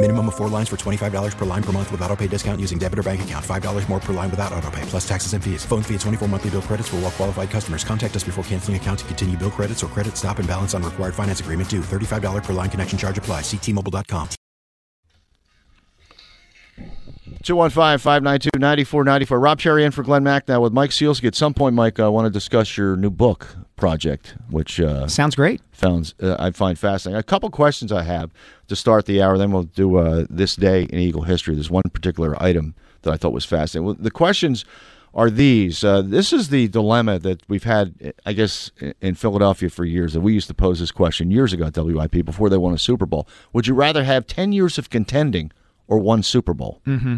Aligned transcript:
Minimum 0.00 0.28
of 0.28 0.36
four 0.36 0.48
lines 0.48 0.68
for 0.68 0.76
$25 0.76 1.36
per 1.36 1.44
line 1.44 1.62
per 1.62 1.72
month 1.72 1.90
with 1.90 2.00
auto 2.02 2.14
pay 2.14 2.28
discount 2.28 2.60
using 2.60 2.78
debit 2.78 3.00
or 3.00 3.02
bank 3.02 3.20
account. 3.22 3.44
$5 3.44 3.88
more 3.88 3.98
per 3.98 4.12
line 4.12 4.30
without 4.30 4.52
auto 4.52 4.70
pay, 4.70 4.82
plus 4.82 5.08
taxes 5.08 5.32
and 5.32 5.42
fees. 5.42 5.64
Phone 5.64 5.82
fee 5.82 5.96
at 5.96 6.02
24 6.02 6.28
monthly 6.28 6.50
bill 6.50 6.62
credits 6.62 6.88
for 6.88 6.96
all 6.96 7.02
well 7.02 7.10
qualified 7.10 7.50
customers. 7.50 7.82
Contact 7.82 8.14
us 8.14 8.22
before 8.22 8.44
canceling 8.44 8.76
account 8.76 9.00
to 9.00 9.04
continue 9.06 9.36
bill 9.36 9.50
credits 9.50 9.82
or 9.82 9.88
credit 9.88 10.16
stop 10.16 10.38
and 10.38 10.46
balance 10.46 10.72
on 10.72 10.84
required 10.84 11.16
finance 11.16 11.40
agreement 11.40 11.68
due. 11.68 11.80
$35 11.80 12.44
per 12.44 12.52
line 12.52 12.70
connection 12.70 12.96
charge 12.96 13.18
apply. 13.18 13.40
Ctmobile.com. 13.40 14.28
215-592-9494. 17.42 19.42
Rob 19.42 19.58
Charry 19.58 19.84
in 19.84 19.90
for 19.90 20.04
Glen 20.04 20.22
Macnow 20.22 20.60
with 20.60 20.72
Mike 20.72 20.90
Sielski. 20.90 21.26
At 21.26 21.34
some 21.34 21.54
point, 21.54 21.74
Mike, 21.74 21.98
I 21.98 22.06
want 22.06 22.26
to 22.26 22.30
discuss 22.30 22.76
your 22.76 22.96
new 22.96 23.10
book 23.10 23.48
project, 23.78 24.34
which 24.50 24.80
uh, 24.80 25.06
sounds 25.08 25.34
great. 25.34 25.62
Found 25.72 26.12
uh, 26.22 26.36
I 26.38 26.50
find 26.50 26.78
fascinating. 26.78 27.18
A 27.18 27.22
couple 27.22 27.48
questions 27.50 27.90
I 27.92 28.02
have 28.02 28.30
to 28.66 28.76
start 28.76 29.06
the 29.06 29.22
hour. 29.22 29.38
Then 29.38 29.52
we'll 29.52 29.62
do 29.62 29.96
uh, 29.96 30.26
this 30.28 30.56
day 30.56 30.82
in 30.82 30.98
Eagle 30.98 31.22
history. 31.22 31.54
There's 31.54 31.70
one 31.70 31.84
particular 31.92 32.40
item 32.42 32.74
that 33.02 33.12
I 33.12 33.16
thought 33.16 33.32
was 33.32 33.44
fascinating. 33.44 33.86
Well, 33.86 33.96
the 33.98 34.10
questions 34.10 34.64
are 35.14 35.30
these. 35.30 35.82
Uh, 35.82 36.02
this 36.02 36.32
is 36.32 36.50
the 36.50 36.68
dilemma 36.68 37.18
that 37.20 37.42
we've 37.48 37.64
had, 37.64 38.12
I 38.26 38.34
guess, 38.34 38.70
in 39.00 39.14
Philadelphia 39.14 39.70
for 39.70 39.84
years. 39.84 40.12
That 40.12 40.20
we 40.20 40.34
used 40.34 40.48
to 40.48 40.54
pose 40.54 40.80
this 40.80 40.92
question 40.92 41.30
years 41.30 41.52
ago 41.52 41.66
at 41.66 41.76
WIP 41.76 42.24
before 42.24 42.50
they 42.50 42.58
won 42.58 42.74
a 42.74 42.78
Super 42.78 43.06
Bowl. 43.06 43.26
Would 43.52 43.66
you 43.66 43.74
rather 43.74 44.04
have 44.04 44.26
ten 44.26 44.52
years 44.52 44.78
of 44.78 44.90
contending 44.90 45.50
or 45.86 45.98
one 45.98 46.22
Super 46.22 46.52
Bowl? 46.52 46.80
Mm-hmm. 46.86 47.16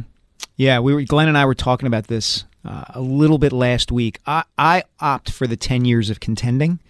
Yeah, 0.60 0.80
we 0.80 0.92
were. 0.92 1.00
Glenn 1.04 1.26
and 1.26 1.38
I 1.38 1.46
were 1.46 1.54
talking 1.54 1.86
about 1.86 2.08
this 2.08 2.44
uh, 2.66 2.84
a 2.90 3.00
little 3.00 3.38
bit 3.38 3.50
last 3.50 3.90
week. 3.90 4.18
I, 4.26 4.44
I 4.58 4.82
opt 5.00 5.30
for 5.30 5.46
the 5.46 5.56
ten 5.56 5.86
years 5.86 6.10
of 6.10 6.20
contending. 6.20 6.80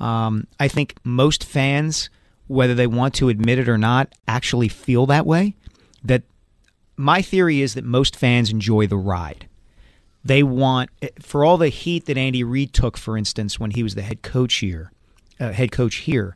Um, 0.00 0.46
I 0.58 0.66
think 0.66 0.94
most 1.04 1.44
fans, 1.44 2.08
whether 2.46 2.74
they 2.74 2.86
want 2.86 3.12
to 3.16 3.28
admit 3.28 3.58
it 3.58 3.68
or 3.68 3.76
not, 3.76 4.14
actually 4.26 4.68
feel 4.68 5.04
that 5.06 5.26
way. 5.26 5.54
That 6.02 6.22
my 6.96 7.20
theory 7.20 7.60
is 7.60 7.74
that 7.74 7.84
most 7.84 8.16
fans 8.16 8.48
enjoy 8.48 8.86
the 8.86 8.96
ride. 8.96 9.46
They 10.24 10.42
want, 10.42 10.88
for 11.20 11.44
all 11.44 11.58
the 11.58 11.68
heat 11.68 12.06
that 12.06 12.16
Andy 12.16 12.42
Reid 12.42 12.72
took, 12.72 12.96
for 12.96 13.18
instance, 13.18 13.60
when 13.60 13.72
he 13.72 13.82
was 13.82 13.94
the 13.94 14.00
head 14.00 14.22
coach 14.22 14.54
here, 14.54 14.90
uh, 15.38 15.52
head 15.52 15.70
coach 15.70 15.96
here, 15.96 16.34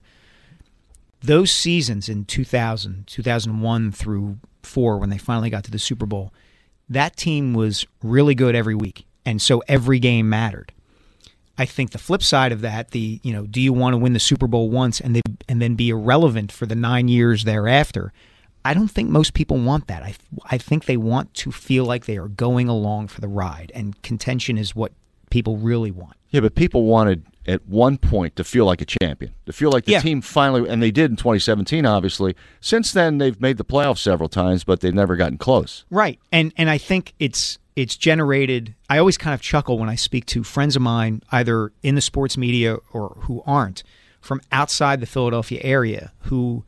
those 1.23 1.51
seasons 1.51 2.11
in 2.11 2.27
2000, 2.27 3.07
2001 3.07 3.93
through 3.93 4.37
four, 4.63 4.99
when 4.99 5.09
they 5.09 5.17
finally 5.17 5.49
got 5.49 5.65
to 5.65 5.71
the 5.71 5.79
Super 5.79 6.05
Bowl, 6.05 6.35
that 6.89 7.17
team 7.17 7.55
was 7.55 7.87
really 8.03 8.35
good 8.35 8.55
every 8.55 8.75
week, 8.75 9.07
and 9.25 9.41
so 9.41 9.63
every 9.69 9.99
game 9.99 10.29
mattered. 10.29 10.73
I 11.59 11.67
think 11.67 11.91
the 11.91 11.99
flip 11.99 12.23
side 12.23 12.53
of 12.53 12.61
that, 12.63 12.91
the 12.91 13.21
you 13.23 13.33
know, 13.33 13.47
do 13.47 13.61
you 13.61 13.73
want 13.73 13.95
to 13.95 13.99
win 13.99 14.15
the 14.15 14.21
Super 14.21 14.47
Bowl 14.47 14.71
once 14.71 15.01
and 15.01 15.15
then 15.15 15.23
and 15.49 15.61
then 15.61 15.75
be 15.75 15.91
irrelevant 15.91 16.51
for 16.51 16.67
the 16.67 16.75
nine 16.75 17.09
years 17.09 17.45
thereafter? 17.45 18.13
I 18.65 18.75
don't 18.75 18.89
think 18.89 19.11
most 19.11 19.35
people 19.35 19.59
want 19.59 19.87
that. 19.89 20.03
I 20.03 20.15
I 20.47 20.59
think 20.59 20.87
they 20.87 20.97
want 20.97 21.35
to 21.35 21.53
feel 21.53 21.85
like 21.85 22.07
they 22.07 22.17
are 22.17 22.29
going 22.29 22.69
along 22.69 23.09
for 23.09 23.21
the 23.21 23.29
ride, 23.29 23.71
and 23.75 24.01
contention 24.03 24.57
is 24.57 24.75
what 24.75 24.93
people 25.31 25.57
really 25.57 25.91
want. 25.91 26.17
Yeah, 26.31 26.41
but 26.41 26.55
people 26.55 26.85
wanted 26.85 27.25
at 27.47 27.67
one 27.67 27.99
point 27.99 28.37
to 28.37 28.45
feel 28.45 28.65
like 28.65 28.81
a 28.81 28.85
champion, 28.85 29.33
to 29.47 29.53
feel 29.53 29.71
like 29.73 29.85
the 29.85 29.93
Yeah. 29.93 30.01
team 30.01 30.21
finally, 30.21 30.69
and 30.69 30.83
they 30.83 30.91
did 30.93 31.11
in 31.11 31.17
2017, 31.17 31.85
obviously. 31.85 32.37
Since 32.61 32.93
then, 32.93 33.19
they've 33.19 33.41
made 33.41 33.57
the 33.57 33.65
playoffs 33.65 33.99
several 33.99 34.29
times, 34.29 34.63
but 34.65 34.81
they've 34.81 34.95
never 34.95 35.17
gotten 35.17 35.39
close. 35.39 35.85
Right. 35.91 36.19
And 36.31 36.53
and 36.57 36.71
I 36.71 36.79
think 36.79 37.15
it's 37.19 37.59
it's 37.75 37.97
generated 37.97 38.75
I 38.91 38.99
always 38.99 39.17
kind 39.19 39.33
of 39.35 39.41
chuckle 39.41 39.79
when 39.79 39.89
I 39.89 39.95
speak 39.95 40.27
to 40.27 40.45
friends 40.45 40.77
of 40.77 40.83
mine 40.83 41.23
either 41.33 41.73
in 41.83 41.95
the 41.95 42.01
sports 42.03 42.37
media 42.37 42.77
or 42.93 43.17
who 43.23 43.43
aren't 43.47 43.83
from 44.21 44.41
outside 44.53 45.01
the 45.01 45.07
Philadelphia 45.07 45.59
area 45.65 46.13
who 46.25 46.65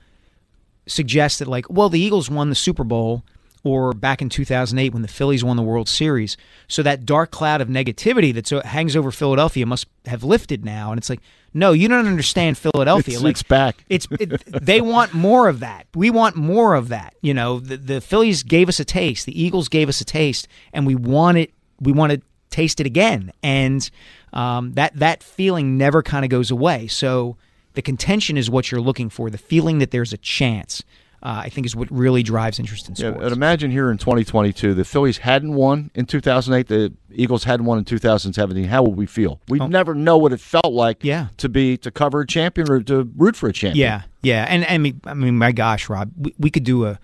suggest 0.87 1.39
that 1.39 1.49
like, 1.49 1.67
well, 1.71 1.89
the 1.89 2.01
Eagles 2.01 2.29
won 2.31 2.49
the 2.49 2.55
Super 2.55 2.85
Bowl 2.85 3.23
or 3.65 3.93
back 3.93 4.23
in 4.23 4.29
2008 4.29 4.93
when 4.93 5.03
the 5.03 5.09
Phillies 5.09 5.43
won 5.43 5.57
the 5.57 5.63
World 5.63 5.89
Series. 5.89 6.37
So 6.69 6.83
that 6.83 7.05
dark 7.05 7.31
cloud 7.31 7.61
of 7.61 7.69
negativity 7.69 8.33
that 8.35 8.47
so 8.47 8.61
hangs 8.61 8.95
over 8.95 9.11
Philadelphia 9.11 9.67
must 9.67 9.87
have 10.07 10.23
lifted 10.23 10.65
now 10.65 10.93
and 10.93 10.99
it's 10.99 11.11
like, 11.11 11.21
no, 11.57 11.71
you 11.71 11.87
don't 11.87 12.07
understand 12.07 12.59
Philadelphia. 12.59 13.15
It's, 13.15 13.23
like 13.23 13.31
it's 13.31 13.43
back. 13.45 13.85
it's 13.89 14.09
it, 14.11 14.45
they 14.65 14.81
want 14.81 15.15
more 15.15 15.49
of 15.49 15.61
that. 15.61 15.87
We 15.95 16.11
want 16.11 16.35
more 16.35 16.75
of 16.75 16.89
that. 16.89 17.15
You 17.23 17.33
know, 17.33 17.61
the, 17.61 17.77
the 17.77 18.01
Phillies 18.01 18.43
gave 18.43 18.69
us 18.69 18.81
a 18.81 18.85
taste. 18.85 19.25
The 19.25 19.41
Eagles 19.41 19.69
gave 19.69 19.89
us 19.89 20.01
a 20.01 20.05
taste, 20.05 20.49
and 20.73 20.85
we 20.85 20.97
want 20.97 21.39
it. 21.39 21.53
We 21.81 21.93
want 21.93 22.13
to 22.13 22.21
taste 22.51 22.81
it 22.81 22.87
again, 22.87 23.33
and 23.43 23.89
um, 24.33 24.73
that 24.73 24.97
that 24.97 25.23
feeling 25.23 25.79
never 25.79 26.03
kind 26.03 26.25
of 26.25 26.29
goes 26.29 26.51
away. 26.51 26.89
So 26.89 27.37
the 27.75 27.83
contention 27.83 28.37
is 28.37 28.51
what 28.51 28.73
you're 28.73 28.81
looking 28.81 29.09
for. 29.09 29.31
The 29.31 29.39
feeling 29.39 29.79
that 29.79 29.93
there's 29.93 30.13
a 30.13 30.19
chance, 30.19 30.83
uh, 31.25 31.43
I 31.45 31.49
think, 31.49 31.65
is 31.67 31.75
what 31.75 31.91
really 31.91 32.23
drives 32.23 32.59
interest 32.59 32.89
in 32.89 32.95
Yeah, 32.97 33.11
sports. 33.11 33.25
and 33.25 33.33
imagine 33.33 33.71
here 33.71 33.91
in 33.91 33.97
2022, 33.99 34.75
the 34.75 34.85
Phillies 34.85 35.19
hadn't 35.19 35.55
won 35.55 35.91
in 35.95 36.05
2008, 36.07 36.67
the 36.69 36.93
Eagles 37.13 37.45
hadn't 37.45 37.65
won 37.67 37.79
in 37.79 37.85
2017. 37.85 38.65
How 38.65 38.83
would 38.83 38.97
we 38.97 39.07
feel? 39.07 39.41
We'd 39.49 39.69
never 39.71 39.95
know 39.95 40.19
what 40.19 40.33
it 40.33 40.41
felt 40.41 40.73
like 40.73 40.99
Oh. 40.99 41.07
Yeah. 41.07 41.29
to 41.39 41.49
be 41.49 41.77
to 41.79 41.91
cover 41.91 42.21
a 42.21 42.27
champion 42.27 42.71
or 42.71 42.83
to 42.83 43.11
root 43.17 43.37
for 43.37 43.49
a 43.49 43.53
champion. 43.53 43.81
Yeah, 43.87 44.03
yeah, 44.23 44.45
and, 44.49 44.65
and 44.65 44.73
I 44.75 44.79
mean, 44.79 45.01
I 45.05 45.15
mean, 45.15 45.39
my 45.39 45.53
gosh, 45.53 45.89
Rob, 45.89 46.11
we, 46.19 46.35
we 46.39 46.51
could 46.51 46.65
do 46.65 46.85
a 46.87 46.99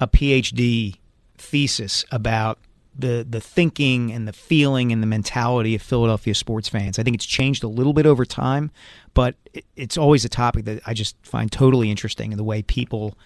a 0.00 0.08
PhD 0.08 0.96
thesis 1.36 2.04
about 2.10 2.58
the 2.98 3.24
the 3.28 3.40
thinking 3.40 4.10
and 4.12 4.26
the 4.26 4.32
feeling 4.32 4.92
and 4.92 5.02
the 5.02 5.06
mentality 5.06 5.74
of 5.74 5.82
Philadelphia 5.82 6.34
sports 6.34 6.68
fans. 6.68 6.98
I 6.98 7.02
think 7.02 7.14
it's 7.14 7.24
changed 7.26 7.62
a 7.62 7.68
little 7.68 7.92
bit 7.92 8.04
over 8.06 8.24
time, 8.24 8.70
but 9.14 9.36
it, 9.54 9.64
it's 9.76 9.96
always 9.96 10.24
a 10.24 10.28
topic 10.28 10.64
that 10.64 10.80
I 10.86 10.94
just 10.94 11.16
find 11.22 11.50
totally 11.52 11.90
interesting 11.90 12.32
in 12.32 12.38
the 12.38 12.44
way 12.44 12.62
people 12.62 13.16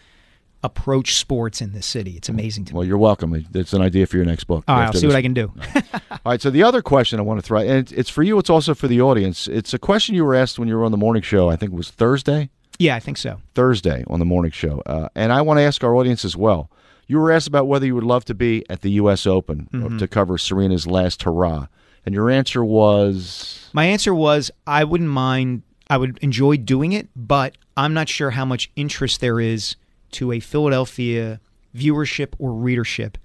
approach 0.65 1.15
sports 1.17 1.61
in 1.61 1.73
this 1.73 1.87
city. 1.87 2.13
It's 2.17 2.29
amazing 2.29 2.65
to 2.65 2.73
me. 2.73 2.79
Well, 2.79 2.87
you're 2.87 2.99
welcome. 2.99 3.47
It's 3.55 3.73
an 3.73 3.83
idea 3.83 4.07
for 4.07 4.17
your 4.17 4.27
next 4.27 4.45
book. 4.45 4.65
All 4.67 4.77
right, 4.77 4.87
I'll 4.87 4.93
see 4.93 5.01
this. 5.03 5.09
what 5.09 5.17
I 5.17 5.23
can 5.23 5.35
do. 5.35 5.53
All 6.11 6.19
right. 6.25 6.41
So 6.43 6.51
the 6.51 6.63
other 6.65 6.83
question 6.83 7.21
I 7.21 7.23
want 7.23 7.39
to 7.39 7.47
throw, 7.47 7.61
and 7.61 7.71
it's, 7.71 7.93
it's 7.93 8.11
for 8.11 8.23
you. 8.25 8.39
It's 8.39 8.51
also 8.51 8.75
for 8.75 8.89
the 8.89 9.01
audience. 9.01 9.47
It's 9.47 9.73
a 9.75 9.79
question 9.79 10.15
you 10.17 10.25
were 10.25 10.35
asked 10.35 10.59
when 10.59 10.67
you 10.67 10.77
were 10.77 10.85
on 10.85 10.91
the 10.91 10.97
morning 10.97 11.23
show. 11.23 11.49
I 11.51 11.57
think 11.57 11.73
it 11.73 11.77
was 11.77 11.91
Thursday. 11.91 12.51
yeah, 12.79 12.97
I 12.97 13.01
think 13.01 13.19
so. 13.19 13.41
Thursday 13.55 14.03
on 14.09 14.19
the 14.19 14.25
morning 14.25 14.51
show, 14.51 14.83
uh, 14.87 15.09
and 15.15 15.33
I 15.33 15.43
want 15.43 15.59
to 15.59 15.63
ask 15.63 15.85
our 15.85 15.95
audience 15.95 16.25
as 16.25 16.37
well. 16.37 16.71
You 17.07 17.19
were 17.21 17.31
asked 17.31 17.47
about 17.47 17.69
whether 17.69 17.85
you 17.85 17.95
would 17.95 18.03
love 18.05 18.25
to 18.25 18.35
be 18.35 18.65
at 18.71 18.81
the 18.81 18.93
U.S. 18.93 19.27
Open 19.27 19.69
Mm-hmm. 19.73 19.99
to 19.99 20.09
cover 20.09 20.39
Serena's 20.39 20.87
last 20.87 21.23
hurrah, 21.25 21.67
and 22.07 22.15
your 22.15 22.31
answer 22.31 22.65
was 22.65 23.69
My 23.75 23.85
answer 23.85 24.15
was 24.15 24.51
I 24.67 24.85
wouldn't 24.85 25.11
mind. 25.11 25.63
I 25.91 25.99
would 25.99 26.19
enjoy 26.23 26.57
doing 26.57 26.93
it, 26.93 27.09
but 27.15 27.59
I'm 27.77 27.93
not 27.93 28.09
sure 28.09 28.31
how 28.31 28.47
much 28.47 28.71
interest 28.75 29.21
there 29.21 29.39
is 29.39 29.77
to 30.15 30.33
a 30.33 30.41
Philadelphia 30.41 31.41
viewership 31.75 32.35
or 32.39 32.53
readership 32.53 33.19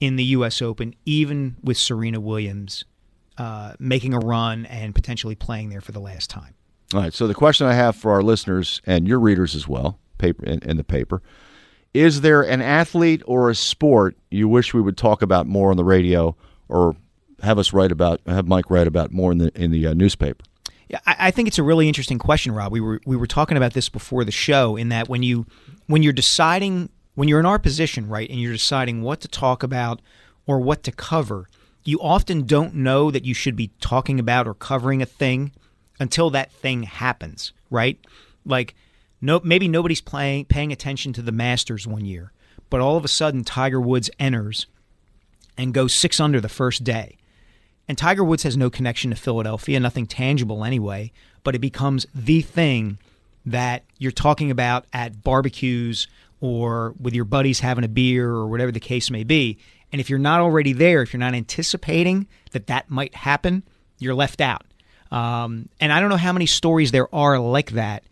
in 0.00 0.16
the 0.16 0.24
U.S. 0.24 0.60
Open, 0.60 0.94
even 1.04 1.56
with 1.62 1.76
Serena 1.76 2.20
Williams 2.20 2.84
uh, 3.38 3.74
making 3.78 4.14
a 4.14 4.18
run 4.18 4.66
and 4.66 4.94
potentially 4.94 5.34
playing 5.34 5.70
there 5.70 5.80
for 5.80 5.92
the 5.92 6.00
last 6.00 6.30
time. 6.30 6.54
All 6.92 7.00
right. 7.00 7.12
So 7.12 7.26
the 7.26 7.34
question 7.34 7.66
I 7.66 7.74
have 7.74 7.96
for 7.96 8.12
our 8.12 8.22
listeners 8.22 8.80
and 8.86 9.08
your 9.08 9.18
readers 9.18 9.54
as 9.54 9.66
well, 9.66 9.98
paper 10.18 10.44
in, 10.44 10.60
in 10.60 10.76
the 10.76 10.84
paper, 10.84 11.22
is 11.92 12.20
there 12.20 12.42
an 12.42 12.60
athlete 12.60 13.22
or 13.26 13.50
a 13.50 13.54
sport 13.54 14.16
you 14.30 14.48
wish 14.48 14.74
we 14.74 14.80
would 14.80 14.96
talk 14.96 15.22
about 15.22 15.46
more 15.46 15.70
on 15.70 15.76
the 15.76 15.84
radio, 15.84 16.36
or 16.68 16.96
have 17.42 17.58
us 17.58 17.72
write 17.72 17.92
about, 17.92 18.20
have 18.26 18.46
Mike 18.46 18.70
write 18.70 18.86
about 18.86 19.12
more 19.12 19.32
in 19.32 19.38
the 19.38 19.52
in 19.54 19.70
the 19.70 19.86
uh, 19.86 19.94
newspaper? 19.94 20.44
Yeah, 20.88 20.98
I, 21.06 21.16
I 21.18 21.30
think 21.30 21.48
it's 21.48 21.58
a 21.58 21.62
really 21.62 21.88
interesting 21.88 22.18
question, 22.18 22.52
Rob. 22.52 22.72
We 22.72 22.80
were 22.80 23.00
we 23.06 23.16
were 23.16 23.26
talking 23.26 23.56
about 23.56 23.72
this 23.72 23.88
before 23.88 24.24
the 24.24 24.32
show. 24.32 24.76
In 24.76 24.88
that 24.90 25.08
when 25.08 25.22
you 25.22 25.46
when 25.86 26.02
you're 26.02 26.12
deciding 26.12 26.90
when 27.14 27.28
you're 27.28 27.40
in 27.40 27.46
our 27.46 27.58
position, 27.58 28.08
right, 28.08 28.28
and 28.28 28.40
you're 28.40 28.52
deciding 28.52 29.02
what 29.02 29.20
to 29.20 29.28
talk 29.28 29.62
about 29.62 30.02
or 30.46 30.58
what 30.58 30.82
to 30.82 30.92
cover, 30.92 31.48
you 31.84 32.00
often 32.00 32.44
don't 32.44 32.74
know 32.74 33.10
that 33.10 33.24
you 33.24 33.34
should 33.34 33.56
be 33.56 33.70
talking 33.80 34.18
about 34.18 34.48
or 34.48 34.54
covering 34.54 35.00
a 35.00 35.06
thing 35.06 35.52
until 36.00 36.30
that 36.30 36.50
thing 36.50 36.82
happens, 36.82 37.52
right? 37.70 37.98
Like, 38.44 38.74
no, 39.20 39.40
maybe 39.44 39.68
nobody's 39.68 40.00
playing 40.00 40.46
paying 40.46 40.72
attention 40.72 41.12
to 41.14 41.22
the 41.22 41.32
Masters 41.32 41.86
one 41.86 42.04
year, 42.04 42.32
but 42.68 42.80
all 42.80 42.96
of 42.96 43.04
a 43.04 43.08
sudden 43.08 43.44
Tiger 43.44 43.80
Woods 43.80 44.10
enters 44.18 44.66
and 45.56 45.72
goes 45.72 45.94
six 45.94 46.18
under 46.18 46.40
the 46.40 46.48
first 46.48 46.84
day. 46.84 47.16
And 47.86 47.98
Tiger 47.98 48.24
Woods 48.24 48.42
has 48.42 48.56
no 48.56 48.70
connection 48.70 49.10
to 49.10 49.16
Philadelphia, 49.16 49.78
nothing 49.78 50.06
tangible 50.06 50.64
anyway, 50.64 51.12
but 51.42 51.54
it 51.54 51.60
becomes 51.60 52.06
the 52.14 52.40
thing 52.40 52.98
that 53.46 53.84
you're 53.98 54.12
talking 54.12 54.50
about 54.50 54.86
at 54.92 55.22
barbecues 55.22 56.06
or 56.40 56.94
with 57.00 57.14
your 57.14 57.24
buddies 57.24 57.60
having 57.60 57.84
a 57.84 57.88
beer 57.88 58.30
or 58.30 58.48
whatever 58.48 58.72
the 58.72 58.80
case 58.80 59.10
may 59.10 59.24
be. 59.24 59.58
And 59.92 60.00
if 60.00 60.10
you're 60.10 60.18
not 60.18 60.40
already 60.40 60.72
there, 60.72 61.02
if 61.02 61.12
you're 61.12 61.20
not 61.20 61.34
anticipating 61.34 62.26
that 62.52 62.66
that 62.66 62.90
might 62.90 63.14
happen, 63.14 63.62
you're 63.98 64.14
left 64.14 64.40
out. 64.40 64.64
Um, 65.10 65.68
and 65.80 65.92
I 65.92 66.00
don't 66.00 66.10
know 66.10 66.16
how 66.16 66.32
many 66.32 66.46
stories 66.46 66.90
there 66.90 67.14
are 67.14 67.38
like 67.38 67.72
that 67.72 68.04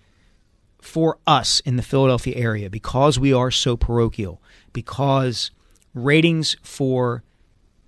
for 0.80 1.18
us 1.26 1.60
in 1.60 1.76
the 1.76 1.82
Philadelphia 1.82 2.36
area 2.36 2.70
because 2.70 3.18
we 3.18 3.32
are 3.32 3.50
so 3.50 3.76
parochial, 3.76 4.40
because 4.72 5.50
ratings 5.94 6.56
for 6.62 7.22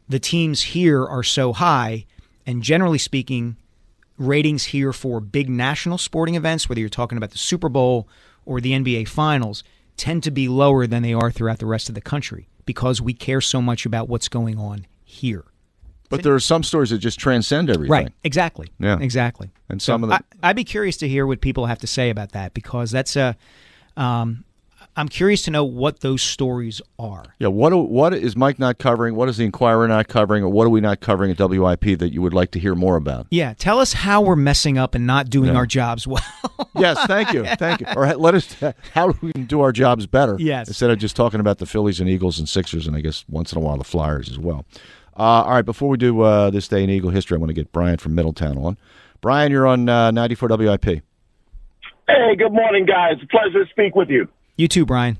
the 0.09 0.19
teams 0.19 0.63
here 0.63 1.05
are 1.07 1.23
so 1.23 1.53
high, 1.53 2.07
and 2.47 2.63
generally 2.63 2.99
speaking, 2.99 3.57
ratings 4.19 4.65
here 4.67 4.93
for 4.93 5.21
big 5.21 5.49
national 5.49 5.99
sporting 5.99 6.35
events, 6.35 6.69
whether 6.69 6.81
you're 6.81 6.89
talking 6.89 7.19
about 7.19 7.31
the 7.31 7.39
Super 7.39 7.69
Bowl 7.69 8.09
or 8.45 8.61
the 8.61 8.73
NBA 8.73 9.09
Finals, 9.09 9.65
tend 9.97 10.23
to 10.25 10.31
be 10.31 10.49
lower 10.49 10.87
than 10.87 11.03
they 11.03 11.15
are 11.15 11.31
throughout 11.31 11.59
the 11.59 11.67
rest 11.67 11.89
of 11.89 11.95
the 11.95 12.01
country 12.01 12.49
because 12.67 13.01
we 13.01 13.13
care 13.13 13.41
so 13.41 13.61
much 13.61 13.87
about 13.87 14.09
what's 14.09 14.29
going 14.29 14.59
on 14.59 14.87
here. 15.05 15.45
But 16.11 16.23
there 16.23 16.35
are 16.35 16.41
some 16.41 16.63
stories 16.63 16.91
that 16.91 16.99
just 16.99 17.19
transcend 17.19 17.71
everything. 17.71 17.91
Right. 17.91 18.13
Exactly. 18.23 18.69
Yeah. 18.79 18.99
Exactly. 19.01 19.51
And 19.69 19.83
So 19.83 19.95
some 19.95 20.05
of 20.05 20.11
the 20.11 20.17
I, 20.17 20.51
I'd 20.51 20.57
be 20.57 20.65
curious 20.65 20.97
to 20.99 21.09
hear 21.09 21.27
what 21.27 21.41
people 21.41 21.67
have 21.67 21.79
to 21.81 21.87
say 21.87 22.11
about 22.11 22.33
that 22.33 22.55
because 22.55 22.91
that's 22.91 23.17
a. 23.17 23.37
Um, 23.97 24.45
I'm 24.97 25.09
curious 25.09 25.43
to 25.43 25.51
know 25.51 25.65
what 25.65 26.01
those 26.01 26.23
stories 26.23 26.81
are. 26.99 27.25
yeah. 27.41 27.49
What 27.49 27.73
what 27.75 28.15
is 28.15 28.37
Mike 28.37 28.59
not 28.61 28.79
covering? 28.79 29.15
What 29.17 29.29
is 29.29 29.37
the 29.39 29.45
Inquirer 29.45 29.89
not 29.89 30.07
covering, 30.09 30.45
or 30.45 30.49
what 30.49 30.67
are 30.67 30.71
we 30.71 30.81
not 30.81 31.01
covering 31.01 31.31
at 31.33 31.39
WIP 31.39 31.99
that 31.99 32.13
you 32.13 32.23
would 32.23 32.33
like 32.35 32.53
to 32.53 32.61
hear 32.61 32.75
more 32.75 32.97
about? 32.97 33.27
Yeah, 33.31 33.55
tell 33.55 33.81
us 33.81 33.93
how 33.93 34.23
we're 34.23 34.37
messing 34.37 34.79
up 34.79 34.95
and 34.95 35.07
not 35.07 35.31
doing 35.31 35.51
Yeah. 35.51 35.57
our 35.57 35.67
jobs 35.67 36.07
well. 36.07 36.23
yes, 36.77 36.99
thank 37.07 37.33
you, 37.33 37.45
thank 37.57 37.81
you. 37.81 37.87
Or 37.97 38.07
let 38.15 38.35
us 38.35 38.55
how 38.93 39.13
we 39.21 39.33
can 39.33 39.47
do 39.47 39.61
our 39.63 39.73
jobs 39.73 40.07
better. 40.07 40.37
Yes. 40.39 40.69
instead 40.69 40.91
of 40.91 40.99
just 40.99 41.17
talking 41.17 41.41
about 41.41 41.59
the 41.59 41.67
Phillies 41.67 41.99
and 41.99 42.09
Eagles 42.09 42.39
and 42.39 42.49
Sixers, 42.49 42.87
and 42.87 42.95
I 42.97 43.01
guess 43.01 43.25
once 43.29 43.53
in 43.53 43.59
a 43.59 43.61
while 43.61 43.77
the 43.79 43.85
Flyers 43.85 44.29
as 44.31 44.39
well. 44.39 44.65
Uh, 45.17 45.23
all 45.43 45.51
right, 45.53 45.65
before 45.65 45.89
we 45.89 45.97
do 45.97 46.21
uh, 46.23 46.51
this 46.51 46.67
day 46.69 46.83
in 46.85 46.91
Eagle 46.91 47.11
history, 47.11 47.37
I 47.37 47.39
want 47.39 47.51
to 47.51 47.55
get 47.55 47.71
Brian 47.73 47.99
from 47.99 48.15
Middletown 48.15 48.59
on. 48.59 48.77
Brian, 49.21 49.51
you're 49.53 49.67
on 49.67 49.89
uh, 49.89 50.11
94 50.11 50.49
WIP. 50.57 50.85
Hey, 50.85 52.37
good 52.37 52.53
morning, 52.53 52.85
guys. 52.85 53.15
Pleasure 53.31 53.65
to 53.65 53.71
speak 53.71 53.95
with 53.97 54.11
you. 54.11 54.29
You 54.57 54.69
too, 54.69 54.87
Brian. 54.87 55.19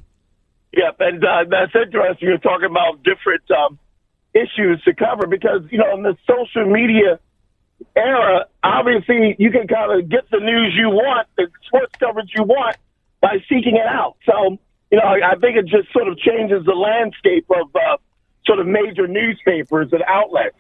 Yep, 0.77 0.97
and 1.01 1.25
uh, 1.25 1.45
that's 1.49 1.75
interesting. 1.75 2.29
You're 2.29 2.39
talking 2.39 2.69
about 2.71 3.03
different 3.05 3.49
um, 3.51 3.79
issues 4.35 4.83
to 4.85 4.95
cover 4.95 5.27
because 5.27 5.63
you 5.71 5.79
know 5.79 5.95
in 5.95 6.03
the 6.03 6.17
social 6.27 6.69
media 6.71 7.21
era, 7.97 8.47
obviously 8.63 9.37
you 9.39 9.51
can 9.51 9.69
kind 9.69 9.93
of 9.93 10.09
get 10.09 10.29
the 10.31 10.41
news 10.41 10.75
you 10.77 10.91
want, 10.91 11.29
the 11.37 11.49
sports 11.67 11.93
coverage 11.99 12.31
you 12.37 12.43
want 12.43 12.77
by 13.21 13.39
seeking 13.49 13.77
it 13.77 13.87
out. 13.87 14.17
So 14.27 14.59
you 14.91 14.99
know, 14.99 15.07
I 15.07 15.35
think 15.41 15.57
it 15.57 15.67
just 15.67 15.93
sort 15.93 16.09
of 16.09 16.19
changes 16.19 16.65
the 16.65 16.75
landscape 16.75 17.47
of 17.51 17.75
uh, 17.75 17.97
sort 18.47 18.61
of 18.61 18.67
major 18.67 19.07
newspapers 19.07 19.89
and 19.93 20.03
outlets. 20.07 20.57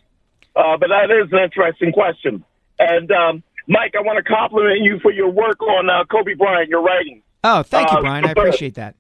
Uh, 0.57 0.77
but 0.77 0.89
that 0.89 1.11
is 1.11 1.33
an 1.33 1.39
interesting 1.39 1.93
question. 1.93 2.45
And 2.79 3.11
um, 3.13 3.43
Mike, 3.69 3.95
I 3.97 4.03
want 4.03 4.25
to 4.25 4.25
compliment 4.25 4.83
you 4.83 4.99
for 5.01 5.13
your 5.13 5.31
work 5.31 5.63
on 5.63 5.89
uh, 5.89 6.05
Kobe 6.11 6.35
Bryant, 6.35 6.69
your 6.69 6.83
writing. 6.83 7.23
Oh, 7.45 7.63
thank 7.63 7.91
you, 7.93 7.99
Uh, 7.99 8.01
Brian. 8.01 8.25
I 8.25 8.31
appreciate 8.33 8.75
that. 8.75 8.95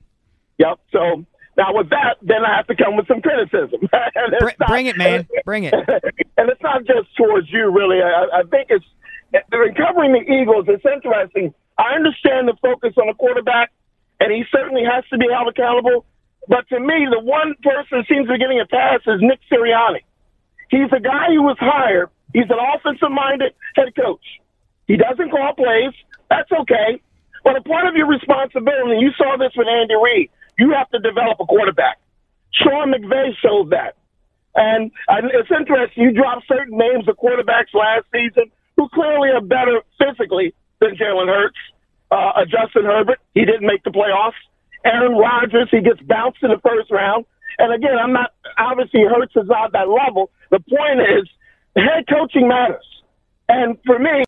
Yep. 0.58 0.78
So 0.92 1.24
now 1.56 1.74
with 1.74 1.90
that, 1.90 2.16
then 2.22 2.44
I 2.44 2.56
have 2.56 2.66
to 2.68 2.76
come 2.76 2.94
with 2.96 3.08
some 3.08 3.20
criticism. 3.22 3.80
Br- 4.38 4.64
bring 4.68 4.86
it, 4.86 4.96
man. 4.96 5.26
Bring 5.44 5.64
it. 5.64 5.74
and 6.36 6.48
it's 6.50 6.62
not 6.62 6.84
just 6.84 7.14
towards 7.16 7.50
you, 7.50 7.70
really. 7.70 8.00
I, 8.02 8.40
I 8.40 8.42
think 8.44 8.68
it's 8.70 8.84
in 9.32 9.74
covering 9.74 10.12
the 10.12 10.20
Eagles. 10.30 10.66
It's 10.68 10.84
interesting. 10.84 11.54
I 11.78 11.94
understand 11.96 12.46
the 12.46 12.54
focus 12.62 12.92
on 13.00 13.08
the 13.08 13.14
quarterback, 13.14 13.72
and 14.20 14.30
he 14.30 14.44
certainly 14.52 14.82
has 14.84 15.04
to 15.10 15.18
be 15.18 15.26
held 15.32 15.48
accountable. 15.48 16.04
But 16.46 16.68
to 16.68 16.78
me, 16.78 17.06
the 17.10 17.20
one 17.20 17.54
person 17.62 18.04
who 18.04 18.14
seems 18.14 18.26
to 18.28 18.34
be 18.34 18.38
getting 18.38 18.60
a 18.60 18.66
pass 18.66 19.00
is 19.06 19.20
Nick 19.20 19.40
Sirianni. 19.50 20.00
He's 20.70 20.92
a 20.92 21.00
guy 21.00 21.28
who 21.32 21.42
was 21.42 21.56
hired. 21.58 22.10
He's 22.32 22.50
an 22.50 22.58
offensive-minded 22.74 23.54
head 23.76 23.94
coach. 23.96 24.24
He 24.86 24.96
doesn't 24.96 25.30
call 25.30 25.54
plays. 25.54 25.94
That's 26.28 26.50
okay. 26.52 27.00
But 27.44 27.56
a 27.56 27.62
part 27.62 27.86
of 27.86 27.94
your 27.94 28.08
responsibility, 28.08 28.98
you 28.98 29.12
saw 29.16 29.36
this 29.36 29.52
with 29.54 29.68
Andy 29.68 29.94
Reid, 29.94 30.30
you 30.58 30.72
have 30.72 30.88
to 30.90 30.98
develop 30.98 31.38
a 31.40 31.44
quarterback. 31.44 32.00
Sean 32.52 32.92
McVay 32.92 33.36
showed 33.42 33.70
that. 33.70 33.96
And, 34.54 34.90
it's 35.34 35.50
interesting, 35.50 36.02
you 36.02 36.12
dropped 36.12 36.46
certain 36.48 36.78
names 36.78 37.06
of 37.08 37.16
quarterbacks 37.16 37.74
last 37.74 38.06
season 38.12 38.50
who 38.76 38.88
clearly 38.88 39.30
are 39.30 39.42
better 39.42 39.82
physically 39.98 40.54
than 40.80 40.96
Jalen 40.96 41.28
Hurts. 41.28 41.58
Uh, 42.10 42.14
uh, 42.14 42.44
Justin 42.44 42.84
Herbert, 42.84 43.18
he 43.34 43.44
didn't 43.44 43.66
make 43.66 43.82
the 43.82 43.90
playoffs. 43.90 44.38
Aaron 44.84 45.16
Rodgers, 45.16 45.68
he 45.70 45.80
gets 45.80 46.00
bounced 46.02 46.38
in 46.42 46.50
the 46.50 46.60
first 46.62 46.90
round. 46.90 47.24
And 47.58 47.74
again, 47.74 47.96
I'm 48.00 48.12
not, 48.12 48.32
obviously 48.56 49.02
Hurts 49.02 49.34
is 49.36 49.48
not 49.48 49.72
that 49.72 49.88
level. 49.88 50.30
The 50.50 50.60
point 50.60 51.00
is, 51.00 51.28
head 51.76 52.06
coaching 52.08 52.48
matters. 52.48 52.86
And 53.48 53.76
for 53.84 53.98
me, 53.98 54.22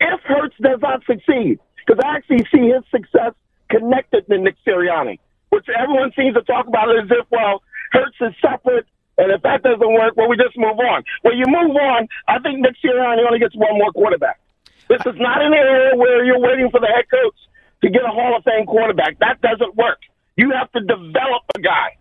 if 0.00 0.20
Hurts 0.24 0.56
does 0.60 0.80
not 0.80 1.04
succeed, 1.04 1.58
because 1.90 2.06
I 2.06 2.14
actually 2.14 2.46
see 2.54 2.70
his 2.70 2.86
success 2.94 3.34
connected 3.68 4.22
to 4.30 4.38
Nick 4.38 4.54
Sirianni, 4.62 5.18
which 5.50 5.66
everyone 5.66 6.12
seems 6.14 6.34
to 6.34 6.42
talk 6.42 6.68
about 6.68 6.86
as 6.94 7.10
if, 7.10 7.26
well, 7.30 7.62
Hurts 7.90 8.14
is 8.20 8.30
separate, 8.40 8.86
and 9.18 9.32
if 9.32 9.42
that 9.42 9.64
doesn't 9.64 9.92
work, 9.92 10.14
well, 10.16 10.28
we 10.28 10.36
just 10.36 10.56
move 10.56 10.78
on. 10.78 11.02
When 11.22 11.34
you 11.34 11.46
move 11.50 11.74
on, 11.74 12.06
I 12.28 12.38
think 12.38 12.60
Nick 12.60 12.76
Sirianni 12.78 13.26
only 13.26 13.40
gets 13.40 13.56
one 13.56 13.74
more 13.74 13.90
quarterback. 13.90 14.38
This 14.88 15.02
is 15.02 15.18
not 15.18 15.42
an 15.42 15.52
area 15.52 15.96
where 15.96 16.24
you're 16.24 16.38
waiting 16.38 16.70
for 16.70 16.78
the 16.78 16.86
head 16.86 17.10
coach 17.10 17.34
to 17.82 17.90
get 17.90 18.02
a 18.06 18.14
Hall 18.14 18.36
of 18.36 18.44
Fame 18.44 18.66
quarterback. 18.66 19.18
That 19.18 19.40
doesn't 19.40 19.74
work. 19.74 19.98
You 20.36 20.52
have 20.54 20.70
to 20.72 20.80
develop 20.80 21.42
a 21.56 21.58
guy. 21.58 21.98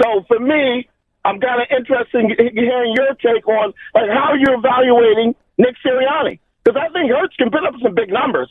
So 0.00 0.24
for 0.26 0.40
me, 0.40 0.88
I'm 1.24 1.38
kind 1.38 1.60
of 1.60 1.68
interested 1.68 2.32
in 2.32 2.56
hearing 2.56 2.96
your 2.96 3.12
take 3.20 3.46
on 3.46 3.74
like 3.92 4.08
how 4.08 4.32
you're 4.32 4.56
evaluating 4.56 5.34
Nick 5.58 5.76
Sirianni 5.84 6.40
because 6.64 6.80
I 6.80 6.88
think 6.92 7.10
Hurts 7.12 7.36
can 7.36 7.50
put 7.50 7.64
up 7.64 7.74
some 7.82 7.94
big 7.94 8.08
numbers, 8.08 8.48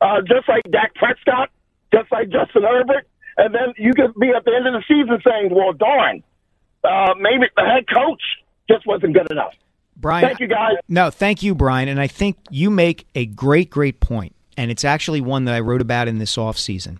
uh, 0.00 0.20
just 0.20 0.48
like 0.48 0.62
Dak 0.70 0.94
Prescott, 0.94 1.50
just 1.92 2.10
like 2.12 2.28
Justin 2.30 2.62
Herbert, 2.62 3.06
and 3.36 3.54
then 3.54 3.74
you 3.76 3.92
could 3.94 4.14
be 4.14 4.30
at 4.36 4.44
the 4.44 4.52
end 4.54 4.66
of 4.66 4.74
the 4.74 4.84
season 4.86 5.20
saying, 5.24 5.54
"Well, 5.54 5.72
darn, 5.72 6.22
uh, 6.84 7.14
maybe 7.18 7.46
the 7.56 7.64
head 7.64 7.84
coach 7.88 8.22
just 8.70 8.86
wasn't 8.86 9.14
good 9.14 9.30
enough." 9.30 9.54
Brian. 9.96 10.24
Thank 10.24 10.40
you, 10.40 10.46
guys. 10.46 10.76
No, 10.88 11.10
thank 11.10 11.42
you, 11.42 11.54
Brian. 11.54 11.88
And 11.88 12.00
I 12.00 12.06
think 12.06 12.36
you 12.50 12.70
make 12.70 13.06
a 13.14 13.26
great, 13.26 13.68
great 13.70 14.00
point, 14.00 14.34
and 14.56 14.70
it's 14.70 14.84
actually 14.84 15.20
one 15.20 15.44
that 15.46 15.54
I 15.54 15.60
wrote 15.60 15.80
about 15.80 16.08
in 16.08 16.18
this 16.18 16.36
offseason, 16.36 16.98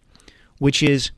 which 0.58 0.82
is 0.82 1.12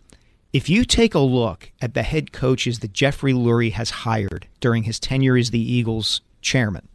if 0.53 0.69
you 0.69 0.85
take 0.85 1.15
a 1.15 1.21
look 1.21 1.71
at 1.81 1.95
the 1.95 2.03
head 2.03 2.33
coaches 2.33 2.81
that 2.81 2.93
Jeffrey 2.93 3.33
Lurie 3.33 3.73
has 3.73 3.91
hired 3.91 4.47
during 4.61 4.83
his 4.83 4.99
tenure 4.99 5.37
as 5.37 5.51
the 5.51 5.61
Eagles 5.61 6.21
chairman, 6.43 6.89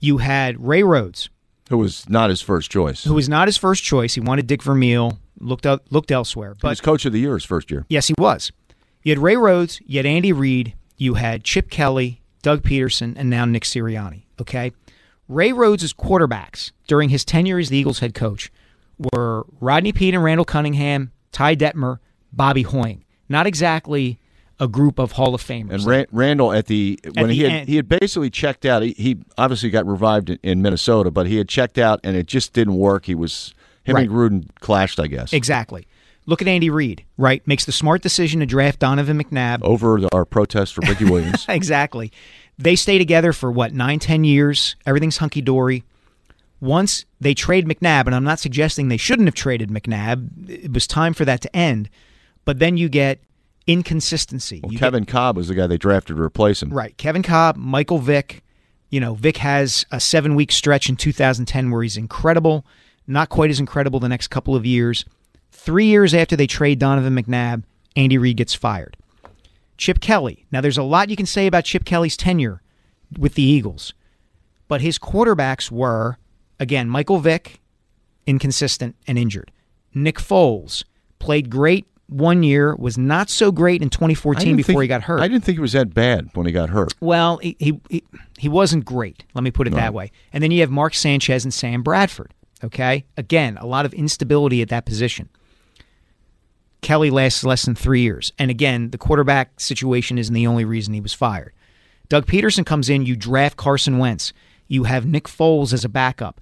you 0.00 0.18
had 0.18 0.64
Ray 0.64 0.82
Rhodes, 0.82 1.28
Who 1.68 1.78
was 1.78 2.08
not 2.08 2.30
his 2.30 2.40
first 2.40 2.70
choice? 2.70 3.04
who 3.04 3.14
was 3.14 3.28
not 3.28 3.48
his 3.48 3.56
first 3.56 3.84
choice. 3.84 4.14
He 4.14 4.20
wanted 4.20 4.46
Dick 4.46 4.62
Vermeil, 4.62 5.18
looked 5.38 5.66
out, 5.66 5.82
looked 5.90 6.10
elsewhere. 6.10 6.54
But, 6.60 6.68
he 6.68 6.72
was 6.72 6.80
coach 6.80 7.04
of 7.04 7.12
the 7.12 7.20
year 7.20 7.34
his 7.34 7.44
first 7.44 7.70
year. 7.70 7.84
Yes, 7.88 8.08
he 8.08 8.14
was. 8.18 8.50
You 9.02 9.12
had 9.12 9.18
Ray 9.18 9.36
Rhodes, 9.36 9.80
you 9.86 9.98
had 9.98 10.06
Andy 10.06 10.32
Reid, 10.32 10.74
you 10.96 11.14
had 11.14 11.44
Chip 11.44 11.70
Kelly, 11.70 12.22
Doug 12.42 12.62
Pederson, 12.62 13.14
and 13.16 13.30
now 13.30 13.44
Nick 13.44 13.64
Sirianni. 13.64 14.24
Okay. 14.40 14.72
Ray 15.28 15.52
Rhodes' 15.52 15.92
quarterbacks 15.92 16.72
during 16.86 17.10
his 17.10 17.24
tenure 17.24 17.58
as 17.58 17.68
the 17.68 17.76
Eagles 17.76 17.98
head 17.98 18.14
coach 18.14 18.50
were 19.12 19.44
Rodney 19.60 19.92
Peete 19.92 20.14
and 20.14 20.24
Randall 20.24 20.44
Cunningham, 20.44 21.12
Ty 21.32 21.56
Detmer, 21.56 21.98
Bobby 22.32 22.62
Hoying. 22.62 23.04
Not 23.28 23.46
exactly 23.46 24.18
a 24.60 24.68
group 24.68 24.98
of 24.98 25.12
Hall 25.12 25.34
of 25.34 25.42
Famers. 25.42 25.74
And 25.74 25.84
Ran- 25.84 26.06
Randall 26.10 26.52
at 26.52 26.66
the 26.66 26.98
when 27.14 27.28
the 27.28 27.34
he 27.34 27.42
had 27.42 27.52
end. 27.52 27.68
he 27.68 27.76
had 27.76 27.88
basically 27.88 28.30
checked 28.30 28.64
out. 28.64 28.82
He, 28.82 28.92
he 28.92 29.18
obviously 29.36 29.70
got 29.70 29.86
revived 29.86 30.30
in, 30.30 30.38
in 30.42 30.62
Minnesota, 30.62 31.10
but 31.10 31.26
he 31.26 31.36
had 31.36 31.48
checked 31.48 31.78
out 31.78 32.00
and 32.04 32.16
it 32.16 32.26
just 32.26 32.52
didn't 32.52 32.76
work. 32.76 33.06
He 33.06 33.14
was 33.14 33.54
him 33.84 33.96
and 33.96 34.08
Gruden 34.08 34.48
clashed, 34.60 35.00
I 35.00 35.06
guess, 35.06 35.32
exactly. 35.32 35.86
Look 36.26 36.42
at 36.42 36.48
Andy 36.48 36.68
Reid, 36.68 37.04
right? 37.16 37.46
Makes 37.46 37.64
the 37.64 37.72
smart 37.72 38.02
decision 38.02 38.40
to 38.40 38.46
draft 38.46 38.80
Donovan 38.80 39.22
McNabb. 39.22 39.60
over 39.62 39.98
the, 39.98 40.14
our 40.14 40.26
protest 40.26 40.74
for 40.74 40.82
Ricky 40.82 41.06
Williams. 41.06 41.46
exactly. 41.48 42.12
They 42.58 42.76
stay 42.76 42.98
together 42.98 43.32
for 43.32 43.50
what, 43.50 43.72
nine, 43.72 43.98
ten 43.98 44.24
years. 44.24 44.76
Everything's 44.84 45.16
hunky 45.16 45.40
dory. 45.40 45.84
Once 46.60 47.06
they 47.20 47.32
trade 47.32 47.66
McNabb, 47.66 48.06
and 48.06 48.14
I'm 48.14 48.24
not 48.24 48.40
suggesting 48.40 48.88
they 48.88 48.96
shouldn't 48.98 49.28
have 49.28 49.34
traded 49.34 49.70
McNabb, 49.70 50.50
it 50.50 50.72
was 50.72 50.86
time 50.86 51.14
for 51.14 51.24
that 51.24 51.40
to 51.42 51.56
end. 51.56 51.88
But 52.44 52.58
then 52.58 52.76
you 52.76 52.88
get 52.88 53.20
inconsistency. 53.68 54.60
Well, 54.64 54.76
Kevin 54.76 55.04
Kolb 55.04 55.36
was 55.36 55.46
the 55.46 55.54
guy 55.54 55.68
they 55.68 55.78
drafted 55.78 56.16
to 56.16 56.22
replace 56.22 56.62
him. 56.62 56.70
Right. 56.70 56.96
Kevin 56.96 57.22
Kolb, 57.22 57.56
Michael 57.56 57.98
Vick. 57.98 58.42
You 58.90 59.00
know, 59.00 59.14
Vick 59.14 59.36
has 59.36 59.84
a 59.92 60.00
seven 60.00 60.34
week 60.34 60.50
stretch 60.50 60.88
in 60.88 60.96
2010 60.96 61.70
where 61.70 61.82
he's 61.82 61.98
incredible, 61.98 62.64
not 63.06 63.28
quite 63.28 63.50
as 63.50 63.60
incredible 63.60 64.00
the 64.00 64.08
next 64.08 64.28
couple 64.28 64.56
of 64.56 64.64
years. 64.64 65.04
Three 65.52 65.84
years 65.84 66.14
after 66.14 66.34
they 66.34 66.46
trade 66.46 66.78
Donovan 66.78 67.14
McNabb, 67.14 67.64
Andy 67.94 68.16
Reid 68.16 68.38
gets 68.38 68.54
fired. 68.54 68.96
Chip 69.76 70.00
Kelly. 70.00 70.46
Now, 70.50 70.62
there's 70.62 70.78
a 70.78 70.82
lot 70.82 71.10
you 71.10 71.16
can 71.16 71.26
say 71.26 71.46
about 71.46 71.64
Chip 71.64 71.84
Kelly's 71.84 72.16
tenure 72.16 72.62
with 73.18 73.34
the 73.34 73.42
Eagles, 73.42 73.92
but 74.66 74.80
his 74.80 74.98
quarterbacks 74.98 75.70
were, 75.70 76.16
again, 76.58 76.88
Michael 76.88 77.18
Vick, 77.18 77.60
inconsistent 78.26 78.96
and 79.06 79.18
injured. 79.18 79.52
Nick 79.94 80.16
Foles 80.16 80.84
played 81.18 81.50
great 81.50 81.86
one 82.08 82.42
year, 82.42 82.74
was 82.76 82.96
not 82.96 83.28
so 83.28 83.52
great 83.52 83.82
in 83.82 83.90
2014 83.90 84.56
before 84.56 84.72
think- 84.74 84.82
he 84.82 84.88
got 84.88 85.02
hurt. 85.02 85.20
I 85.20 85.28
didn't 85.28 85.44
think 85.44 85.56
he 85.56 85.62
was 85.62 85.72
that 85.72 85.92
bad 85.92 86.30
when 86.34 86.46
he 86.46 86.52
got 86.52 86.70
hurt. 86.70 86.94
Well, 87.00 87.38
he, 87.38 87.56
he 87.58 87.80
he- 87.90 88.04
he 88.38 88.48
wasn't 88.48 88.84
great. 88.84 89.24
Let 89.34 89.44
me 89.44 89.50
put 89.50 89.66
it 89.66 89.74
that 89.74 89.92
way. 89.92 90.10
And 90.32 90.42
then 90.42 90.50
you 90.50 90.60
have 90.60 90.70
Mark 90.70 90.94
Sanchez 90.94 91.44
and 91.44 91.52
Sam 91.52 91.82
Bradford. 91.82 92.32
Okay, 92.64 93.04
again, 93.16 93.56
a 93.58 93.66
lot 93.66 93.84
of 93.86 93.92
instability 93.94 94.62
at 94.62 94.68
that 94.68 94.84
position. 94.84 95.28
Kelly 96.80 97.10
lasts 97.10 97.44
less 97.44 97.64
than 97.64 97.74
three 97.74 98.02
years, 98.02 98.32
and 98.38 98.50
again, 98.50 98.90
the 98.90 98.98
quarterback 98.98 99.60
situation 99.60 100.18
isn't 100.18 100.34
the 100.34 100.46
only 100.46 100.64
reason 100.64 100.94
he 100.94 101.00
was 101.00 101.12
fired. 101.12 101.52
Doug 102.08 102.26
Pederson 102.26 102.64
comes 102.64 102.88
in. 102.88 103.04
You 103.04 103.16
draft 103.16 103.56
Carson 103.56 103.98
Wentz. 103.98 104.32
You 104.66 104.84
have 104.84 105.04
Nick 105.06 105.24
Foles 105.24 105.72
as 105.72 105.84
a 105.84 105.88
backup. 105.88 106.40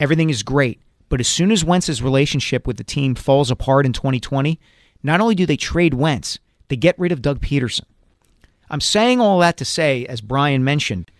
Everything 0.00 0.30
is 0.30 0.42
great, 0.42 0.80
but 1.08 1.20
as 1.20 1.28
soon 1.28 1.52
as 1.52 1.64
Wentz's 1.64 2.02
relationship 2.02 2.66
with 2.66 2.76
the 2.78 2.84
team 2.84 3.14
falls 3.14 3.50
apart 3.50 3.86
in 3.86 3.92
2020, 3.92 4.58
not 5.04 5.20
only 5.20 5.36
do 5.36 5.46
they 5.46 5.56
trade 5.56 5.94
Wentz, 5.94 6.40
they 6.68 6.76
get 6.76 6.98
rid 6.98 7.12
of 7.12 7.22
Doug 7.22 7.40
Pederson. 7.40 7.84
I'm 8.70 8.80
saying 8.80 9.20
all 9.20 9.38
that 9.38 9.58
to 9.58 9.64
say, 9.64 10.06
as 10.06 10.20
Brian 10.20 10.64
mentioned, 10.64 11.10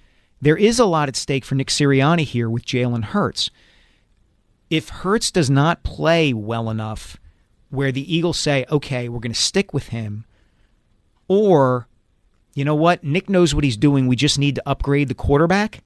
there 0.40 0.56
is 0.56 0.78
a 0.78 0.86
lot 0.86 1.08
at 1.08 1.16
stake 1.16 1.44
for 1.44 1.54
Nick 1.54 1.68
Sirianni 1.68 2.24
here 2.24 2.50
with 2.50 2.64
Jalen 2.64 3.04
Hurts. 3.04 3.50
If 4.70 4.88
Hurts 4.88 5.30
does 5.30 5.50
not 5.50 5.84
play 5.84 6.32
well 6.32 6.70
enough 6.70 7.18
where 7.68 7.92
the 7.92 8.14
Eagles 8.14 8.38
say, 8.38 8.64
okay, 8.70 9.08
we're 9.08 9.20
going 9.20 9.32
to 9.32 9.38
stick 9.38 9.74
with 9.74 9.88
him, 9.88 10.24
or, 11.28 11.86
you 12.54 12.64
know 12.64 12.74
what, 12.74 13.04
Nick 13.04 13.28
knows 13.28 13.54
what 13.54 13.64
he's 13.64 13.76
doing, 13.76 14.06
we 14.06 14.16
just 14.16 14.38
need 14.38 14.54
to 14.54 14.68
upgrade 14.68 15.08
the 15.08 15.14
quarterback, 15.14 15.82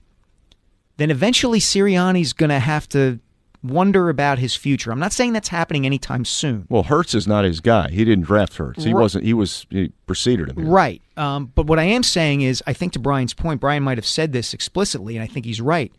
then 0.98 1.10
eventually 1.10 1.58
Sirianni's 1.58 2.32
going 2.32 2.50
to 2.50 2.58
have 2.58 2.88
to 2.90 3.20
wonder 3.62 4.08
about 4.08 4.38
his 4.38 4.54
future. 4.54 4.92
I'm 4.92 4.98
not 5.00 5.12
saying 5.12 5.32
that's 5.32 5.48
happening 5.48 5.84
anytime 5.84 6.24
soon. 6.24 6.66
Well, 6.68 6.84
Hurts 6.84 7.14
is 7.14 7.26
not 7.26 7.44
his 7.44 7.60
guy. 7.60 7.90
He 7.90 8.04
didn't 8.04 8.24
draft 8.24 8.56
Hurts. 8.56 8.84
He 8.84 8.92
Right. 8.92 9.00
wasn't. 9.00 9.24
He 9.24 9.34
was. 9.34 9.66
He 9.70 9.92
preceded 10.06 10.48
him. 10.50 10.56
here. 10.56 10.66
Right. 10.66 11.02
Um, 11.16 11.50
but 11.54 11.66
what 11.66 11.78
I 11.78 11.84
am 11.84 12.02
saying 12.02 12.42
is, 12.42 12.62
I 12.66 12.72
think 12.72 12.92
to 12.92 12.98
Brian's 12.98 13.34
point, 13.34 13.60
Brian 13.60 13.82
might 13.82 13.98
have 13.98 14.06
said 14.06 14.32
this 14.32 14.54
explicitly, 14.54 15.16
and 15.16 15.22
I 15.22 15.26
think 15.26 15.44
he's 15.46 15.60
right. 15.60 15.92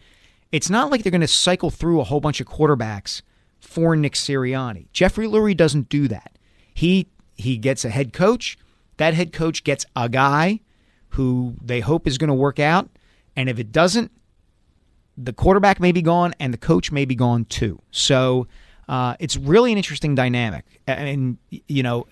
It's 0.52 0.70
not 0.70 0.90
like 0.90 1.04
they're 1.04 1.12
going 1.12 1.22
to 1.22 1.28
cycle 1.28 1.70
through 1.70 2.00
a 2.00 2.06
whole 2.06 2.22
bunch 2.22 2.40
of 2.42 2.48
quarterbacks 2.48 3.22
for 3.60 3.96
Nick 3.96 4.14
Sirianni. 4.14 4.88
Jeffrey 4.94 5.28
Lurie 5.28 5.56
doesn't 5.56 5.90
do 5.90 6.08
that. 6.08 6.38
He 6.74 7.08
he 7.36 7.58
gets 7.58 7.84
a 7.86 7.90
head 7.90 8.14
coach. 8.14 8.58
That 8.98 9.14
head 9.14 9.32
coach 9.34 9.64
gets 9.64 9.86
a 9.96 10.10
guy 10.10 10.60
who 11.10 11.56
they 11.62 11.80
hope 11.82 12.08
is 12.08 12.18
going 12.18 12.28
to 12.30 12.34
work 12.34 12.60
out, 12.60 12.90
and 13.36 13.50
if 13.50 13.60
it 13.60 13.72
doesn't, 13.72 14.12
the 15.22 15.34
quarterback 15.34 15.80
may 15.80 15.92
be 15.92 16.02
gone 16.02 16.34
and 16.40 16.54
the 16.54 16.58
coach 16.58 16.92
may 16.92 17.06
be 17.06 17.16
gone 17.16 17.46
too. 17.46 17.82
So 17.92 18.48
uh, 18.88 19.16
it's 19.20 19.36
really 19.36 19.72
an 19.72 19.78
interesting 19.78 20.16
dynamic, 20.16 20.66
and 20.88 21.38
you 21.50 21.84
know, 21.84 22.08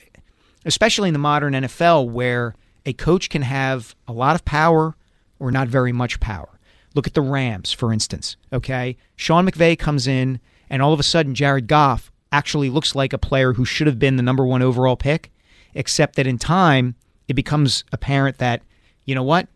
especially 0.65 1.09
in 1.09 1.13
the 1.13 1.19
modern 1.19 1.53
NFL 1.53 2.09
where 2.09 2.53
a 2.85 2.93
coach 2.93 3.29
can 3.29 3.41
have 3.41 3.95
a 4.07 4.13
lot 4.13 4.35
of 4.35 4.45
power 4.45 4.95
or 5.39 5.51
not 5.51 5.67
very 5.67 5.91
much 5.91 6.19
power. 6.19 6.59
Look 6.93 7.07
at 7.07 7.13
the 7.13 7.21
Rams, 7.21 7.71
for 7.71 7.93
instance. 7.93 8.35
Okay, 8.51 8.97
Sean 9.15 9.47
McVay 9.47 9.79
comes 9.79 10.07
in, 10.07 10.39
and 10.69 10.81
all 10.81 10.93
of 10.93 10.99
a 10.99 11.03
sudden, 11.03 11.33
Jared 11.33 11.67
Goff 11.67 12.11
actually 12.31 12.69
looks 12.69 12.93
like 12.93 13.13
a 13.13 13.17
player 13.17 13.53
who 13.53 13.65
should 13.65 13.87
have 13.87 13.99
been 13.99 14.17
the 14.17 14.23
number 14.23 14.45
one 14.45 14.61
overall 14.61 14.97
pick, 14.97 15.31
except 15.73 16.15
that 16.17 16.27
in 16.27 16.37
time 16.37 16.95
it 17.27 17.33
becomes 17.33 17.83
apparent 17.91 18.37
that 18.37 18.61
you 19.05 19.15
know 19.15 19.23
what, 19.23 19.47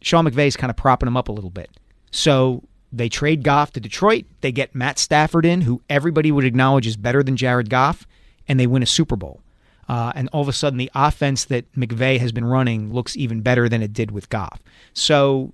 Sean 0.00 0.24
McVay's 0.24 0.56
kind 0.56 0.70
of 0.70 0.76
propping 0.76 1.08
him 1.08 1.16
up 1.16 1.28
a 1.28 1.32
little 1.32 1.50
bit. 1.50 1.70
So 2.10 2.64
they 2.92 3.08
trade 3.08 3.42
Goff 3.42 3.72
to 3.72 3.80
Detroit. 3.80 4.24
They 4.40 4.52
get 4.52 4.74
Matt 4.74 4.98
Stafford 4.98 5.46
in, 5.46 5.62
who 5.62 5.82
everybody 5.88 6.32
would 6.32 6.44
acknowledge 6.44 6.86
is 6.86 6.96
better 6.96 7.22
than 7.22 7.36
Jared 7.36 7.70
Goff, 7.70 8.06
and 8.48 8.58
they 8.58 8.66
win 8.66 8.82
a 8.82 8.86
Super 8.86 9.16
Bowl. 9.16 9.40
Uh, 9.88 10.12
and 10.14 10.28
all 10.32 10.42
of 10.42 10.48
a 10.48 10.52
sudden, 10.52 10.78
the 10.78 10.90
offense 10.94 11.44
that 11.46 11.70
McVay 11.74 12.18
has 12.20 12.30
been 12.30 12.44
running 12.44 12.92
looks 12.92 13.16
even 13.16 13.40
better 13.40 13.68
than 13.68 13.82
it 13.82 13.92
did 13.92 14.12
with 14.12 14.28
Goff. 14.28 14.60
So, 14.92 15.52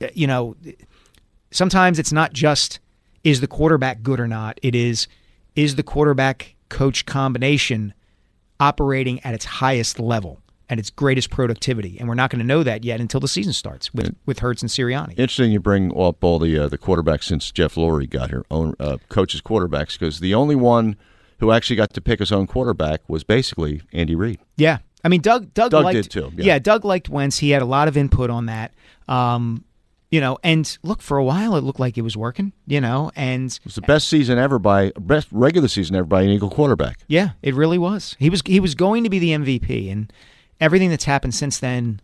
uh, 0.00 0.06
you 0.14 0.26
know, 0.26 0.56
sometimes 1.50 1.98
it's 1.98 2.12
not 2.12 2.32
just 2.32 2.80
is 3.24 3.40
the 3.40 3.46
quarterback 3.46 4.02
good 4.02 4.20
or 4.20 4.28
not. 4.28 4.58
It 4.62 4.74
is 4.74 5.06
is 5.54 5.76
the 5.76 5.82
quarterback 5.82 6.54
coach 6.68 7.06
combination 7.06 7.94
operating 8.58 9.20
at 9.20 9.34
its 9.34 9.44
highest 9.44 10.00
level 10.00 10.40
at 10.74 10.78
its 10.80 10.90
greatest 10.90 11.30
productivity, 11.30 11.96
and 12.00 12.08
we're 12.08 12.16
not 12.16 12.30
going 12.30 12.40
to 12.40 12.44
know 12.44 12.64
that 12.64 12.82
yet 12.82 13.00
until 13.00 13.20
the 13.20 13.28
season 13.28 13.52
starts 13.52 13.94
with 13.94 14.12
with 14.26 14.40
Hurts 14.40 14.60
and 14.60 14.68
Sirianni. 14.68 15.10
Interesting 15.10 15.52
you 15.52 15.60
bring 15.60 15.96
up 15.96 16.24
all 16.24 16.40
the 16.40 16.58
uh, 16.58 16.68
the 16.68 16.76
quarterbacks 16.76 17.24
since 17.24 17.52
Jeff 17.52 17.76
Lurie 17.76 18.10
got 18.10 18.30
here, 18.30 18.44
own 18.50 18.74
uh, 18.80 18.96
coaches 19.08 19.40
quarterbacks, 19.40 19.96
because 19.96 20.18
the 20.18 20.34
only 20.34 20.56
one 20.56 20.96
who 21.38 21.52
actually 21.52 21.76
got 21.76 21.92
to 21.94 22.00
pick 22.00 22.18
his 22.18 22.32
own 22.32 22.48
quarterback 22.48 23.08
was 23.08 23.22
basically 23.22 23.82
Andy 23.92 24.16
Reid. 24.16 24.40
Yeah, 24.56 24.78
I 25.04 25.08
mean 25.08 25.20
Doug. 25.20 25.54
Doug, 25.54 25.70
Doug 25.70 25.84
liked, 25.84 25.94
did 25.94 26.10
too, 26.10 26.32
yeah. 26.36 26.58
Doug 26.58 26.84
liked 26.84 27.08
Wentz. 27.08 27.38
He 27.38 27.50
had 27.50 27.62
a 27.62 27.66
lot 27.66 27.86
of 27.86 27.96
input 27.96 28.30
on 28.30 28.46
that. 28.46 28.74
Um, 29.06 29.64
you 30.10 30.20
know, 30.20 30.38
and 30.44 30.76
look, 30.82 31.02
for 31.02 31.18
a 31.18 31.24
while 31.24 31.56
it 31.56 31.62
looked 31.64 31.80
like 31.80 31.96
it 31.98 32.02
was 32.02 32.16
working. 32.16 32.52
You 32.66 32.80
know, 32.80 33.12
and 33.14 33.46
It 33.52 33.64
was 33.64 33.76
the 33.76 33.82
best 33.82 34.08
season 34.08 34.38
ever 34.38 34.58
by 34.58 34.90
best 34.98 35.28
regular 35.30 35.68
season 35.68 35.94
ever 35.94 36.06
by 36.06 36.22
an 36.22 36.30
Eagle 36.30 36.50
quarterback. 36.50 36.98
yeah, 37.06 37.30
it 37.42 37.54
really 37.54 37.78
was. 37.78 38.16
He 38.18 38.28
was 38.28 38.42
he 38.44 38.58
was 38.58 38.74
going 38.74 39.04
to 39.04 39.10
be 39.10 39.20
the 39.20 39.30
MVP, 39.30 39.90
and 39.92 40.12
everything 40.60 40.90
that's 40.90 41.04
happened 41.04 41.34
since 41.34 41.58
then, 41.58 42.00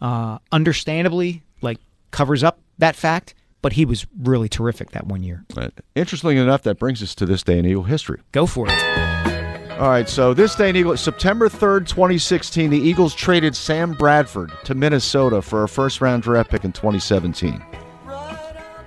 uh, 0.00 0.38
understandably, 0.52 1.42
like 1.60 1.78
covers 2.10 2.42
up 2.42 2.60
that 2.78 2.96
fact. 2.96 3.34
But 3.62 3.72
he 3.72 3.86
was 3.86 4.06
really 4.22 4.48
terrific 4.50 4.90
that 4.90 5.06
one 5.06 5.22
year. 5.22 5.44
But 5.54 5.72
interestingly 5.94 6.36
enough, 6.36 6.62
that 6.64 6.78
brings 6.78 7.02
us 7.02 7.14
to 7.14 7.24
this 7.24 7.42
day 7.42 7.58
in 7.58 7.64
Eagle 7.64 7.84
history. 7.84 8.20
Go 8.32 8.44
for 8.44 8.66
it. 8.68 9.74
All 9.80 9.88
right, 9.88 10.08
so 10.08 10.34
this 10.34 10.54
day 10.54 10.68
in 10.68 10.76
Eagle, 10.76 10.96
September 10.96 11.48
3rd, 11.48 11.88
2016, 11.88 12.70
the 12.70 12.78
Eagles 12.78 13.12
traded 13.14 13.56
Sam 13.56 13.92
Bradford 13.92 14.52
to 14.64 14.74
Minnesota 14.74 15.42
for 15.42 15.64
a 15.64 15.68
first 15.68 16.00
round 16.00 16.22
draft 16.22 16.50
pick 16.50 16.64
in 16.64 16.72
2017. 16.72 17.60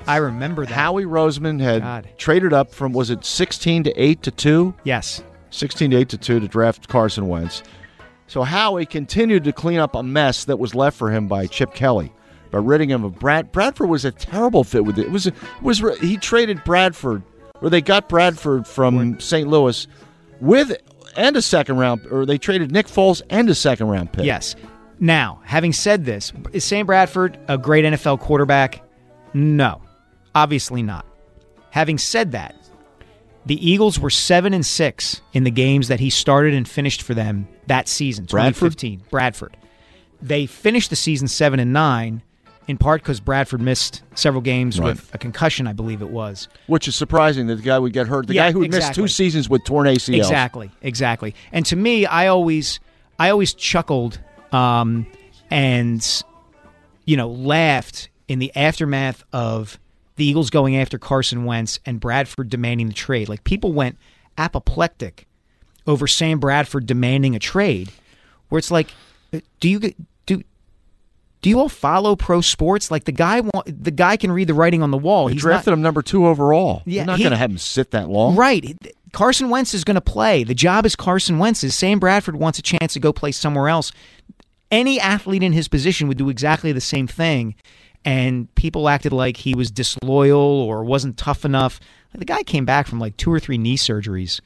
I 0.07 0.17
remember 0.17 0.65
that. 0.65 0.73
Howie 0.73 1.03
Roseman 1.03 1.59
had 1.59 1.81
God. 1.81 2.09
traded 2.17 2.53
up 2.53 2.71
from, 2.71 2.93
was 2.93 3.09
it 3.09 3.25
16 3.25 3.83
to 3.83 4.01
8 4.01 4.23
to 4.23 4.31
2? 4.31 4.73
Yes. 4.85 5.21
16 5.49 5.91
to 5.91 5.97
8 5.97 6.09
to 6.09 6.17
2 6.17 6.39
to 6.39 6.47
draft 6.47 6.87
Carson 6.87 7.27
Wentz. 7.27 7.63
So 8.27 8.43
Howie 8.43 8.85
continued 8.85 9.45
to 9.45 9.53
clean 9.53 9.79
up 9.79 9.95
a 9.95 10.03
mess 10.03 10.45
that 10.45 10.59
was 10.59 10.75
left 10.75 10.97
for 10.97 11.09
him 11.11 11.27
by 11.27 11.47
Chip 11.47 11.73
Kelly 11.73 12.11
by 12.51 12.59
ridding 12.59 12.89
him 12.89 13.03
of 13.03 13.17
Brad. 13.19 13.51
Bradford 13.51 13.89
was 13.89 14.05
a 14.05 14.11
terrible 14.11 14.63
fit 14.63 14.85
with 14.85 14.97
it. 14.99 15.05
It 15.05 15.11
was 15.11 15.27
it 15.27 15.33
was 15.61 15.79
he 15.99 16.17
traded 16.17 16.63
Bradford 16.63 17.23
or 17.61 17.69
they 17.69 17.81
got 17.81 18.09
Bradford 18.09 18.67
from 18.67 19.19
St. 19.19 19.47
Louis 19.47 19.87
with 20.39 20.75
and 21.15 21.35
a 21.35 21.41
second 21.41 21.77
round 21.77 22.05
or 22.11 22.25
they 22.25 22.37
traded 22.37 22.71
Nick 22.71 22.87
Foles 22.87 23.21
and 23.29 23.49
a 23.49 23.55
second 23.55 23.87
round 23.87 24.11
pick. 24.11 24.25
Yes. 24.25 24.55
Now, 24.99 25.41
having 25.45 25.73
said 25.73 26.05
this, 26.05 26.33
is 26.53 26.63
Sam 26.63 26.85
Bradford 26.85 27.37
a 27.47 27.57
great 27.57 27.85
NFL 27.85 28.19
quarterback? 28.19 28.83
No, 29.33 29.81
obviously 30.33 30.81
not. 30.81 31.05
Having 31.69 31.99
said 31.99 32.31
that, 32.31 32.55
the 33.47 33.69
Eagles 33.69 33.99
were 33.99 34.09
seven 34.09 34.53
and 34.53 34.65
six 34.65 35.21
in 35.33 35.43
the 35.43 35.51
games 35.51 35.87
that 35.87 35.99
he 35.99 36.09
started 36.09 36.53
and 36.53 36.67
finished 36.67 37.01
for 37.01 37.13
them 37.13 37.47
that 37.67 37.87
season, 37.87 38.25
Bradford? 38.25 38.73
2015. 38.77 39.01
Bradford. 39.09 39.57
They 40.21 40.45
finished 40.45 40.89
the 40.89 40.95
season 40.95 41.27
seven 41.27 41.59
and 41.59 41.71
nine, 41.73 42.23
in 42.67 42.77
part 42.77 43.01
because 43.01 43.19
Bradford 43.19 43.61
missed 43.61 44.01
several 44.15 44.41
games 44.41 44.79
Right. 44.79 44.87
with 44.87 45.13
a 45.13 45.17
concussion, 45.17 45.67
I 45.67 45.73
believe 45.73 46.01
it 46.01 46.09
was. 46.09 46.47
Which 46.67 46.87
is 46.87 46.95
surprising 46.95 47.47
that 47.47 47.55
the 47.57 47.61
guy 47.61 47.79
would 47.79 47.93
get 47.93 48.07
hurt. 48.07 48.27
The 48.27 48.33
Yeah, 48.33 48.47
guy 48.47 48.51
who 48.51 48.61
had 48.63 48.71
missed 48.71 48.93
two 48.93 49.07
seasons 49.07 49.47
with 49.49 49.63
torn 49.63 49.87
ACLs. 49.87 50.17
Exactly, 50.17 50.71
exactly. 50.81 51.33
And 51.51 51.65
to 51.67 51.75
me, 51.75 52.05
I 52.05 52.27
always, 52.27 52.79
I 53.19 53.29
always 53.29 53.53
chuckled 53.53 54.19
um, 54.51 55.05
and 55.51 56.23
you 57.05 57.15
know 57.15 57.29
laughed 57.29 58.09
in 58.27 58.39
the 58.39 58.51
aftermath 58.55 59.23
of 59.31 59.79
the 60.17 60.25
Eagles 60.25 60.49
going 60.49 60.75
after 60.75 60.99
Carson 60.99 61.45
Wentz 61.45 61.79
and 61.85 61.99
Bradford 61.99 62.49
demanding 62.49 62.87
the 62.87 62.93
trade. 62.93 63.29
Like 63.29 63.43
people 63.43 63.71
went 63.71 63.97
apoplectic 64.37 65.27
over 65.87 66.05
Sam 66.07 66.39
Bradford 66.39 66.85
demanding 66.85 67.35
a 67.35 67.39
trade, 67.39 67.91
where 68.49 68.59
it's 68.59 68.71
like, 68.71 68.89
uh, 69.33 69.39
do 69.59 69.69
you 69.69 69.79
do? 70.25 70.43
Do 71.41 71.49
you 71.51 71.59
all 71.59 71.69
follow 71.69 72.15
pro 72.15 72.41
sports? 72.41 72.89
Like 72.89 73.03
the 73.05 73.11
guy, 73.11 73.41
wa- 73.41 73.63
the 73.65 73.91
guy 73.91 74.17
can 74.17 74.31
read 74.31 74.49
the 74.49 74.55
writing 74.55 74.81
on 74.81 74.89
the 74.89 74.97
wall. 74.97 75.27
They 75.27 75.33
He's 75.33 75.41
drafted 75.43 75.71
not, 75.71 75.77
him 75.77 75.81
number 75.83 76.01
two 76.01 76.25
overall. 76.25 76.81
Yeah, 76.85 77.01
You're 77.01 77.05
not 77.05 77.19
going 77.19 77.31
to 77.31 77.37
have 77.37 77.51
him 77.51 77.59
sit 77.59 77.91
that 77.91 78.09
long. 78.09 78.35
Right. 78.35 78.75
Carson 79.13 79.49
Wentz 79.49 79.73
is 79.73 79.83
going 79.83 79.95
to 79.95 80.01
play. 80.01 80.43
The 80.43 80.55
job 80.55 80.85
is 80.85 80.95
Carson 80.95 81.37
Wentz's. 81.37 81.75
Sam 81.75 81.99
Bradford 81.99 82.35
wants 82.37 82.57
a 82.57 82.63
chance 82.63 82.93
to 82.93 82.99
go 82.99 83.13
play 83.13 83.31
somewhere 83.31 83.69
else. 83.69 83.91
Any 84.71 84.99
athlete 84.99 85.43
in 85.43 85.53
his 85.53 85.67
position 85.67 86.07
would 86.07 86.17
do 86.17 86.29
exactly 86.29 86.71
the 86.71 86.81
same 86.81 87.07
thing. 87.07 87.55
And 88.05 88.53
people 88.55 88.87
acted 88.87 89.11
like 89.11 89.37
he 89.37 89.53
was 89.53 89.69
disloyal 89.69 90.39
or 90.39 90.83
wasn't 90.83 91.17
tough 91.17 91.43
enough. 91.43 91.79
The 92.13 92.25
guy 92.25 92.43
came 92.43 92.65
back 92.65 92.87
from 92.87 92.99
like 92.99 93.17
two 93.17 93.31
or 93.31 93.39
three 93.39 93.57
knee 93.57 93.77
surgeries. 93.77 94.39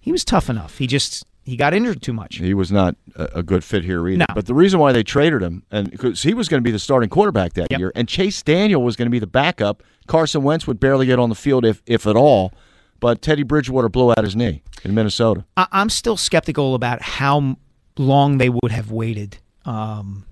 He 0.00 0.12
was 0.12 0.24
tough 0.24 0.50
enough. 0.50 0.78
He 0.78 0.86
just 0.86 1.24
he 1.44 1.56
got 1.56 1.72
injured 1.72 2.02
too 2.02 2.12
much. 2.12 2.36
He 2.36 2.54
was 2.54 2.70
not 2.72 2.96
a, 3.14 3.42
good 3.42 3.62
fit 3.62 3.84
here 3.84 4.06
either. 4.08 4.18
No. 4.18 4.26
But 4.34 4.46
the 4.46 4.54
reason 4.54 4.80
why 4.80 4.92
they 4.92 5.02
traded 5.04 5.42
him, 5.42 5.62
and 5.70 5.90
because 5.90 6.22
he 6.24 6.34
was 6.34 6.48
going 6.48 6.60
to 6.60 6.64
be 6.64 6.72
the 6.72 6.78
starting 6.78 7.08
quarterback 7.08 7.52
that 7.54 7.68
Yep. 7.70 7.78
year, 7.80 7.92
and 7.94 8.08
Chase 8.08 8.42
Daniel 8.42 8.82
was 8.82 8.96
going 8.96 9.06
to 9.06 9.10
be 9.10 9.20
the 9.20 9.28
backup. 9.28 9.82
Carson 10.08 10.42
Wentz 10.42 10.66
would 10.66 10.80
barely 10.80 11.06
get 11.06 11.18
on 11.18 11.28
the 11.28 11.34
field 11.36 11.64
if 11.64 11.82
if 11.86 12.06
at 12.06 12.16
all. 12.16 12.52
But 12.98 13.22
Teddy 13.22 13.42
Bridgewater 13.44 13.88
blew 13.88 14.10
out 14.10 14.24
his 14.24 14.34
knee 14.34 14.62
in 14.82 14.94
Minnesota. 14.94 15.44
I, 15.56 15.66
I'm 15.70 15.88
still 15.90 16.16
skeptical 16.16 16.74
about 16.74 17.00
how 17.02 17.56
long 17.96 18.38
they 18.38 18.48
would 18.48 18.70
have 18.72 18.90
waited 18.90 19.38
um, 19.64 20.24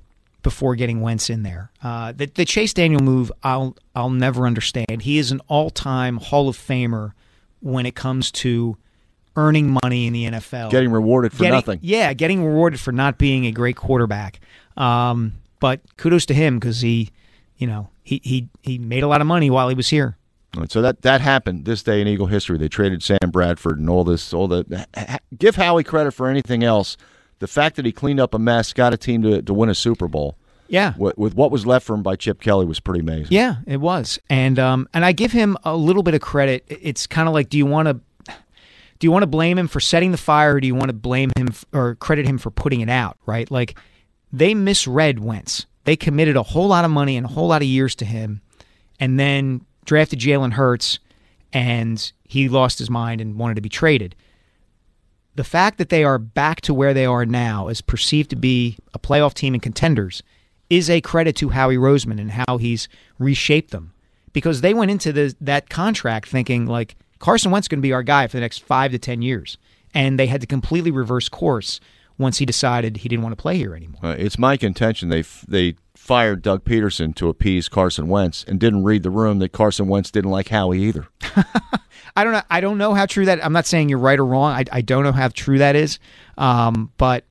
before 0.44 0.76
getting 0.76 1.00
Wentz 1.00 1.28
in 1.28 1.42
there. 1.42 1.72
Uh, 1.82 2.12
the, 2.12 2.26
the 2.26 2.44
Chase 2.44 2.72
Daniel 2.72 3.00
move, 3.02 3.32
I'll 3.42 3.76
I'll 3.96 4.10
never 4.10 4.46
understand. 4.46 5.02
He 5.02 5.18
is 5.18 5.32
an 5.32 5.40
all-time 5.48 6.18
Hall 6.18 6.48
of 6.48 6.56
Famer 6.56 7.12
when 7.60 7.84
it 7.86 7.96
comes 7.96 8.30
to 8.30 8.76
earning 9.36 9.76
money 9.82 10.06
in 10.06 10.12
the 10.12 10.26
NFL, 10.26 10.70
Getting 10.70 10.92
rewarded 10.92 11.32
for 11.32 11.38
Getting- 11.38 11.54
nothing. 11.54 11.78
Yeah, 11.82 12.12
getting 12.12 12.44
rewarded 12.44 12.78
for 12.78 12.92
not 12.92 13.18
being 13.18 13.46
a 13.46 13.50
great 13.50 13.74
quarterback. 13.74 14.38
Um, 14.76 15.32
but 15.58 15.80
kudos 15.96 16.26
to 16.26 16.34
him 16.34 16.58
because 16.60 16.80
he, 16.82 17.10
you 17.56 17.66
know, 17.66 17.88
he 18.04 18.20
he 18.22 18.48
he 18.62 18.78
made 18.78 19.02
a 19.02 19.08
lot 19.08 19.20
of 19.20 19.26
money 19.26 19.50
while 19.50 19.68
he 19.68 19.74
was 19.74 19.88
here. 19.88 20.16
Right, 20.56 20.70
So 20.70 20.82
that 20.82 21.02
that 21.02 21.20
happened 21.20 21.64
this 21.64 21.82
day 21.82 22.00
in 22.00 22.06
Eagle 22.06 22.26
history. 22.26 22.58
They 22.58 22.68
traded 22.68 23.02
Sam 23.02 23.18
Bradford 23.30 23.78
and 23.80 23.90
all 23.90 24.04
this, 24.04 24.32
all 24.32 24.46
the. 24.46 24.86
Give 25.36 25.56
Howie 25.56 25.82
credit 25.84 26.12
for 26.12 26.28
anything 26.28 26.62
else. 26.62 26.96
The 27.44 27.48
fact 27.48 27.76
that 27.76 27.84
he 27.84 27.92
cleaned 27.92 28.20
up 28.20 28.32
a 28.32 28.38
mess, 28.38 28.72
got 28.72 28.94
a 28.94 28.96
team 28.96 29.20
to 29.22 29.42
to 29.42 29.52
win 29.52 29.68
a 29.68 29.74
Super 29.74 30.08
Bowl 30.08 30.38
Yeah, 30.66 30.94
with, 30.96 31.18
with 31.18 31.34
what 31.34 31.50
was 31.50 31.66
left 31.66 31.84
for 31.86 31.92
him 31.92 32.02
by 32.02 32.16
Chip 32.16 32.40
Kelly 32.40 32.64
was 32.64 32.80
pretty 32.80 33.00
amazing. 33.00 33.26
Yeah, 33.28 33.56
it 33.66 33.76
was, 33.82 34.18
and 34.30 34.58
um, 34.58 34.88
and 34.94 35.04
I 35.04 35.12
give 35.12 35.32
him 35.32 35.58
a 35.62 35.76
little 35.76 36.02
bit 36.02 36.14
of 36.14 36.22
credit. 36.22 36.64
It's 36.68 37.06
kind 37.06 37.28
of 37.28 37.34
like, 37.34 37.50
do 37.50 37.58
you 37.58 37.66
want 37.66 37.88
to, 37.88 38.00
do 38.98 39.06
you 39.06 39.12
want 39.12 39.24
to 39.24 39.26
blame 39.26 39.58
him 39.58 39.68
for 39.68 39.78
setting 39.78 40.10
the 40.10 40.16
fire, 40.16 40.54
or 40.54 40.60
do 40.60 40.66
you 40.66 40.74
want 40.74 40.88
to 40.88 40.94
blame 40.94 41.32
him 41.36 41.48
f- 41.50 41.66
or 41.74 41.96
credit 41.96 42.24
him 42.26 42.38
for 42.38 42.50
putting 42.50 42.80
it 42.80 42.88
out? 42.88 43.18
Right? 43.26 43.50
Like 43.50 43.78
they 44.32 44.54
misread 44.54 45.18
Wentz. 45.18 45.66
They 45.84 45.96
committed 45.96 46.34
a 46.34 46.42
whole 46.42 46.68
lot 46.68 46.86
of 46.86 46.90
money 46.90 47.18
and 47.18 47.26
a 47.26 47.28
whole 47.28 47.48
lot 47.48 47.60
of 47.60 47.68
years 47.68 47.94
to 47.96 48.06
him, 48.06 48.40
and 48.98 49.20
then 49.20 49.66
drafted 49.84 50.18
Jalen 50.18 50.52
Hurts, 50.54 50.98
and 51.52 52.10
he 52.26 52.48
lost 52.48 52.78
his 52.78 52.88
mind 52.88 53.20
and 53.20 53.36
wanted 53.36 53.56
to 53.56 53.60
be 53.60 53.68
traded. 53.68 54.14
The 55.36 55.44
fact 55.44 55.78
that 55.78 55.88
they 55.88 56.04
are 56.04 56.18
back 56.18 56.60
to 56.62 56.74
where 56.74 56.94
they 56.94 57.06
are 57.06 57.26
now, 57.26 57.68
as 57.68 57.80
perceived 57.80 58.30
to 58.30 58.36
be 58.36 58.78
a 58.92 58.98
playoff 58.98 59.34
team 59.34 59.54
and 59.54 59.62
contenders, 59.62 60.22
is 60.70 60.88
a 60.88 61.00
credit 61.00 61.36
to 61.36 61.50
Howie 61.50 61.76
Roseman 61.76 62.20
and 62.20 62.30
how 62.30 62.58
he's 62.58 62.88
reshaped 63.18 63.70
them. 63.70 63.92
Because 64.32 64.60
they 64.60 64.74
went 64.74 64.90
into 64.90 65.12
the, 65.12 65.34
that 65.40 65.68
contract 65.68 66.28
thinking 66.28 66.66
like 66.66 66.96
Carson 67.18 67.50
Wentz 67.50 67.64
is 67.64 67.68
going 67.68 67.78
to 67.78 67.82
be 67.82 67.92
our 67.92 68.02
guy 68.02 68.26
for 68.26 68.36
the 68.36 68.40
next 68.40 68.58
five 68.58 68.90
to 68.92 68.98
ten 68.98 69.22
years, 69.22 69.58
and 69.92 70.18
they 70.18 70.26
had 70.26 70.40
to 70.40 70.46
completely 70.46 70.90
reverse 70.90 71.28
course 71.28 71.80
once 72.18 72.38
he 72.38 72.46
decided 72.46 72.98
he 72.98 73.08
didn't 73.08 73.22
want 73.22 73.32
to 73.32 73.40
play 73.40 73.56
here 73.56 73.74
anymore. 73.74 74.00
Uh, 74.02 74.14
it's 74.18 74.38
my 74.38 74.56
contention 74.56 75.08
they 75.08 75.20
f- 75.20 75.44
they 75.48 75.74
fired 76.04 76.42
Doug 76.42 76.64
Pederson 76.64 77.14
to 77.14 77.30
appease 77.30 77.70
Carson 77.70 78.08
Wentz 78.08 78.44
and 78.46 78.60
didn't 78.60 78.84
read 78.84 79.02
the 79.02 79.10
room 79.10 79.38
that 79.38 79.52
Carson 79.52 79.88
Wentz 79.88 80.10
didn't 80.10 80.30
like 80.30 80.48
Howie 80.48 80.82
either. 80.82 81.08
I 82.14 82.24
don't 82.24 82.34
know. 82.34 82.42
I 82.50 82.60
don't 82.60 82.76
know 82.76 82.92
how 82.92 83.06
true 83.06 83.24
that. 83.24 83.42
I'm 83.42 83.54
not 83.54 83.64
saying 83.64 83.88
you're 83.88 83.98
right 83.98 84.18
or 84.18 84.26
wrong. 84.26 84.52
I, 84.52 84.64
I 84.70 84.82
don't 84.82 85.02
know 85.02 85.12
how 85.12 85.28
true 85.28 85.56
that 85.58 85.76
is. 85.76 85.98
Um, 86.36 86.92
but 86.98 87.24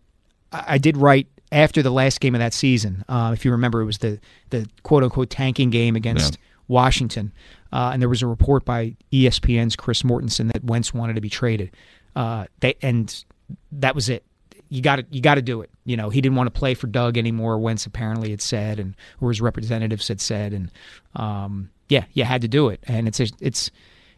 I, 0.51 0.63
I 0.70 0.77
did 0.80 0.98
write 0.98 1.27
after 1.51 1.84
the 1.84 1.92
last 1.92 2.20
game 2.20 2.34
of 2.34 2.39
that 2.39 2.51
season. 2.51 3.06
Uh, 3.08 3.30
if 3.32 3.46
you 3.46 3.51
remember, 3.51 3.80
it 3.80 3.86
was 3.86 4.00
the 4.00 4.20
the 4.50 4.68
quote 4.82 5.03
unquote 5.03 5.30
tanking 5.30 5.70
game 5.70 5.96
against 5.96 6.39
Washington, 6.68 7.32
uh, 7.72 7.92
and 7.94 8.01
there 8.01 8.10
was 8.10 8.24
a 8.24 8.27
report 8.27 8.65
by 8.65 8.96
ESPN's 9.12 9.75
Chris 9.75 10.01
Mortensen 10.01 10.51
that 10.51 10.63
Wentz 10.63 10.96
wanted 10.96 11.13
to 11.13 11.22
be 11.22 11.30
traded. 11.30 11.70
Uh, 12.15 12.46
they 12.60 12.75
and 12.82 13.24
that 13.71 13.93
was 13.93 14.10
it. 14.10 14.26
You 14.74 14.82
got 14.82 14.96
to 14.96 15.06
you 15.12 15.22
got 15.22 15.36
to 15.36 15.42
do 15.42 15.62
it. 15.62 15.70
You 15.86 15.96
know, 15.98 16.10
he 16.10 16.20
didn't 16.20 16.36
want 16.36 16.48
to 16.48 16.60
play 16.60 16.74
for 16.74 16.88
Doug 16.88 17.18
anymore. 17.18 17.60
Wentz 17.60 17.86
apparently 17.86 18.32
had 18.32 18.42
said, 18.42 18.80
and 18.80 18.96
or 19.22 19.30
his 19.30 19.40
representatives 19.40 20.08
had 20.08 20.20
said, 20.20 20.52
and 20.52 20.72
um, 21.16 21.70
yeah, 21.90 22.06
you 22.14 22.24
had 22.24 22.42
to 22.42 22.48
do 22.48 22.70
it. 22.70 22.80
And 22.88 23.08
it's 23.08 23.20
it's 23.20 23.70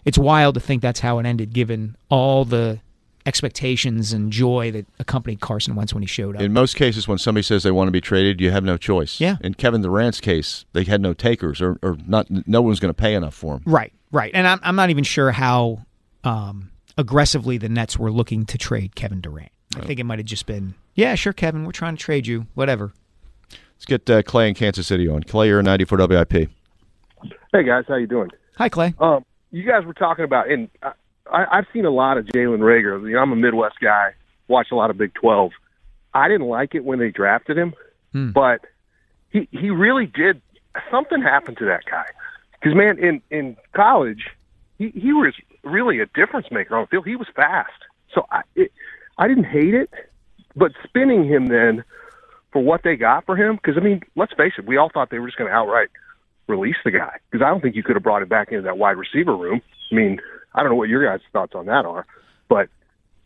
it's 0.06 0.18
wild 0.18 0.54
to 0.54 0.62
think 0.62 0.82
that's 0.82 1.02
how 1.02 1.20
it 1.20 1.26
ended, 1.26 1.54
given 1.54 1.98
all 2.10 2.46
the 2.46 2.80
expectations 3.26 4.13
and 4.13 4.32
joy 4.32 4.72
that 4.72 4.86
accompanied 5.00 5.41
Carson 5.41 5.76
Wentz 5.76 5.94
when 5.94 6.04
he 6.04 6.08
showed 6.08 6.36
up. 6.36 6.41
In 6.41 6.54
most 6.54 6.76
cases, 6.76 7.08
when 7.08 7.18
somebody 7.18 7.44
says 7.44 7.63
they 7.63 7.72
want 7.72 7.88
to 7.88 7.91
be 7.91 8.02
traded, 8.02 8.39
you 8.39 8.52
have 8.52 8.63
no 8.63 8.78
choice. 8.78 9.20
Yeah. 9.20 9.38
In 9.41 9.56
Kevin 9.56 9.82
Durant's 9.82 10.22
case, 10.22 10.63
they 10.74 10.84
had 10.84 11.02
no 11.02 11.13
takers, 11.13 11.60
or, 11.60 11.78
or 11.82 11.98
not. 12.06 12.28
No 12.48 12.62
one's 12.62 12.80
going 12.80 12.94
to 12.94 13.02
pay 13.02 13.13
enough 13.13 13.34
for 13.34 13.56
him. 13.56 13.63
right, 13.65 13.91
right. 14.12 14.32
And 14.34 14.48
I'm 14.48 14.60
I'm 14.63 14.76
not 14.78 14.89
even 14.89 15.04
sure 15.04 15.32
how 15.32 15.86
um, 16.24 16.72
aggressively 16.98 17.58
the 17.58 17.68
Nets 17.68 17.98
were 17.98 18.12
looking 18.12 18.46
to 18.46 18.58
trade 18.58 18.96
Kevin 18.96 19.20
Durant. 19.20 19.52
I 19.75 19.85
think 19.85 19.99
it 19.99 20.03
might 20.03 20.19
have 20.19 20.25
just 20.25 20.45
been, 20.45 20.75
yeah, 20.93 21.15
sure, 21.15 21.33
Kevin, 21.33 21.65
we're 21.65 21.71
trying 21.71 21.97
to 21.97 22.03
trade 22.03 22.27
you, 22.27 22.47
whatever. 22.53 22.93
Let's 23.51 23.85
get 23.85 24.09
uh, 24.09 24.23
Clay 24.23 24.47
in 24.47 24.55
Kansas 24.55 24.88
City 24.88 25.07
on. 25.07 25.23
Clay, 25.23 25.47
you're 25.47 25.61
94 25.61 26.07
WIP. 26.07 26.49
Hey 27.53 27.63
guys, 27.63 27.85
how 27.88 27.95
you 27.95 28.07
doing? 28.07 28.29
Hi, 28.57 28.69
Clay. 28.69 28.93
Um, 28.99 29.25
you 29.51 29.63
guys 29.63 29.85
were 29.85 29.93
talking 29.93 30.25
about, 30.25 30.49
and 30.49 30.69
I, 30.81 30.91
I, 31.31 31.57
I've 31.57 31.65
seen 31.73 31.85
a 31.85 31.89
lot 31.89 32.17
of 32.17 32.25
Jalen 32.25 32.59
Reagor. 32.59 33.01
You 33.07 33.15
know, 33.15 33.19
I'm 33.19 33.31
a 33.31 33.35
Midwest 33.35 33.79
guy, 33.81 34.13
watch 34.47 34.67
a 34.71 34.75
lot 34.75 34.89
of 34.89 34.97
Big 34.97 35.13
12. 35.13 35.51
I 36.13 36.27
didn't 36.29 36.47
like 36.47 36.75
it 36.75 36.85
when 36.85 36.99
they 36.99 37.09
drafted 37.09 37.57
him, 37.57 37.73
but 38.33 38.61
he 39.29 39.47
he 39.51 39.69
really 39.69 40.05
did. 40.05 40.41
Something 40.89 41.21
happened 41.21 41.57
to 41.57 41.65
that 41.65 41.83
guy 41.89 42.05
because 42.53 42.75
man, 42.75 42.97
in 42.97 43.21
in 43.29 43.57
college, 43.75 44.25
he 44.77 44.89
he 44.89 45.11
was 45.11 45.33
really 45.63 45.99
a 45.99 46.05
difference 46.07 46.47
maker 46.51 46.75
on 46.77 46.83
the 46.83 46.88
field. 46.88 47.05
He 47.05 47.17
was 47.17 47.27
fast, 47.35 47.71
so 48.13 48.25
I 48.31 48.43
it, 48.55 48.71
I 49.17 49.28
didn't 49.28 49.45
hate 49.45 49.73
it, 49.73 49.89
but 50.56 50.71
spinning 50.84 51.25
him 51.25 51.47
then 51.47 51.84
for 52.51 52.62
what 52.62 52.84
they 52.84 52.95
got 52.95 53.25
for 53.25 53.36
him, 53.36 53.56
because 53.56 53.78
I 53.78 53.82
mean, 53.82 54.01
let's 54.15 54.34
face 54.34 54.54
it, 54.58 54.65
we 54.65 54.78
all 54.78 54.89
thought 54.89 55.10
they 55.10 55.19
were 55.19 55.28
just 55.28 55.38
going 55.38 55.49
to 55.49 55.56
outright 55.56 55.89
release 56.47 56.75
the 56.84 56.91
guy 56.91 57.17
because 57.30 57.43
I 57.43 57.49
don't 57.49 57.62
think 57.62 57.75
you 57.75 57.84
could 57.84 57.95
have 57.95 58.04
brought 58.04 58.21
him 58.21 58.30
back 58.30 58.49
into 58.51 58.62
that 58.63 58.78
wide 58.78 58.97
receiver 58.97 59.36
room. 59.36 59.62
I 59.91 59.95
mean, 59.95 60.19
I 60.54 60.62
don't 60.62 60.71
know 60.71 60.75
what 60.75 60.89
your 60.89 61.06
guys' 61.06 61.21
thoughts 61.34 61.54
on 61.56 61.65
that 61.65 61.86
are, 61.86 62.06
but 62.47 62.69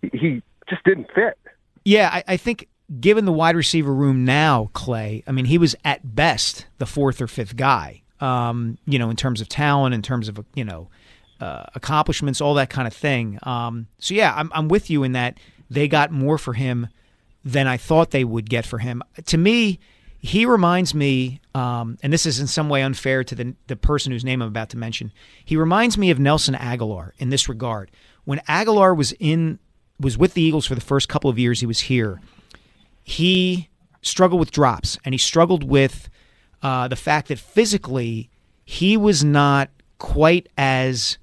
he- 0.01 0.41
just 0.69 0.83
didn't 0.83 1.07
fit. 1.15 1.37
Yeah, 1.83 2.09
I, 2.13 2.23
I 2.27 2.37
think 2.37 2.67
given 2.99 3.25
the 3.25 3.31
wide 3.31 3.55
receiver 3.55 3.91
room 3.93 4.23
now, 4.23 4.69
Clay, 4.73 5.23
I 5.25 5.31
mean, 5.31 5.45
he 5.45 5.57
was 5.57 5.75
at 5.83 6.15
best 6.15 6.67
the 6.77 6.85
fourth 6.85 7.21
or 7.21 7.27
fifth 7.27 7.55
guy. 7.55 8.03
Um, 8.19 8.77
you 8.85 8.99
know, 8.99 9.09
in 9.09 9.15
terms 9.15 9.41
of 9.41 9.49
talent, 9.49 9.95
in 9.95 10.01
terms 10.01 10.27
of 10.27 10.45
you 10.53 10.63
know 10.63 10.89
uh, 11.39 11.63
accomplishments, 11.73 12.41
all 12.41 12.53
that 12.55 12.69
kind 12.69 12.87
of 12.87 12.93
thing. 12.93 13.39
Um, 13.43 13.87
so 13.97 14.13
yeah, 14.13 14.33
I'm 14.35 14.51
I'm 14.53 14.67
with 14.67 14.89
you 14.89 15.03
in 15.03 15.13
that 15.13 15.39
they 15.69 15.87
got 15.87 16.11
more 16.11 16.37
for 16.37 16.53
him 16.53 16.87
than 17.43 17.67
I 17.67 17.77
thought 17.77 18.11
they 18.11 18.23
would 18.23 18.49
get 18.49 18.65
for 18.65 18.79
him. 18.79 19.01
To 19.25 19.37
me, 19.37 19.79
he 20.19 20.45
reminds 20.45 20.93
me, 20.93 21.39
um, 21.55 21.97
and 22.03 22.11
this 22.11 22.25
is 22.25 22.39
in 22.39 22.47
some 22.47 22.67
way 22.67 22.81
unfair 22.81 23.23
to 23.23 23.35
the 23.35 23.55
the 23.67 23.75
person 23.75 24.11
whose 24.11 24.25
name 24.25 24.41
I'm 24.41 24.49
about 24.49 24.69
to 24.69 24.77
mention. 24.77 25.13
He 25.45 25.55
reminds 25.55 25.97
me 25.97 26.09
of 26.09 26.19
Nelson 26.19 26.55
Agholor 26.55 27.11
in 27.17 27.29
this 27.29 27.47
regard. 27.47 27.89
When 28.25 28.39
Agholor 28.39 28.95
was 28.95 29.13
in 29.13 29.59
was 29.99 30.17
with 30.17 30.33
the 30.33 30.41
Eagles 30.41 30.65
for 30.65 30.75
the 30.75 30.81
first 30.81 31.07
couple 31.07 31.29
of 31.29 31.39
years 31.39 31.61
he 31.61 31.65
was 31.65 31.81
here, 31.81 32.19
he 33.03 33.69
struggled 34.01 34.39
with 34.39 34.51
drops 34.51 34.97
and 35.05 35.13
he 35.13 35.17
struggled 35.17 35.63
with 35.63 36.09
uh, 36.61 36.87
the 36.87 36.95
fact 36.95 37.29
that 37.29 37.39
physically 37.39 38.29
he 38.65 38.97
was 38.97 39.23
not 39.23 39.69
quite 39.97 40.47
as 40.57 41.17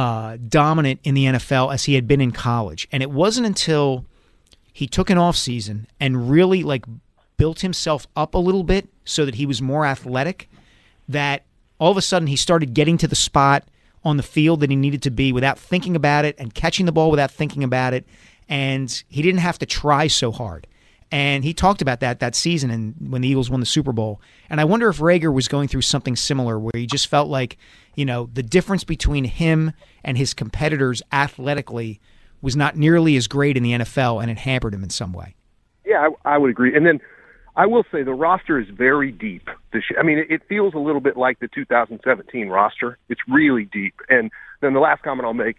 uh, 0.00 0.38
dominant 0.48 0.98
in 1.04 1.12
the 1.12 1.26
NFL 1.26 1.74
as 1.74 1.84
he 1.84 1.92
had 1.92 2.08
been 2.08 2.22
in 2.22 2.32
college. 2.32 2.88
And 2.90 3.02
it 3.02 3.10
wasn't 3.10 3.46
until 3.46 4.06
he 4.72 4.86
took 4.86 5.10
an 5.10 5.18
off 5.18 5.36
season 5.36 5.88
and 6.00 6.30
really 6.30 6.62
like 6.62 6.86
built 7.36 7.60
himself 7.60 8.06
up 8.16 8.32
a 8.32 8.38
little 8.38 8.64
bit 8.64 8.88
so 9.04 9.26
that 9.26 9.34
he 9.34 9.44
was 9.44 9.60
more 9.60 9.84
athletic 9.84 10.48
that 11.06 11.42
all 11.78 11.90
of 11.90 11.98
a 11.98 12.02
sudden 12.02 12.28
he 12.28 12.36
started 12.36 12.72
getting 12.72 12.96
to 12.96 13.06
the 13.06 13.14
spot 13.14 13.68
on 14.02 14.16
the 14.16 14.22
field 14.22 14.60
that 14.60 14.70
he 14.70 14.76
needed 14.76 15.02
to 15.02 15.10
be 15.10 15.34
without 15.34 15.58
thinking 15.58 15.94
about 15.94 16.24
it 16.24 16.34
and 16.38 16.54
catching 16.54 16.86
the 16.86 16.92
ball 16.92 17.10
without 17.10 17.30
thinking 17.30 17.62
about 17.62 17.92
it. 17.92 18.06
And 18.48 19.04
he 19.10 19.20
didn't 19.20 19.40
have 19.40 19.58
to 19.58 19.66
try 19.66 20.06
so 20.06 20.32
hard. 20.32 20.66
And 21.12 21.44
he 21.44 21.52
talked 21.52 21.82
about 21.82 22.00
that 22.00 22.20
that 22.20 22.34
season 22.34 22.70
and 22.70 22.94
when 23.10 23.20
the 23.20 23.28
Eagles 23.28 23.50
won 23.50 23.60
the 23.60 23.66
Super 23.66 23.92
Bowl. 23.92 24.18
And 24.48 24.62
I 24.62 24.64
wonder 24.64 24.88
if 24.88 24.96
Reagor 24.96 25.34
was 25.34 25.46
going 25.46 25.68
through 25.68 25.82
something 25.82 26.16
similar 26.16 26.58
where 26.58 26.72
he 26.74 26.86
just 26.86 27.08
felt 27.08 27.28
like 27.28 27.58
you 28.00 28.06
know 28.06 28.30
the 28.32 28.42
difference 28.42 28.82
between 28.82 29.24
him 29.24 29.72
and 30.02 30.16
his 30.16 30.32
competitors 30.32 31.02
athletically 31.12 32.00
was 32.40 32.56
not 32.56 32.74
nearly 32.74 33.14
as 33.16 33.28
great 33.28 33.58
in 33.58 33.62
the 33.62 33.72
NFL 33.72 34.22
and 34.22 34.30
it 34.30 34.38
hampered 34.38 34.72
him 34.72 34.82
in 34.82 34.88
some 34.88 35.12
way 35.12 35.36
Yeah, 35.84 36.08
I, 36.24 36.34
I 36.34 36.38
would 36.38 36.50
agree. 36.50 36.74
And 36.74 36.86
then 36.86 37.00
I 37.56 37.66
will 37.66 37.84
say 37.92 38.02
the 38.02 38.14
roster 38.14 38.58
is 38.58 38.68
very 38.70 39.12
deep 39.12 39.50
this 39.74 39.82
year. 39.90 40.00
I 40.00 40.02
mean, 40.02 40.16
it, 40.16 40.30
it 40.30 40.42
feels 40.48 40.72
a 40.72 40.78
little 40.78 41.02
bit 41.02 41.18
like 41.18 41.40
the 41.40 41.48
2017 41.48 42.48
roster. 42.48 42.96
It's 43.10 43.20
really 43.28 43.66
deep. 43.66 43.94
And 44.08 44.30
then 44.62 44.72
the 44.72 44.80
last 44.80 45.02
comment 45.02 45.26
I'll 45.26 45.34
make, 45.34 45.58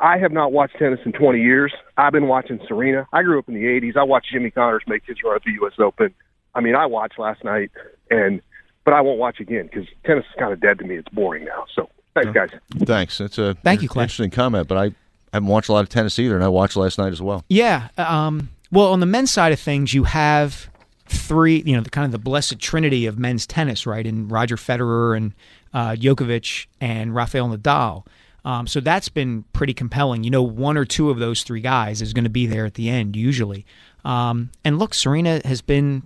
I 0.00 0.18
have 0.18 0.32
not 0.32 0.50
watched 0.50 0.76
tennis 0.76 0.98
in 1.04 1.12
20 1.12 1.40
years. 1.40 1.72
I've 1.96 2.12
been 2.12 2.26
watching 2.26 2.58
Serena. 2.66 3.06
I 3.12 3.22
grew 3.22 3.38
up 3.38 3.48
in 3.48 3.54
the 3.54 3.64
80s. 3.64 3.96
I 3.96 4.02
watched 4.02 4.32
Jimmy 4.32 4.50
Connors 4.50 4.82
make 4.88 5.04
his 5.06 5.18
run 5.22 5.36
at 5.36 5.42
the 5.44 5.52
U.S. 5.60 5.74
Open. 5.78 6.14
I 6.54 6.60
mean, 6.60 6.74
I 6.74 6.86
watched 6.86 7.18
last 7.18 7.44
night, 7.44 7.70
and 8.10 8.40
but 8.84 8.94
I 8.94 9.00
won't 9.00 9.18
watch 9.18 9.40
again 9.40 9.68
because 9.70 9.88
tennis 10.04 10.24
is 10.24 10.38
kind 10.38 10.52
of 10.52 10.60
dead 10.60 10.78
to 10.78 10.84
me. 10.84 10.96
It's 10.96 11.08
boring 11.10 11.44
now. 11.44 11.64
So 11.74 11.88
thanks, 12.14 12.30
guys. 12.32 12.50
Thanks. 12.80 13.18
That's 13.18 13.38
a 13.38 13.54
Thank 13.62 13.82
you, 13.82 13.88
Clay. 13.88 14.04
interesting 14.04 14.30
comment, 14.30 14.68
but 14.68 14.78
I 14.78 14.94
haven't 15.32 15.48
watched 15.48 15.68
a 15.68 15.72
lot 15.72 15.82
of 15.82 15.88
tennis 15.88 16.18
either, 16.18 16.34
and 16.34 16.44
I 16.44 16.48
watched 16.48 16.76
last 16.76 16.98
night 16.98 17.12
as 17.12 17.20
well. 17.22 17.44
Yeah. 17.48 17.88
Um, 17.98 18.50
well, 18.70 18.92
on 18.92 19.00
the 19.00 19.06
men's 19.06 19.30
side 19.30 19.52
of 19.52 19.60
things, 19.60 19.94
you 19.94 20.04
have 20.04 20.68
three, 21.06 21.62
you 21.66 21.76
know, 21.76 21.82
the 21.82 21.90
kind 21.90 22.04
of 22.06 22.12
the 22.12 22.18
blessed 22.18 22.58
trinity 22.58 23.06
of 23.06 23.18
men's 23.18 23.46
tennis, 23.46 23.86
right? 23.86 24.06
In 24.06 24.28
Roger 24.28 24.56
Federer 24.56 25.16
and 25.16 25.32
uh, 25.72 25.92
Djokovic 25.92 26.66
and 26.80 27.14
Rafael 27.14 27.48
Nadal. 27.48 28.06
Um, 28.44 28.66
so 28.66 28.80
that's 28.80 29.08
been 29.08 29.44
pretty 29.52 29.72
compelling. 29.74 30.22
You 30.22 30.30
know, 30.30 30.42
one 30.42 30.76
or 30.76 30.84
two 30.84 31.10
of 31.10 31.18
those 31.18 31.42
three 31.42 31.60
guys 31.60 32.02
is 32.02 32.12
going 32.12 32.24
to 32.24 32.30
be 32.30 32.46
there 32.46 32.66
at 32.66 32.74
the 32.74 32.88
end 32.90 33.16
usually. 33.16 33.64
Um, 34.04 34.50
and 34.64 34.78
look, 34.78 34.92
Serena 34.92 35.40
has 35.44 35.62
been 35.62 36.02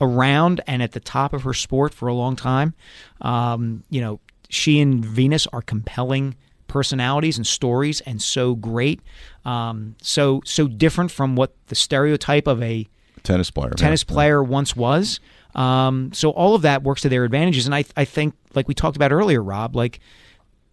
around 0.00 0.60
and 0.66 0.82
at 0.82 0.92
the 0.92 1.00
top 1.00 1.32
of 1.32 1.42
her 1.42 1.54
sport 1.54 1.92
for 1.92 2.08
a 2.08 2.14
long 2.14 2.36
time. 2.36 2.74
Um, 3.20 3.84
you 3.90 4.00
know, 4.00 4.20
she 4.48 4.80
and 4.80 5.04
Venus 5.04 5.46
are 5.48 5.62
compelling 5.62 6.36
personalities 6.66 7.36
and 7.36 7.46
stories, 7.46 8.00
and 8.02 8.20
so 8.20 8.54
great, 8.54 9.00
um, 9.44 9.96
so 10.02 10.42
so 10.44 10.68
different 10.68 11.10
from 11.10 11.34
what 11.34 11.54
the 11.68 11.74
stereotype 11.74 12.46
of 12.46 12.62
a 12.62 12.86
Tennis 13.22 13.50
player. 13.50 13.70
tennis 13.70 14.04
yeah. 14.06 14.14
player 14.14 14.42
once 14.42 14.76
was. 14.76 15.20
Um, 15.54 16.12
so 16.12 16.30
all 16.30 16.54
of 16.54 16.62
that 16.62 16.82
works 16.82 17.02
to 17.02 17.08
their 17.08 17.24
advantages, 17.24 17.66
and 17.66 17.74
I 17.74 17.84
I 17.96 18.04
think 18.04 18.34
like 18.54 18.68
we 18.68 18.74
talked 18.74 18.96
about 18.96 19.12
earlier, 19.12 19.42
Rob, 19.42 19.74
like 19.74 20.00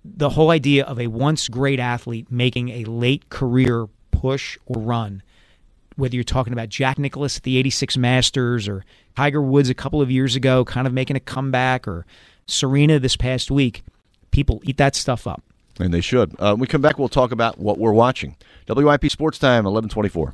the 0.04 0.30
whole 0.30 0.52
idea 0.52 0.86
of 0.86 1.00
a 1.00 1.08
once 1.08 1.48
great 1.48 1.80
athlete 1.80 2.32
making 2.32 2.70
a 2.70 2.84
late 2.86 3.30
career 3.30 3.88
push 4.12 4.58
or 4.66 4.82
run, 4.82 5.24
whether 5.96 6.16
you're 6.16 6.24
talking 6.24 6.54
about 6.54 6.70
Jack 6.70 7.00
Nicklaus 7.00 7.38
at 7.38 7.44
the 7.44 7.58
86 7.58 7.98
Masters 7.98 8.68
or 8.68 8.84
Tiger 9.16 9.42
Woods 9.42 9.70
a 9.70 9.74
couple 9.74 10.02
of 10.02 10.12
years 10.12 10.36
ago, 10.36 10.66
kind 10.66 10.88
of 10.88 10.94
making 10.94 11.16
a 11.16 11.22
comeback, 11.22 11.88
or 11.88 12.06
Serena 12.46 13.00
this 13.00 13.16
past 13.16 13.50
week, 13.50 13.84
people 14.32 14.62
eat 14.64 14.78
that 14.78 14.96
stuff 14.96 15.26
up. 15.26 15.44
And 15.80 15.94
they 15.94 16.02
should. 16.02 16.34
Uh, 16.40 16.52
when 16.52 16.62
we 16.62 16.68
come 16.68 16.82
back, 16.82 16.98
we'll 16.98 17.10
talk 17.10 17.32
about 17.32 17.60
what 17.60 17.78
we're 17.78 17.92
watching. 17.92 18.38
WIP 18.68 19.10
Sports 19.10 19.40
Time, 19.40 19.66
1124. 19.66 20.34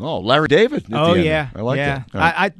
Oh, 0.00 0.18
Larry 0.20 0.48
David. 0.48 0.86
Oh 0.92 1.12
the 1.12 1.18
end. 1.18 1.24
yeah, 1.24 1.48
I 1.54 1.60
like 1.60 1.76
yeah. 1.76 1.98
that. 1.98 2.14
Right. 2.14 2.34
I, 2.36 2.44
I 2.46 2.52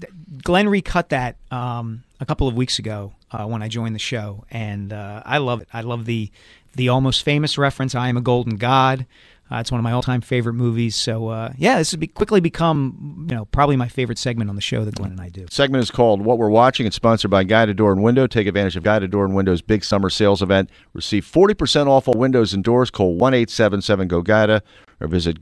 Glenn 0.43 0.69
recut 0.69 1.09
that 1.11 1.37
um, 1.51 2.05
a 2.21 2.27
couple 2.27 2.49
of 2.49 2.55
weeks 2.55 2.79
ago 2.79 3.15
uh, 3.33 3.47
when 3.47 3.63
I 3.63 3.69
joined 3.69 3.95
the 3.95 4.01
show, 4.01 4.45
and 4.51 4.93
uh, 4.93 5.23
I 5.25 5.39
love 5.39 5.63
it. 5.63 5.69
I 5.73 5.81
love 5.81 6.05
the 6.05 6.31
the 6.75 6.89
almost 6.89 7.23
famous 7.23 7.59
reference. 7.59 7.95
I 7.95 8.09
am 8.09 8.17
a 8.17 8.21
golden 8.21 8.57
god. 8.57 9.07
Uh, 9.53 9.57
it's 9.57 9.73
one 9.73 9.81
of 9.81 9.83
my 9.83 9.91
all 9.91 10.03
time 10.03 10.21
favorite 10.21 10.55
movies. 10.55 10.95
So 10.95 11.29
uh, 11.29 11.53
yeah, 11.59 11.79
this 11.79 11.91
has 11.91 11.99
be, 11.99 12.07
quickly 12.07 12.41
become 12.41 13.27
you 13.29 13.35
know 13.35 13.47
probably 13.47 13.77
my 13.77 13.89
favorite 13.89 14.19
segment 14.19 14.49
on 14.49 14.55
the 14.55 14.63
show 14.63 14.85
that 14.85 14.95
Glenn 14.95 15.11
and 15.11 15.21
I 15.21 15.29
do. 15.29 15.47
segment 15.51 15.83
is 15.83 15.91
called 15.91 16.21
What 16.21 16.39
We're 16.39 16.51
Watching. 16.51 16.87
It's 16.87 16.95
sponsored 16.95 17.33
by 17.33 17.43
Guida 17.43 17.75
Door 17.75 17.93
and 17.93 18.03
Window. 18.03 18.29
Take 18.29 18.47
advantage 18.47 18.77
of 18.77 18.85
Guida 18.85 19.09
Door 19.09 19.25
and 19.25 19.35
Window's 19.35 19.63
big 19.63 19.83
summer 19.83 20.09
sales 20.09 20.41
event. 20.41 20.71
Receive 20.93 21.25
40% 21.25 21.89
off 21.89 22.07
all 22.07 22.15
windows 22.15 22.55
and 22.55 22.63
doors. 22.63 22.91
Call 22.91 23.15
1 23.17 23.35
877 23.35 24.07
GO 24.09 24.23
GUIDA 24.23 24.63
or 25.01 25.09
visit 25.09 25.41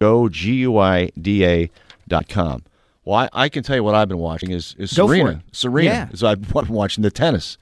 goguida.com. 2.08 2.64
Well, 3.04 3.16
I, 3.16 3.28
I 3.32 3.48
can 3.48 3.62
tell 3.62 3.76
you 3.76 3.84
what 3.84 3.94
I've 3.94 4.08
been 4.08 4.18
watching 4.18 4.50
is, 4.50 4.74
is 4.78 4.94
Serena. 4.94 5.42
Serena. 5.52 6.10
Yeah. 6.12 6.28
I've 6.28 6.52
been 6.52 6.68
watching 6.68 7.02
the 7.02 7.10
tennis. 7.10 7.56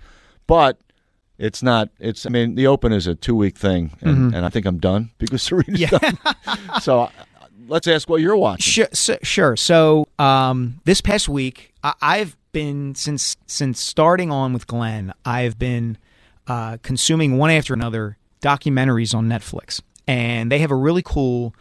But 0.46 0.78
it's 1.38 1.62
not, 1.62 1.90
it's, 1.98 2.26
I 2.26 2.30
mean, 2.30 2.54
the 2.54 2.66
Open 2.66 2.92
is 2.92 3.06
a 3.06 3.14
two 3.14 3.36
week 3.36 3.56
thing, 3.56 3.92
and, 4.00 4.34
and 4.34 4.44
I 4.44 4.48
think 4.48 4.66
I'm 4.66 4.78
done 4.78 5.10
because 5.18 5.42
Serena's 5.42 5.90
done. 5.90 6.18
so 6.80 7.02
uh, 7.02 7.10
let's 7.68 7.86
ask 7.86 8.08
what 8.08 8.20
you're 8.20 8.36
watching. 8.36 8.62
Sure, 8.72 8.88
so, 8.92 9.18
sure. 9.22 9.56
So 9.56 10.08
um, 10.18 10.80
this 10.84 11.00
past 11.00 11.28
week, 11.28 11.72
I, 11.82 11.94
I've 12.00 12.36
been 12.52 12.94
since 12.94 13.36
since 13.46 13.80
starting 13.80 14.30
on 14.30 14.52
with 14.52 14.66
Glenn. 14.66 15.12
I've 15.24 15.58
been 15.58 15.98
uh, 16.46 16.78
consuming 16.82 17.36
one 17.36 17.50
after 17.50 17.74
another 17.74 18.16
documentaries 18.40 19.14
on 19.14 19.28
Netflix, 19.28 19.82
and 20.08 20.50
they 20.50 20.58
have 20.60 20.70
a 20.70 20.76
really 20.76 21.02
cool 21.04 21.54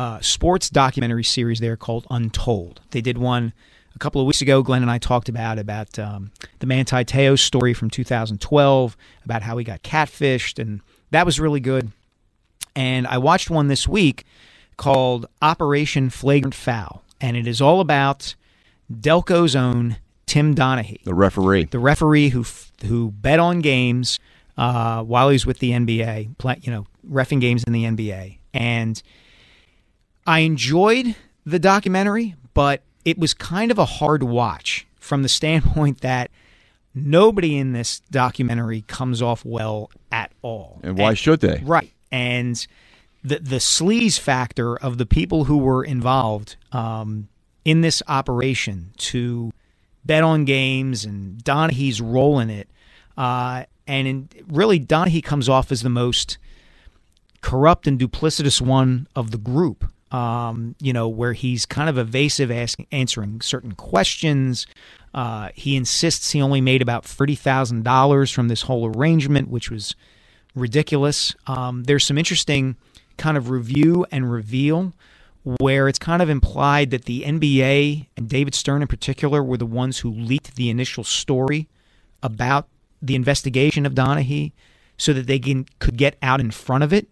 uh, 0.00 0.18
sports 0.20 0.70
documentary 0.70 1.22
series 1.22 1.60
there 1.60 1.76
called 1.76 2.06
Untold. 2.10 2.80
They 2.92 3.02
did 3.02 3.18
one 3.18 3.52
a 3.94 3.98
couple 3.98 4.18
of 4.18 4.26
weeks 4.26 4.40
ago. 4.40 4.62
Glenn 4.62 4.80
and 4.80 4.90
I 4.90 4.96
talked 4.96 5.28
about 5.28 5.58
about 5.58 5.98
um, 5.98 6.30
the 6.60 6.66
Manti 6.66 7.04
Te'o 7.04 7.38
story 7.38 7.74
from 7.74 7.90
2012, 7.90 8.96
about 9.26 9.42
how 9.42 9.58
he 9.58 9.64
got 9.64 9.82
catfished, 9.82 10.58
and 10.58 10.80
that 11.10 11.26
was 11.26 11.38
really 11.38 11.60
good. 11.60 11.92
And 12.74 13.06
I 13.06 13.18
watched 13.18 13.50
one 13.50 13.68
this 13.68 13.86
week 13.86 14.24
called 14.78 15.26
Operation 15.42 16.08
Flagrant 16.08 16.54
Foul, 16.54 17.02
and 17.20 17.36
it 17.36 17.46
is 17.46 17.60
all 17.60 17.80
about 17.80 18.34
Delco's 18.90 19.54
own 19.54 19.98
Tim 20.24 20.54
Donaghy, 20.54 21.02
The 21.04 21.12
referee. 21.12 21.64
the 21.64 21.78
referee 21.78 22.30
who 22.30 22.46
who 22.86 23.10
bet 23.10 23.38
on 23.38 23.60
games 23.60 24.18
uh, 24.56 25.02
while 25.02 25.28
he 25.28 25.34
was 25.34 25.44
with 25.44 25.58
the 25.58 25.72
NBA, 25.72 26.38
play, 26.38 26.58
you 26.62 26.72
know, 26.72 26.86
refing 27.06 27.42
games 27.42 27.64
in 27.64 27.74
the 27.74 27.84
NBA, 27.84 28.38
and 28.54 29.02
I 30.26 30.40
enjoyed 30.40 31.14
the 31.44 31.58
documentary, 31.58 32.34
but 32.54 32.82
it 33.04 33.18
was 33.18 33.34
kind 33.34 33.70
of 33.70 33.78
a 33.78 33.84
hard 33.84 34.22
watch 34.22 34.86
from 34.98 35.22
the 35.22 35.28
standpoint 35.40 36.00
that 36.00 36.30
nobody 36.94 37.56
in 37.56 37.72
this 37.72 38.00
documentary 38.10 38.82
comes 38.82 39.22
off 39.22 39.44
well 39.44 39.90
at 40.10 40.32
all. 40.42 40.80
And 40.82 40.98
why 40.98 41.14
should 41.14 41.40
they? 41.40 41.62
Right. 41.64 41.92
And 42.10 42.66
the 43.22 43.38
the 43.38 43.56
sleaze 43.56 44.18
factor 44.18 44.76
of 44.76 44.98
the 44.98 45.06
people 45.06 45.44
who 45.44 45.58
were 45.58 45.84
involved 45.84 46.56
um, 46.72 47.28
in 47.64 47.82
this 47.82 48.02
operation 48.08 48.92
to 48.96 49.52
bet 50.04 50.22
on 50.22 50.44
games 50.44 51.04
and 51.04 51.42
Donaghy's 51.44 52.00
role 52.00 52.38
in 52.40 52.50
it, 52.50 52.68
uh, 53.16 53.64
and 53.86 54.08
in, 54.08 54.28
really 54.48 54.80
Donaghy 54.80 55.22
comes 55.22 55.48
off 55.48 55.70
as 55.70 55.82
the 55.82 55.90
most 55.90 56.38
corrupt 57.42 57.86
and 57.86 57.98
duplicitous 57.98 58.60
one 58.60 59.06
of 59.14 59.30
the 59.30 59.38
group. 59.38 59.90
Um, 60.12 60.74
you 60.80 60.92
know, 60.92 61.08
where 61.08 61.34
he's 61.34 61.66
kind 61.66 61.88
of 61.88 61.96
evasive, 61.96 62.50
asking, 62.50 62.88
answering 62.90 63.40
certain 63.42 63.72
questions. 63.72 64.66
Uh, 65.14 65.50
he 65.54 65.76
insists 65.76 66.32
he 66.32 66.42
only 66.42 66.60
made 66.60 66.82
about 66.82 67.04
thirty 67.04 67.36
thousand 67.36 67.84
dollars 67.84 68.30
from 68.30 68.48
this 68.48 68.62
whole 68.62 68.86
arrangement, 68.96 69.48
which 69.48 69.70
was 69.70 69.94
ridiculous. 70.54 71.34
Um, 71.46 71.84
there's 71.84 72.04
some 72.04 72.18
interesting 72.18 72.76
kind 73.16 73.36
of 73.36 73.50
review 73.50 74.06
and 74.10 74.32
reveal 74.32 74.94
where 75.42 75.88
it's 75.88 75.98
kind 75.98 76.22
of 76.22 76.28
implied 76.28 76.90
that 76.90 77.04
the 77.04 77.22
NBA 77.22 78.06
and 78.16 78.28
David 78.28 78.54
Stern 78.54 78.82
in 78.82 78.88
particular 78.88 79.42
were 79.42 79.56
the 79.56 79.66
ones 79.66 79.98
who 79.98 80.10
leaked 80.10 80.56
the 80.56 80.70
initial 80.70 81.04
story 81.04 81.68
about 82.22 82.68
the 83.00 83.14
investigation 83.14 83.86
of 83.86 83.94
Donaghy 83.94 84.52
so 84.98 85.12
that 85.14 85.26
they 85.26 85.38
can, 85.38 85.66
could 85.78 85.96
get 85.96 86.16
out 86.22 86.40
in 86.40 86.50
front 86.50 86.84
of 86.84 86.92
it. 86.92 87.08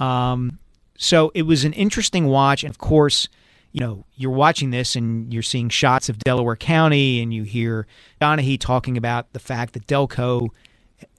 Um, 0.00 0.58
so 0.98 1.32
it 1.34 1.42
was 1.42 1.64
an 1.64 1.72
interesting 1.72 2.26
watch. 2.26 2.62
And 2.62 2.70
of 2.70 2.76
course, 2.76 3.28
you 3.72 3.80
know, 3.80 4.04
you're 4.16 4.30
watching 4.30 4.70
this 4.70 4.94
and 4.96 5.32
you're 5.32 5.42
seeing 5.42 5.70
shots 5.70 6.10
of 6.10 6.18
Delaware 6.18 6.56
County 6.56 7.22
and 7.22 7.32
you 7.32 7.44
hear 7.44 7.86
Donaghy 8.20 8.58
talking 8.60 8.96
about 8.98 9.32
the 9.32 9.38
fact 9.38 9.72
that 9.72 9.86
Delco 9.86 10.48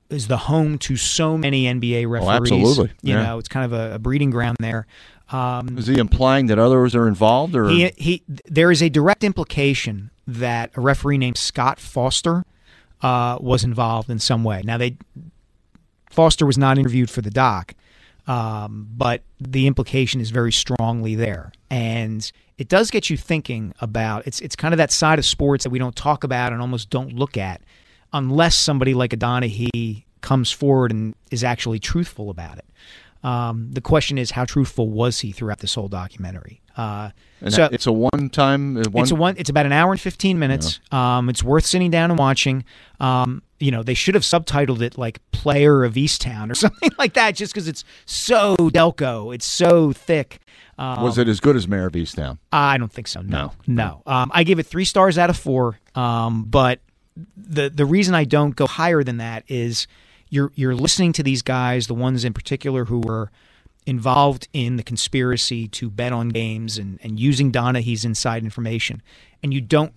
is 0.10 0.28
the 0.28 0.38
home 0.38 0.78
to 0.80 0.96
so 0.98 1.38
many 1.38 1.64
NBA 1.66 2.08
referees. 2.10 2.52
Oh, 2.52 2.56
absolutely. 2.58 2.92
You 3.02 3.14
Yeah. 3.16 3.24
know, 3.24 3.38
it's 3.40 3.48
kind 3.48 3.66
of 3.66 3.74
a, 3.74 3.96
a 3.96 4.00
breeding 4.00 4.30
ground 4.32 4.58
there. 4.60 4.86
Um, 5.32 5.78
Is 5.78 5.86
he 5.88 5.98
implying 6.00 6.48
that 6.48 6.58
others 6.58 6.96
are 6.96 7.08
involved, 7.08 7.56
or 7.56 7.70
he, 7.70 7.92
he, 7.98 8.24
there 8.28 8.72
is 8.72 8.82
a 8.82 8.90
direct 8.90 9.24
implication 9.24 10.10
that 10.28 10.72
a 10.76 10.82
referee 10.82 11.20
named 11.20 11.38
Scott 11.38 11.80
Foster 11.80 12.44
uh, 13.04 13.38
was 13.40 13.64
involved 13.64 14.10
in 14.10 14.18
some 14.18 14.44
way. 14.44 14.64
Now, 14.66 14.78
they 14.80 14.98
Foster 16.10 16.48
was 16.48 16.58
not 16.58 16.80
interviewed 16.80 17.12
for 17.12 17.22
the 17.22 17.30
doc, 17.30 17.76
um, 18.30 18.88
but 18.96 19.24
the 19.40 19.68
implication 19.68 20.22
is 20.22 20.30
very 20.30 20.52
strongly 20.52 21.16
there, 21.16 21.52
and 21.70 22.32
it 22.58 22.70
does 22.70 22.92
get 22.92 23.10
you 23.10 23.18
thinking 23.18 23.74
about. 23.82 24.26
It's 24.28 24.40
it's 24.40 24.56
kind 24.56 24.74
of 24.74 24.78
that 24.78 24.92
side 24.92 25.20
of 25.20 25.26
sports 25.26 25.64
that 25.64 25.72
we 25.72 25.80
don't 25.80 25.96
talk 25.96 26.24
about 26.24 26.54
and 26.54 26.62
almost 26.62 26.90
don't 26.90 27.14
look 27.14 27.36
at, 27.38 27.62
unless 28.14 28.56
somebody 28.56 28.94
like 28.94 29.12
a 29.14 29.18
Donaghy 29.18 30.04
comes 30.22 30.52
forward 30.52 30.92
and 30.92 31.16
is 31.32 31.44
actually 31.44 31.80
truthful 31.80 32.30
about 32.30 32.58
it. 32.58 32.66
Um, 33.24 33.70
the 33.72 33.82
question 33.82 34.18
is, 34.18 34.32
how 34.32 34.46
truthful 34.46 34.90
was 34.90 35.20
he 35.20 35.32
throughout 35.34 35.60
this 35.60 35.76
whole 35.76 35.90
documentary? 35.90 36.62
Uh, 36.78 37.10
And 37.42 37.54
so 37.54 37.68
it's 37.72 37.88
a 37.88 37.92
one-time. 37.92 38.78
uh, 38.78 38.84
One, 38.92 39.02
it's 39.04 39.12
a 39.12 39.16
one. 39.16 39.36
It's 39.38 39.50
about 39.50 39.66
an 39.66 39.74
hour 39.74 39.92
and 39.92 40.00
fifteen 40.00 40.40
minutes. 40.40 40.80
Um, 40.92 41.30
it's 41.30 41.44
worth 41.44 41.66
sitting 41.66 41.92
down 41.92 42.12
and 42.12 42.20
watching. 42.20 42.64
Um, 43.00 43.42
you 43.60 43.72
know, 43.72 43.84
they 43.84 43.94
should 43.94 44.16
have 44.16 44.24
subtitled 44.24 44.82
it 44.82 44.98
like 44.98 45.20
"Player 45.32 45.84
of 45.84 45.94
Easttown" 45.94 46.52
or 46.52 46.56
something 46.66 46.92
like 46.98 47.14
that, 47.14 47.36
just 47.36 47.54
because 47.54 47.68
it's 47.68 47.84
so 48.06 48.56
Delco. 48.58 49.34
It's 49.34 49.46
so 49.46 49.92
thick. 49.92 50.40
Um, 50.78 51.04
was 51.04 51.18
it 51.18 51.28
as 51.28 51.42
good 51.42 51.56
as 51.58 51.68
Mare 51.68 51.88
of 51.88 51.94
Easttown? 51.94 52.38
I 52.54 52.78
don't 52.78 52.92
think 52.92 53.08
so. 53.08 53.22
No, 53.22 53.52
no. 53.68 54.02
Um, 54.06 54.32
I 54.34 54.44
give 54.44 54.60
it 54.60 54.66
three 54.66 54.86
stars 54.86 55.18
out 55.18 55.30
of 55.30 55.38
four. 55.38 55.78
Um, 55.94 56.46
but 56.46 56.80
the 57.36 57.70
the 57.70 57.86
reason 57.86 58.16
I 58.16 58.24
don't 58.24 58.56
go 58.56 58.66
higher 58.66 59.04
than 59.04 59.18
that 59.18 59.44
is 59.48 59.88
you're 60.30 60.52
you're 60.56 60.76
listening 60.76 61.12
to 61.14 61.24
these 61.24 61.42
guys, 61.42 61.88
the 61.88 61.94
ones 61.94 62.24
in 62.24 62.34
particular 62.34 62.86
who 62.86 63.00
were 63.00 63.30
involved 63.86 64.48
in 64.54 64.78
the 64.78 64.84
conspiracy 64.84 65.68
to 65.68 65.90
bet 65.90 66.14
on 66.14 66.30
games 66.30 66.78
and, 66.78 67.00
and 67.02 67.20
using 67.20 67.52
Donaghy's 67.52 68.06
inside 68.06 68.44
information, 68.44 69.02
and 69.44 69.54
you 69.54 69.62
don't. 69.62 69.94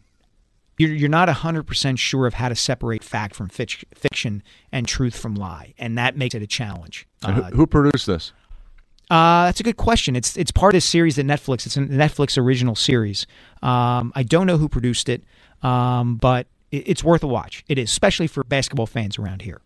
You're, 0.78 0.92
you're 0.92 1.08
not 1.08 1.28
100% 1.28 1.98
sure 1.98 2.26
of 2.26 2.34
how 2.34 2.48
to 2.48 2.54
separate 2.56 3.04
fact 3.04 3.34
from 3.36 3.48
fic- 3.48 3.84
fiction 3.94 4.42
and 4.72 4.88
truth 4.88 5.16
from 5.18 5.34
lie, 5.34 5.74
and 5.78 5.96
that 5.98 6.16
makes 6.16 6.34
it 6.34 6.42
a 6.42 6.46
challenge. 6.46 7.06
And 7.22 7.36
who, 7.36 7.42
Uh, 7.42 7.50
who 7.50 7.66
produced 7.66 8.06
this? 8.06 8.32
uh, 9.10 9.44
that's 9.46 9.60
a 9.60 9.62
good 9.62 9.76
question. 9.76 10.16
It's 10.16 10.36
it's 10.38 10.50
part 10.50 10.72
of 10.72 10.76
this 10.76 10.88
series 10.88 11.16
that 11.16 11.26
Netflix. 11.26 11.66
It's 11.66 11.76
a 11.76 11.80
Netflix 11.80 12.38
original 12.38 12.74
series. 12.74 13.26
Um, 13.62 14.12
I 14.14 14.22
don't 14.22 14.46
know 14.46 14.56
who 14.56 14.68
produced 14.68 15.08
it, 15.10 15.22
um, 15.62 16.16
but 16.16 16.46
it, 16.70 16.84
it's 16.88 17.04
worth 17.04 17.22
a 17.22 17.26
watch. 17.26 17.64
It 17.68 17.78
is, 17.78 17.90
especially 17.90 18.26
for 18.26 18.42
basketball 18.42 18.86
fans 18.86 19.18
around 19.18 19.42
here. 19.42 19.60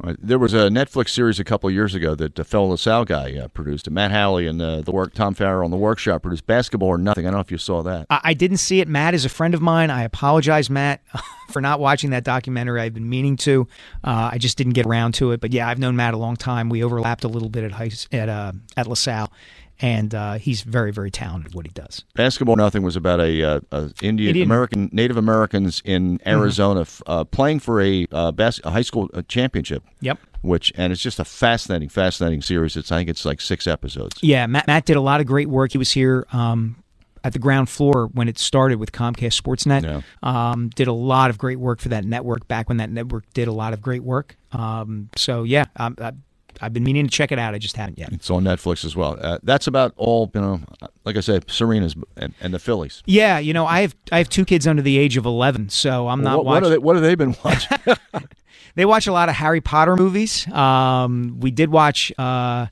Right. 0.00 0.16
There 0.20 0.38
was 0.38 0.54
a 0.54 0.68
Netflix 0.68 1.08
series 1.08 1.40
a 1.40 1.44
couple 1.44 1.68
years 1.72 1.92
ago 1.92 2.14
that 2.14 2.38
uh, 2.38 2.44
fellow 2.44 2.66
LaSalle 2.66 3.04
guy 3.04 3.36
uh, 3.36 3.48
produced. 3.48 3.90
Matt 3.90 4.12
Howley 4.12 4.46
and 4.46 4.62
uh, 4.62 4.80
the 4.82 4.92
work 4.92 5.12
Tom 5.12 5.34
Farrell 5.34 5.64
on 5.64 5.72
the 5.72 5.76
workshop 5.76 6.22
produced 6.22 6.46
Basketball 6.46 6.88
or 6.88 6.98
Nothing. 6.98 7.26
I 7.26 7.30
don't 7.30 7.38
know 7.38 7.40
if 7.40 7.50
you 7.50 7.58
saw 7.58 7.82
that. 7.82 8.06
I, 8.08 8.20
I 8.22 8.34
didn't 8.34 8.58
see 8.58 8.80
it. 8.80 8.86
Matt 8.86 9.14
is 9.14 9.24
a 9.24 9.28
friend 9.28 9.54
of 9.54 9.60
mine. 9.60 9.90
I 9.90 10.04
apologize, 10.04 10.70
Matt, 10.70 11.02
for 11.50 11.60
not 11.60 11.80
watching 11.80 12.10
that 12.10 12.22
documentary. 12.22 12.80
I've 12.80 12.94
been 12.94 13.08
meaning 13.08 13.36
to. 13.38 13.66
Uh, 14.04 14.30
I 14.32 14.38
just 14.38 14.56
didn't 14.56 14.74
get 14.74 14.86
around 14.86 15.14
to 15.14 15.32
it. 15.32 15.40
But 15.40 15.52
yeah, 15.52 15.68
I've 15.68 15.80
known 15.80 15.96
Matt 15.96 16.14
a 16.14 16.18
long 16.18 16.36
time. 16.36 16.68
We 16.68 16.84
overlapped 16.84 17.24
a 17.24 17.28
little 17.28 17.48
bit 17.48 17.64
at 17.64 17.72
high, 17.72 17.90
at 18.12 18.28
uh, 18.28 18.52
at 18.76 18.86
LaSalle, 18.86 19.32
and 19.80 20.14
uh, 20.14 20.34
he's 20.34 20.62
very 20.62 20.92
very 20.92 21.10
talented 21.10 21.52
at 21.52 21.54
what 21.54 21.66
he 21.66 21.72
does. 21.72 22.04
Basketball 22.14 22.56
Nothing 22.56 22.82
was 22.82 22.96
about 22.96 23.20
a, 23.20 23.42
uh, 23.42 23.60
a 23.72 23.90
Indian, 24.02 24.28
Indian- 24.28 24.48
American 24.48 24.88
Native 24.92 25.16
Americans 25.16 25.82
in 25.84 26.20
Arizona 26.26 26.82
f 26.82 27.02
uh, 27.06 27.24
playing 27.24 27.60
for 27.60 27.80
a, 27.80 28.06
uh, 28.12 28.32
bas- 28.32 28.60
a 28.64 28.70
high 28.70 28.82
school 28.82 29.08
uh, 29.14 29.22
championship. 29.28 29.82
Yep. 30.00 30.18
Which 30.40 30.72
and 30.76 30.92
it's 30.92 31.02
just 31.02 31.18
a 31.18 31.24
fascinating, 31.24 31.88
fascinating 31.88 32.42
series. 32.42 32.76
It's 32.76 32.92
I 32.92 32.98
think 32.98 33.10
it's 33.10 33.24
like 33.24 33.40
six 33.40 33.66
episodes. 33.66 34.18
Yeah, 34.22 34.46
Matt, 34.46 34.68
Matt 34.68 34.84
did 34.84 34.96
a 34.96 35.00
lot 35.00 35.20
of 35.20 35.26
great 35.26 35.48
work. 35.48 35.72
He 35.72 35.78
was 35.78 35.90
here 35.90 36.26
um, 36.32 36.76
at 37.24 37.32
the 37.32 37.40
ground 37.40 37.68
floor 37.68 38.06
when 38.12 38.28
it 38.28 38.38
started 38.38 38.78
with 38.78 38.92
Comcast 38.92 39.40
Sportsnet. 39.40 39.82
Yeah. 39.82 40.00
Um, 40.22 40.68
did 40.70 40.86
a 40.86 40.92
lot 40.92 41.30
of 41.30 41.38
great 41.38 41.58
work 41.58 41.80
for 41.80 41.88
that 41.88 42.04
network 42.04 42.46
back 42.46 42.68
when 42.68 42.78
that 42.78 42.90
network 42.90 43.24
did 43.34 43.48
a 43.48 43.52
lot 43.52 43.72
of 43.72 43.82
great 43.82 44.04
work. 44.04 44.36
Um, 44.52 45.10
so 45.16 45.42
yeah, 45.42 45.64
um, 45.76 45.96
I, 45.98 46.12
I've 46.60 46.72
been 46.72 46.84
meaning 46.84 47.06
to 47.06 47.10
check 47.10 47.32
it 47.32 47.38
out. 47.38 47.54
I 47.54 47.58
just 47.58 47.76
haven't 47.76 47.98
yet. 47.98 48.12
It's 48.12 48.30
on 48.30 48.44
Netflix 48.44 48.84
as 48.84 48.96
well. 48.96 49.16
Uh, 49.20 49.38
that's 49.42 49.66
about 49.66 49.92
all. 49.96 50.30
You 50.34 50.40
know, 50.40 50.60
like 51.04 51.16
I 51.16 51.20
said, 51.20 51.50
Serena's 51.50 51.94
and, 52.16 52.34
and 52.40 52.52
the 52.54 52.58
Phillies. 52.58 53.02
Yeah, 53.06 53.38
you 53.38 53.52
know, 53.52 53.66
I 53.66 53.80
have 53.82 53.94
I 54.12 54.18
have 54.18 54.28
two 54.28 54.44
kids 54.44 54.66
under 54.66 54.82
the 54.82 54.98
age 54.98 55.16
of 55.16 55.26
eleven, 55.26 55.68
so 55.68 56.08
I'm 56.08 56.22
not 56.22 56.38
what, 56.38 56.44
what, 56.44 56.52
watching. 56.52 56.66
are 56.66 56.70
they, 56.70 56.78
what 56.78 56.96
have 56.96 57.02
they 57.02 57.14
been 57.14 57.36
watching? 57.44 57.78
They 58.74 58.84
watch 58.84 59.08
a 59.08 59.12
lot 59.12 59.28
of 59.28 59.34
Harry 59.34 59.60
Potter 59.60 59.96
movies. 59.96 60.46
Um, 60.52 61.40
we 61.40 61.50
did 61.50 61.70
watch 61.70 62.12
uh, 62.16 62.66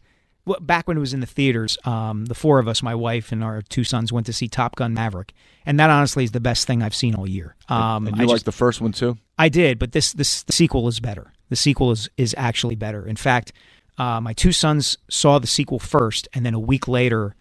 back 0.60 0.86
when 0.86 0.96
it 0.96 1.00
was 1.00 1.12
in 1.12 1.18
the 1.18 1.26
theaters. 1.26 1.78
Um, 1.84 2.26
the 2.26 2.34
four 2.34 2.60
of 2.60 2.68
us, 2.68 2.80
my 2.80 2.94
wife 2.94 3.32
and 3.32 3.42
our 3.42 3.60
two 3.62 3.82
sons, 3.82 4.12
went 4.12 4.24
to 4.26 4.32
see 4.32 4.46
Top 4.46 4.76
Gun 4.76 4.94
Maverick, 4.94 5.32
and 5.64 5.80
that 5.80 5.90
honestly 5.90 6.22
is 6.22 6.30
the 6.30 6.38
best 6.38 6.64
thing 6.64 6.80
I've 6.80 6.94
seen 6.94 7.16
all 7.16 7.26
year. 7.26 7.56
Um, 7.68 8.06
and 8.06 8.16
you 8.18 8.22
I 8.22 8.26
like 8.26 8.36
just- 8.36 8.44
the 8.44 8.52
first 8.52 8.80
one 8.80 8.92
too? 8.92 9.18
I 9.36 9.48
did, 9.48 9.80
but 9.80 9.90
this 9.90 10.12
this 10.12 10.44
the 10.44 10.52
sequel 10.52 10.86
is 10.86 11.00
better. 11.00 11.32
The 11.48 11.56
sequel 11.56 11.90
is 11.90 12.08
is 12.16 12.36
actually 12.38 12.76
better. 12.76 13.04
In 13.04 13.16
fact, 13.16 13.52
uh, 13.98 14.20
my 14.20 14.32
two 14.32 14.52
sons 14.52 14.98
saw 15.10 15.38
the 15.38 15.46
sequel 15.46 15.78
first, 15.78 16.28
and 16.34 16.44
then 16.44 16.54
a 16.54 16.60
week 16.60 16.86
later, 16.88 17.34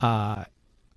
uh, 0.00 0.44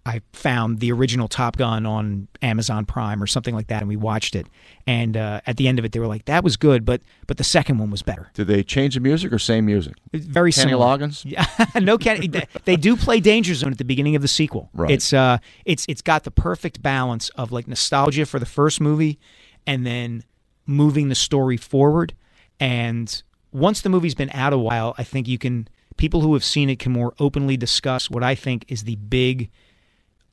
I 0.05 0.21
found 0.33 0.79
the 0.81 0.91
original 0.91 1.29
Top 1.29 1.55
Gun 1.55 1.85
on 1.85 2.27
Amazon 2.41 2.85
Prime 2.85 3.23
or 3.23 3.27
something 3.27 3.55
like 3.55 3.67
that, 3.67 3.79
and 3.79 3.87
we 3.87 3.95
watched 3.95 4.35
it. 4.35 4.47
And 4.85 5.15
uh, 5.15 5.39
at 5.47 5.55
the 5.55 5.69
end 5.69 5.79
of 5.79 5.85
it, 5.85 5.93
they 5.93 5.99
were 5.99 6.07
like, 6.07 6.25
"That 6.25 6.43
was 6.43 6.57
good, 6.57 6.83
but 6.83 7.01
but 7.25 7.37
the 7.37 7.43
second 7.45 7.77
one 7.77 7.89
was 7.89 8.01
better." 8.01 8.29
Did 8.33 8.47
they 8.47 8.63
change 8.63 8.95
the 8.95 8.99
music 8.99 9.31
or 9.31 9.39
same 9.39 9.65
music? 9.65 9.93
Very 10.11 10.51
Kenny 10.51 10.71
similar. 10.71 10.85
Loggins? 10.97 11.23
Yeah, 11.25 11.45
no 11.79 11.97
Kenny. 11.97 12.27
they- 12.27 12.47
They 12.65 12.75
do 12.75 12.97
play 12.97 13.21
Danger 13.21 13.53
Zone 13.53 13.71
at 13.71 13.77
the 13.77 13.85
beginning 13.85 14.17
of 14.17 14.21
the 14.21 14.27
sequel. 14.27 14.69
Right. 14.73 14.91
It's 14.91 15.13
uh, 15.13 15.37
it's 15.63 15.85
it's 15.87 16.01
got 16.01 16.23
the 16.25 16.31
perfect 16.31 16.81
balance 16.81 17.29
of 17.37 17.53
like 17.53 17.65
nostalgia 17.67 18.25
for 18.25 18.39
the 18.39 18.45
first 18.45 18.81
movie, 18.81 19.19
and 19.65 19.85
then 19.85 20.25
moving 20.65 21.07
the 21.07 21.15
story 21.15 21.55
forward. 21.55 22.13
And 22.59 23.23
once 23.53 23.81
the 23.81 23.89
movie's 23.89 24.15
been 24.15 24.31
out 24.33 24.53
a 24.53 24.57
while, 24.57 24.95
I 24.97 25.03
think 25.03 25.27
you 25.27 25.37
can 25.37 25.67
people 25.97 26.21
who 26.21 26.33
have 26.33 26.43
seen 26.43 26.69
it 26.69 26.79
can 26.79 26.91
more 26.91 27.13
openly 27.19 27.55
discuss 27.57 28.09
what 28.09 28.23
I 28.23 28.35
think 28.35 28.65
is 28.67 28.83
the 28.83 28.95
big 28.95 29.49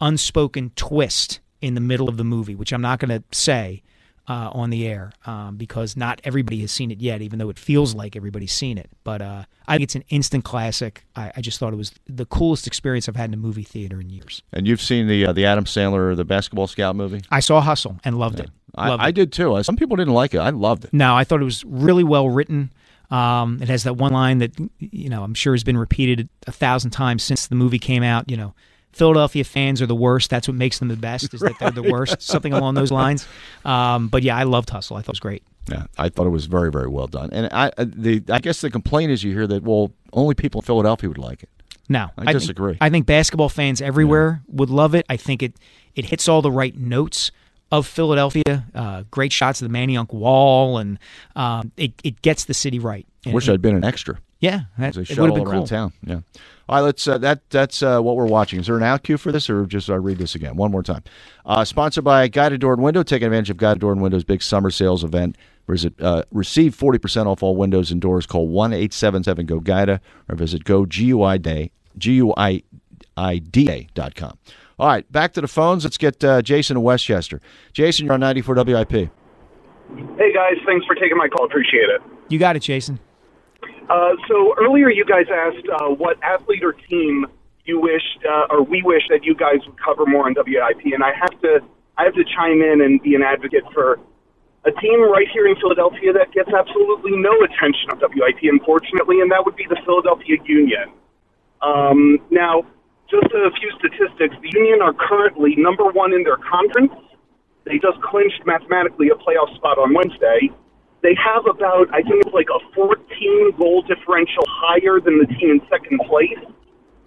unspoken 0.01 0.73
twist 0.77 1.41
in 1.61 1.75
the 1.75 1.81
middle 1.81 2.09
of 2.09 2.17
the 2.17 2.25
movie, 2.25 2.55
which 2.55 2.73
I'm 2.73 2.81
not 2.81 2.99
going 2.99 3.11
to 3.11 3.23
say 3.37 3.83
uh, 4.29 4.49
on 4.53 4.71
the 4.71 4.87
air 4.87 5.13
um, 5.27 5.57
because 5.57 5.97
not 5.97 6.21
everybody 6.25 6.61
has 6.61 6.71
seen 6.71 6.91
it 6.91 7.01
yet, 7.01 7.21
even 7.21 7.39
though 7.39 7.51
it 7.51 7.59
feels 7.59 7.95
like 7.95 8.17
everybody's 8.17 8.53
seen 8.53 8.79
it. 8.79 8.89
But 9.05 9.21
uh, 9.21 9.45
I 9.67 9.75
think 9.75 9.83
it's 9.83 9.95
an 9.97 10.05
instant 10.09 10.45
classic. 10.45 11.05
I, 11.17 11.33
I 11.37 11.41
just 11.41 11.59
thought 11.59 11.73
it 11.73 11.77
was 11.77 11.93
the 12.07 12.27
coolest 12.27 12.67
experience 12.67 13.09
I've 13.09 13.17
had 13.17 13.31
in 13.31 13.35
a 13.35 13.39
movie 13.39 13.65
theater 13.65 14.01
in 14.01 14.09
years. 14.09 14.43
And 14.53 14.67
you've 14.67 14.81
seen 14.81 15.09
the 15.09 15.27
uh, 15.27 15.33
the 15.33 15.45
Adam 15.45 15.65
Sandler 15.65 16.17
the 16.17 16.25
Basketball 16.25 16.69
Scout 16.69 16.97
movie? 16.97 17.23
I 17.31 17.41
saw 17.41 17.61
Hustle 17.61 17.99
and 18.05 18.19
loved 18.19 18.41
it. 18.41 18.51
I, 18.75 18.89
Loved 18.89 19.03
I 19.03 19.09
it. 19.09 19.15
did 19.17 19.33
too. 19.33 19.61
Some 19.65 19.77
people 19.77 19.97
didn't 19.97 20.15
like 20.15 20.33
it. 20.33 20.39
I 20.39 20.51
loved 20.51 20.85
it. 20.85 20.93
No, 20.93 21.17
I 21.17 21.25
thought 21.25 21.41
it 21.41 21.45
was 21.45 21.65
really 21.65 22.05
well 22.05 22.31
written. 22.31 22.73
Um, 23.11 23.61
it 23.61 23.69
has 23.69 23.85
that 23.85 23.95
one 23.95 24.13
line 24.13 24.39
that 24.39 24.53
you 24.79 25.09
know 25.09 25.25
I'm 25.25 25.35
sure 25.35 25.55
has 25.55 25.65
been 25.65 25.79
repeated 25.79 26.29
a 26.47 26.53
thousand 26.53 26.91
times 26.91 27.23
since 27.23 27.47
the 27.47 27.57
movie 27.57 27.79
came 27.79 28.03
out. 28.03 28.31
You 28.31 28.37
know, 28.37 28.55
Philadelphia 28.93 29.45
fans 29.45 29.83
are 29.83 29.87
the 29.87 29.95
worst. 29.95 30.31
That's 30.31 30.49
what 30.49 30.57
makes 30.57 30.79
them 30.79 30.89
the 30.89 30.97
best. 30.97 31.35
Is 31.35 31.41
that 31.41 31.59
they're 31.59 31.71
the 31.71 31.91
worst, 31.91 32.23
something 32.23 32.53
along 32.53 32.75
those 32.75 32.91
lines. 32.91 33.27
Um, 33.65 34.09
but 34.09 34.23
yeah, 34.23 34.37
I 34.37 34.45
loved 34.45 34.71
Hustle. 34.71 34.97
I 34.97 35.01
thought 35.01 35.11
it 35.11 35.13
was 35.13 35.21
great. 35.21 35.43
Yeah, 35.71 35.87
I 35.99 36.09
thought 36.09 36.27
it 36.27 36.31
was 36.31 36.47
very, 36.47 36.71
very 36.71 36.89
well 36.89 37.07
done. 37.07 37.31
And 37.33 37.49
I, 37.53 37.71
uh, 37.77 37.85
the, 37.87 38.23
I 38.31 38.41
guess 38.41 38.61
the 38.61 38.71
complaint 38.71 39.13
is 39.13 39.23
you 39.23 39.33
hear 39.33 39.47
that 39.47 39.63
well, 39.63 39.93
only 40.13 40.35
people 40.35 40.61
in 40.61 40.65
Philadelphia 40.65 41.09
would 41.09 41.19
like 41.19 41.43
it. 41.43 41.51
No, 41.89 42.09
I 42.17 42.33
disagree. 42.33 42.73
Think, 42.73 42.83
I 42.83 42.91
think 42.91 43.07
basketball 43.07 43.49
fans 43.49 43.83
everywhere 43.83 44.43
yeah. 44.47 44.55
would 44.57 44.71
love 44.71 44.95
it. 44.95 45.05
I 45.09 45.17
think 45.17 45.43
it 45.43 45.55
it 45.97 46.07
hits 46.07 46.29
all 46.29 46.41
the 46.41 46.51
right 46.51 46.77
notes 46.77 47.33
of 47.71 47.87
Philadelphia. 47.87 48.65
Uh, 48.75 49.05
great 49.11 49.33
shots 49.33 49.63
of 49.63 49.71
the 49.71 49.77
Manayunk 49.77 50.13
Wall, 50.13 50.79
and 50.79 50.99
um, 51.37 51.73
it 51.77 51.93
it 52.03 52.23
gets 52.23 52.45
the 52.45 52.55
city 52.55 52.79
right. 52.79 53.07
And 53.25 53.35
Wish 53.35 53.49
I'd 53.49 53.63
been 53.63 53.77
an 53.77 53.85
extra. 53.85 54.19
Yeah, 54.41 54.63
that, 54.79 54.97
it 54.97 55.19
would 55.19 55.29
have 55.29 55.35
been 55.35 55.47
around 55.47 55.61
cool. 55.61 55.67
town. 55.67 55.93
Yeah. 56.03 56.21
All 56.69 56.77
right, 56.77 56.81
let's. 56.81 57.07
Uh, 57.07 57.19
that 57.19 57.49
that's 57.51 57.83
uh, 57.83 58.01
what 58.01 58.17
we're 58.17 58.27
watching. 58.27 58.61
Is 58.61 58.67
there 58.67 58.77
an 58.77 58.83
out 58.83 59.03
cue 59.03 59.19
for 59.19 59.33
this, 59.33 59.51
or 59.51 59.67
just 59.67 59.91
I 59.91 59.95
uh, 59.95 59.99
read 59.99 60.19
this 60.19 60.35
again 60.35 60.57
one 60.57 60.71
more 60.71 60.83
time? 60.83 61.03
Uh, 61.45 61.65
sponsored 61.65 62.05
by 62.05 62.27
Guida 62.29 62.57
Door 62.57 62.75
and 62.75 62.83
Window. 62.83 63.03
Taking 63.03 63.27
advantage 63.27 63.51
of 63.51 63.59
Guida 63.59 63.79
Door 63.79 63.93
and 63.93 64.01
Window's 64.01 64.25
big 64.25 64.43
summer 64.43 64.71
sales 64.71 65.05
event. 65.05 65.37
Visit, 65.69 66.01
uh, 66.01 66.23
receive 66.31 66.75
forty 66.75 66.99
percent 66.99 67.29
off 67.29 67.43
all 67.43 67.55
windows 67.55 67.91
and 67.91 68.01
doors. 68.01 68.25
Call 68.25 68.49
one 68.49 68.73
eight 68.73 68.93
seven 68.93 69.23
seven 69.23 69.47
go 69.47 69.61
Guida 69.61 70.01
or 70.29 70.37
visit 70.37 70.65
go 70.65 70.87
g 70.87 71.07
u 71.07 71.23
i 71.23 71.37
day 71.37 71.71
g 71.99 72.23
u 73.21 73.27
i 73.27 73.33
i 73.33 73.39
d 73.39 73.71
a 73.71 73.87
dot 73.95 74.15
com. 74.15 74.39
All 74.79 74.89
right, 74.89 75.11
back 75.13 75.33
to 75.35 75.41
the 75.41 75.49
phones. 75.49 75.85
Let's 75.85 75.99
get 75.99 76.25
uh, 76.25 76.43
Jason 76.43 76.77
in 76.79 76.83
Westchester. 76.83 77.41
Jason, 77.73 78.07
you're 78.07 78.15
on 78.15 78.21
ninety 78.21 78.43
four 78.43 78.55
WIP. 78.55 78.93
Hey 78.93 80.33
guys, 80.33 80.57
thanks 80.67 80.87
for 80.87 80.95
taking 80.95 81.17
my 81.17 81.29
call. 81.29 81.47
Appreciate 81.47 81.89
it. 81.91 82.01
You 82.29 82.39
got 82.39 82.57
it, 82.57 82.61
Jason. 82.61 82.99
Uh, 83.89 84.15
so 84.29 84.55
earlier, 84.57 84.89
you 84.89 85.05
guys 85.05 85.27
asked 85.33 85.67
uh, 85.69 85.89
what 85.89 86.17
athlete 86.23 86.63
or 86.63 86.73
team 86.73 87.27
you 87.65 87.81
wished, 87.81 88.25
uh, 88.25 88.47
or 88.55 88.63
we 88.63 88.83
wish 88.83 89.03
that 89.11 89.25
you 89.25 89.35
guys 89.35 89.59
would 89.67 89.79
cover 89.83 90.07
more 90.07 90.27
on 90.27 90.35
WIP, 90.35 90.95
and 90.95 91.03
I 91.03 91.13
have 91.13 91.41
to, 91.43 91.61
I 91.99 92.05
have 92.05 92.15
to 92.15 92.25
chime 92.25 92.63
in 92.63 92.81
and 92.81 93.03
be 93.03 93.15
an 93.17 93.23
advocate 93.23 93.65
for 93.75 93.99
a 94.65 94.71
team 94.81 95.03
right 95.11 95.27
here 95.33 95.47
in 95.47 95.57
Philadelphia 95.57 96.13
that 96.13 96.33
gets 96.33 96.51
absolutely 96.53 97.13
no 97.17 97.33
attention 97.43 97.91
on 97.91 97.99
WIP, 97.99 98.39
unfortunately, 98.43 99.21
and 99.21 99.31
that 99.31 99.45
would 99.45 99.57
be 99.57 99.67
the 99.69 99.81
Philadelphia 99.85 100.37
Union. 100.45 100.93
Um, 101.61 102.19
now, 102.31 102.63
just 103.11 103.29
a 103.35 103.51
few 103.59 103.71
statistics: 103.79 104.35
the 104.41 104.51
Union 104.55 104.81
are 104.83 104.95
currently 104.95 105.55
number 105.59 105.91
one 105.91 106.15
in 106.15 106.23
their 106.25 106.39
conference. 106.39 106.95
They 107.65 107.79
just 107.79 108.01
clinched 108.03 108.47
mathematically 108.47 109.11
a 109.11 109.19
playoff 109.19 109.55
spot 109.57 109.79
on 109.79 109.93
Wednesday 109.93 110.51
they 111.03 111.17
have 111.17 111.47
about, 111.49 111.89
I 111.93 112.03
think 112.05 112.25
it's 112.25 112.35
like 112.35 112.53
a 112.53 112.61
14 112.75 113.57
goal 113.57 113.83
differential 113.83 114.45
higher 114.47 115.01
than 115.01 115.19
the 115.19 115.27
team 115.41 115.57
in 115.57 115.61
second 115.73 116.01
place. 116.05 116.41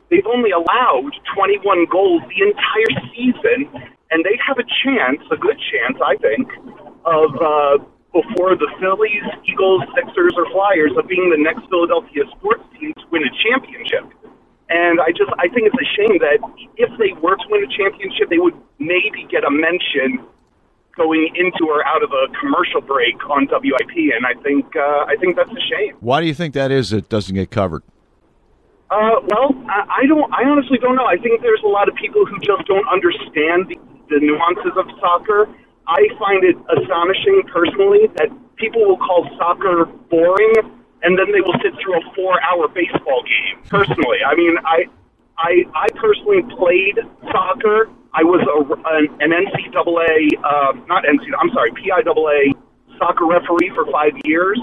They've 0.10 0.26
only 0.26 0.52
allowed 0.52 1.14
21 1.34 1.86
goals 1.90 2.22
the 2.30 2.42
entire 2.42 2.94
season, 3.14 3.70
and 4.10 4.26
they 4.26 4.38
have 4.42 4.58
a 4.58 4.66
chance, 4.86 5.22
a 5.30 5.38
good 5.38 5.58
chance, 5.70 5.98
I 6.02 6.18
think, 6.18 6.50
of 7.06 7.30
uh, 7.38 7.78
before 8.14 8.58
the 8.58 8.70
Phillies, 8.82 9.26
Eagles, 9.46 9.82
Sixers, 9.94 10.34
or 10.38 10.50
Flyers 10.54 10.94
of 10.98 11.08
being 11.08 11.30
the 11.30 11.42
next 11.42 11.66
Philadelphia 11.70 12.26
sports 12.38 12.66
team 12.78 12.94
to 12.98 13.06
win 13.10 13.22
a 13.26 13.34
championship. 13.46 14.10
And 14.74 14.98
I 15.00 15.14
just, 15.14 15.30
I 15.38 15.48
think 15.54 15.70
it's 15.70 15.78
a 15.78 15.90
shame 15.94 16.18
that 16.18 16.42
if 16.82 16.90
they 16.98 17.14
were 17.22 17.38
to 17.38 17.48
win 17.54 17.62
a 17.62 17.70
championship, 17.70 18.30
they 18.34 18.42
would 18.42 18.58
maybe 18.80 19.30
get 19.30 19.46
a 19.46 19.52
mention 19.52 20.26
going 20.98 21.30
into 21.36 21.70
or 21.70 21.86
out 21.86 22.02
of 22.02 22.10
a 22.10 22.26
commercial 22.42 22.82
break 22.82 23.18
on 23.30 23.48
WIP, 23.50 23.94
and 24.18 24.26
I 24.26 24.34
think 24.42 24.66
uh, 24.76 25.06
I 25.06 25.16
think 25.20 25.36
that's 25.36 25.50
a 25.50 25.64
shame. 25.70 25.98
Why 26.00 26.22
do 26.22 26.28
you 26.28 26.34
think 26.34 26.54
that 26.54 26.72
is? 26.72 26.94
It 26.94 27.10
doesn't 27.10 27.34
get 27.36 27.52
covered. 27.52 27.84
Uh, 28.90 29.22
well, 29.30 29.54
I, 29.70 30.02
I 30.02 30.08
don't. 30.08 30.32
I 30.34 30.46
honestly 30.46 30.78
don't 30.78 30.96
know. 30.96 31.06
I 31.06 31.18
think 31.18 31.42
there's 31.42 31.64
a 31.66 31.70
lot 31.70 31.90
of 31.90 31.96
people 31.96 32.26
who 32.26 32.38
just 32.40 32.66
don't 32.66 32.88
understand 32.90 33.70
the, 33.70 33.78
the 34.10 34.20
nuances 34.22 34.74
of 34.78 34.86
soccer. 35.00 35.50
I 35.88 36.08
find 36.18 36.44
it 36.44 36.56
astonishing 36.78 37.44
personally 37.52 38.08
that 38.18 38.30
people 38.56 38.86
will 38.86 38.98
call 38.98 39.28
soccer 39.38 39.86
boring, 40.10 40.56
and 41.04 41.20
then 41.20 41.32
they 41.32 41.42
will 41.42 41.56
sit 41.62 41.74
through 41.82 42.00
a 42.00 42.04
four-hour 42.16 42.68
baseball 42.70 43.24
game. 43.24 43.62
Personally, 43.70 44.20
I 44.26 44.36
mean, 44.36 44.56
I, 44.66 44.86
I, 45.38 45.52
I 45.76 45.88
personally 46.00 46.42
played 46.56 47.00
soccer 47.32 47.90
I 48.14 48.22
was 48.22 48.46
a, 48.46 48.62
an, 49.26 49.34
NCAA, 49.34 50.38
uh, 50.46 50.78
not 50.86 51.02
NCAA, 51.02 51.34
I'm 51.42 51.50
sorry, 51.50 51.74
PIAA 51.74 52.54
soccer 53.02 53.26
referee 53.26 53.74
for 53.74 53.90
five 53.90 54.14
years. 54.24 54.62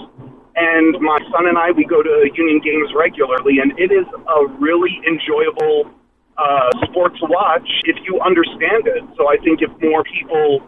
And 0.55 0.95
my 1.03 1.19
son 1.35 1.51
and 1.51 1.59
I, 1.59 1.73
we 1.73 1.85
go 1.85 2.03
to 2.03 2.31
union 2.35 2.61
games 2.63 2.95
regularly, 2.95 3.59
and 3.59 3.75
it 3.75 3.91
is 3.91 4.07
a 4.07 4.47
really 4.63 5.03
enjoyable 5.03 5.91
uh, 6.39 6.71
sport 6.87 7.19
to 7.19 7.27
watch 7.27 7.67
if 7.85 7.97
you 8.07 8.21
understand 8.23 8.87
it. 8.87 9.03
So 9.19 9.27
I 9.27 9.37
think 9.43 9.63
if 9.63 9.71
more 9.83 10.05
people 10.05 10.63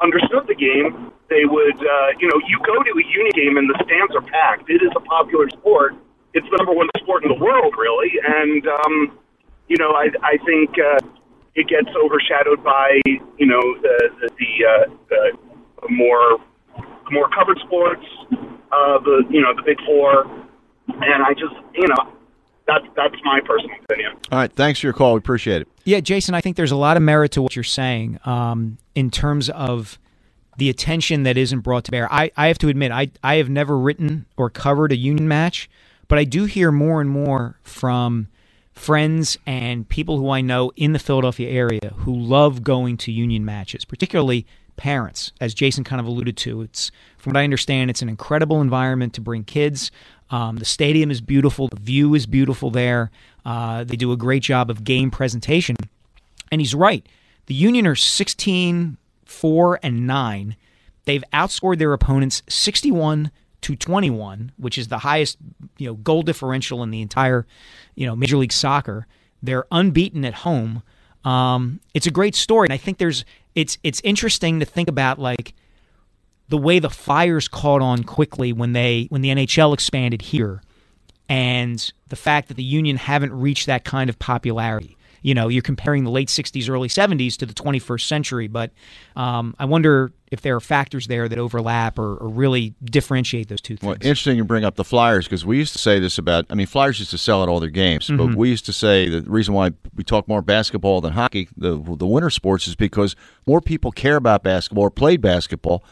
understood 0.00 0.46
the 0.46 0.54
game, 0.54 1.12
they 1.28 1.44
would, 1.44 1.78
uh, 1.80 2.08
you 2.20 2.28
know, 2.28 2.38
you 2.46 2.58
go 2.64 2.76
to 2.82 2.92
a 2.92 3.04
union 3.06 3.34
game 3.34 3.56
and 3.56 3.68
the 3.68 3.78
stands 3.84 4.14
are 4.14 4.22
packed. 4.22 4.68
It 4.70 4.82
is 4.82 4.92
a 4.96 5.00
popular 5.00 5.48
sport. 5.50 5.94
It's 6.34 6.46
the 6.50 6.56
number 6.58 6.72
one 6.72 6.88
sport 6.98 7.24
in 7.24 7.30
the 7.32 7.42
world, 7.42 7.74
really. 7.78 8.12
And, 8.20 8.66
um, 8.68 9.18
you 9.68 9.76
know, 9.78 9.92
I, 9.92 10.10
I 10.22 10.36
think 10.44 10.76
uh, 10.78 11.00
it 11.56 11.66
gets 11.68 11.88
overshadowed 11.96 12.62
by 12.62 13.00
you 13.06 13.46
know 13.46 13.62
the 13.80 14.10
the, 14.20 14.28
the, 14.38 14.52
uh, 14.68 14.94
the 15.08 15.88
more 15.90 16.38
more 17.10 17.28
covered 17.30 17.58
sports, 17.64 18.04
uh, 18.30 18.98
the 19.00 19.24
you 19.30 19.40
know 19.40 19.54
the 19.56 19.62
big 19.64 19.78
four, 19.86 20.24
and 20.88 21.24
I 21.24 21.32
just 21.32 21.56
you 21.74 21.88
know 21.88 22.12
that's 22.66 22.84
that's 22.96 23.14
my 23.24 23.40
personal 23.40 23.76
opinion. 23.84 24.12
All 24.30 24.38
right, 24.38 24.52
thanks 24.52 24.80
for 24.80 24.86
your 24.86 24.94
call. 24.94 25.14
We 25.14 25.18
appreciate 25.18 25.62
it. 25.62 25.68
Yeah, 25.84 26.00
Jason, 26.00 26.34
I 26.34 26.40
think 26.40 26.56
there's 26.56 26.72
a 26.72 26.76
lot 26.76 26.96
of 26.96 27.02
merit 27.02 27.32
to 27.32 27.42
what 27.42 27.54
you're 27.54 27.62
saying 27.62 28.18
um, 28.24 28.78
in 28.94 29.10
terms 29.10 29.48
of 29.50 29.98
the 30.56 30.70
attention 30.70 31.22
that 31.24 31.36
isn't 31.36 31.60
brought 31.60 31.84
to 31.84 31.90
bear. 31.90 32.12
I, 32.12 32.30
I 32.36 32.48
have 32.48 32.58
to 32.58 32.68
admit, 32.68 32.92
I 32.92 33.10
I 33.22 33.36
have 33.36 33.48
never 33.48 33.78
written 33.78 34.26
or 34.36 34.50
covered 34.50 34.92
a 34.92 34.96
union 34.96 35.28
match, 35.28 35.70
but 36.08 36.18
I 36.18 36.24
do 36.24 36.44
hear 36.44 36.72
more 36.72 37.00
and 37.00 37.10
more 37.10 37.58
from 37.62 38.28
friends 38.72 39.38
and 39.46 39.88
people 39.88 40.18
who 40.18 40.30
I 40.30 40.42
know 40.42 40.70
in 40.76 40.92
the 40.92 40.98
Philadelphia 40.98 41.48
area 41.48 41.94
who 41.98 42.14
love 42.14 42.62
going 42.62 42.98
to 42.98 43.12
union 43.12 43.44
matches, 43.44 43.84
particularly 43.84 44.46
parents, 44.76 45.32
as 45.40 45.54
Jason 45.54 45.82
kind 45.82 45.98
of 46.00 46.06
alluded 46.06 46.36
to. 46.36 46.60
It's 46.60 46.90
from 47.16 47.32
what 47.32 47.40
I 47.40 47.44
understand, 47.44 47.90
it's 47.90 48.02
an 48.02 48.08
incredible 48.08 48.60
environment 48.60 49.14
to 49.14 49.20
bring 49.20 49.44
kids. 49.44 49.90
Um, 50.30 50.56
the 50.56 50.64
stadium 50.64 51.10
is 51.10 51.20
beautiful, 51.20 51.68
the 51.68 51.80
view 51.80 52.14
is 52.14 52.26
beautiful 52.26 52.70
there. 52.70 53.10
Uh, 53.44 53.84
they 53.84 53.96
do 53.96 54.10
a 54.12 54.16
great 54.16 54.42
job 54.42 54.70
of 54.70 54.82
game 54.82 55.10
presentation, 55.10 55.76
and 56.50 56.60
he's 56.60 56.74
right. 56.74 57.06
The 57.46 57.54
Union 57.54 57.86
are 57.86 57.94
16, 57.94 58.96
4, 59.24 59.80
and 59.82 60.06
9. 60.06 60.56
They've 61.04 61.24
outscored 61.32 61.78
their 61.78 61.92
opponents 61.92 62.42
61 62.48 63.30
to 63.62 63.76
21, 63.76 64.52
which 64.58 64.78
is 64.78 64.88
the 64.88 64.98
highest 64.98 65.38
you 65.78 65.86
know 65.86 65.94
goal 65.94 66.22
differential 66.22 66.82
in 66.82 66.90
the 66.90 67.00
entire 67.00 67.46
you 67.94 68.06
know 68.06 68.14
Major 68.14 68.36
League 68.36 68.52
Soccer. 68.52 69.06
They're 69.42 69.66
unbeaten 69.70 70.24
at 70.24 70.34
home. 70.34 70.82
Um, 71.24 71.80
it's 71.94 72.06
a 72.06 72.10
great 72.10 72.34
story, 72.34 72.66
and 72.66 72.72
I 72.72 72.76
think 72.76 72.98
there's 72.98 73.24
it's 73.54 73.78
it's 73.82 74.00
interesting 74.04 74.60
to 74.60 74.66
think 74.66 74.88
about 74.88 75.18
like 75.18 75.54
the 76.48 76.58
way 76.58 76.78
the 76.78 76.90
Flyers 76.90 77.48
caught 77.48 77.82
on 77.82 78.04
quickly 78.04 78.52
when 78.52 78.72
they 78.72 79.06
when 79.10 79.22
the 79.22 79.30
NHL 79.30 79.74
expanded 79.74 80.22
here, 80.22 80.62
and 81.28 81.92
the 82.08 82.16
fact 82.16 82.48
that 82.48 82.54
the 82.54 82.62
Union 82.62 82.96
haven't 82.96 83.32
reached 83.32 83.66
that 83.66 83.84
kind 83.84 84.08
of 84.08 84.18
popularity 84.18 84.96
you 85.26 85.34
know, 85.34 85.48
you're 85.48 85.60
comparing 85.60 86.04
the 86.04 86.10
late 86.10 86.28
60s, 86.28 86.70
early 86.70 86.86
70s 86.86 87.36
to 87.38 87.46
the 87.46 87.52
21st 87.52 88.02
century. 88.02 88.46
But 88.46 88.70
um, 89.16 89.56
I 89.58 89.64
wonder 89.64 90.12
if 90.30 90.40
there 90.40 90.54
are 90.54 90.60
factors 90.60 91.08
there 91.08 91.28
that 91.28 91.36
overlap 91.36 91.98
or, 91.98 92.16
or 92.18 92.28
really 92.28 92.74
differentiate 92.84 93.48
those 93.48 93.60
two 93.60 93.76
things. 93.76 93.88
Well, 93.88 93.94
interesting 93.94 94.36
you 94.36 94.44
bring 94.44 94.64
up 94.64 94.76
the 94.76 94.84
Flyers 94.84 95.24
because 95.26 95.44
we 95.44 95.56
used 95.56 95.72
to 95.72 95.80
say 95.80 95.98
this 95.98 96.16
about, 96.16 96.46
I 96.48 96.54
mean, 96.54 96.68
Flyers 96.68 97.00
used 97.00 97.10
to 97.10 97.18
sell 97.18 97.42
at 97.42 97.48
all 97.48 97.58
their 97.58 97.70
games, 97.70 98.06
mm-hmm. 98.06 98.24
but 98.24 98.36
we 98.36 98.50
used 98.50 98.66
to 98.66 98.72
say 98.72 99.08
the 99.08 99.22
reason 99.22 99.52
why 99.52 99.72
we 99.96 100.04
talk 100.04 100.28
more 100.28 100.42
basketball 100.42 101.00
than 101.00 101.14
hockey, 101.14 101.48
the, 101.56 101.76
the 101.76 102.06
winter 102.06 102.30
sports, 102.30 102.68
is 102.68 102.76
because 102.76 103.16
more 103.46 103.60
people 103.60 103.90
care 103.90 104.14
about 104.14 104.44
basketball 104.44 104.84
or 104.84 104.90
played 104.92 105.20
basketball 105.20 105.82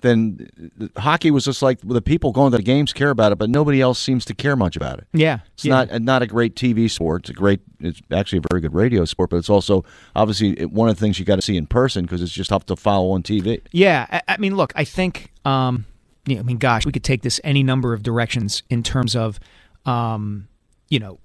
then 0.00 0.48
hockey 0.96 1.30
was 1.30 1.44
just 1.44 1.62
like 1.62 1.80
the 1.82 2.00
people 2.00 2.32
going 2.32 2.52
to 2.52 2.56
the 2.56 2.62
games 2.62 2.92
care 2.92 3.10
about 3.10 3.32
it, 3.32 3.38
but 3.38 3.50
nobody 3.50 3.80
else 3.80 3.98
seems 3.98 4.24
to 4.26 4.34
care 4.34 4.56
much 4.56 4.76
about 4.76 4.98
it. 4.98 5.06
Yeah, 5.12 5.40
it's 5.54 5.64
yeah. 5.64 5.84
not 5.84 6.02
not 6.02 6.22
a 6.22 6.26
great 6.26 6.54
TV 6.54 6.90
sport. 6.90 7.22
It's 7.22 7.30
a 7.30 7.32
great, 7.32 7.60
it's 7.80 8.00
actually 8.10 8.38
a 8.38 8.42
very 8.50 8.60
good 8.60 8.74
radio 8.74 9.04
sport, 9.04 9.30
but 9.30 9.36
it's 9.36 9.50
also 9.50 9.84
obviously 10.14 10.64
one 10.66 10.88
of 10.88 10.96
the 10.96 11.00
things 11.00 11.18
you 11.18 11.24
got 11.24 11.36
to 11.36 11.42
see 11.42 11.56
in 11.56 11.66
person 11.66 12.04
because 12.04 12.22
it's 12.22 12.32
just 12.32 12.50
tough 12.50 12.66
to 12.66 12.76
follow 12.76 13.10
on 13.10 13.22
TV. 13.22 13.60
Yeah, 13.72 14.06
I, 14.10 14.22
I 14.28 14.36
mean, 14.36 14.56
look, 14.56 14.72
I 14.76 14.84
think, 14.84 15.32
um, 15.44 15.84
yeah, 16.26 16.38
I 16.38 16.42
mean, 16.42 16.58
gosh, 16.58 16.86
we 16.86 16.92
could 16.92 17.04
take 17.04 17.22
this 17.22 17.40
any 17.42 17.62
number 17.62 17.92
of 17.92 18.02
directions 18.02 18.62
in 18.70 18.82
terms 18.82 19.16
of, 19.16 19.40
um, 19.84 20.48
you 20.88 20.98
know, 20.98 21.18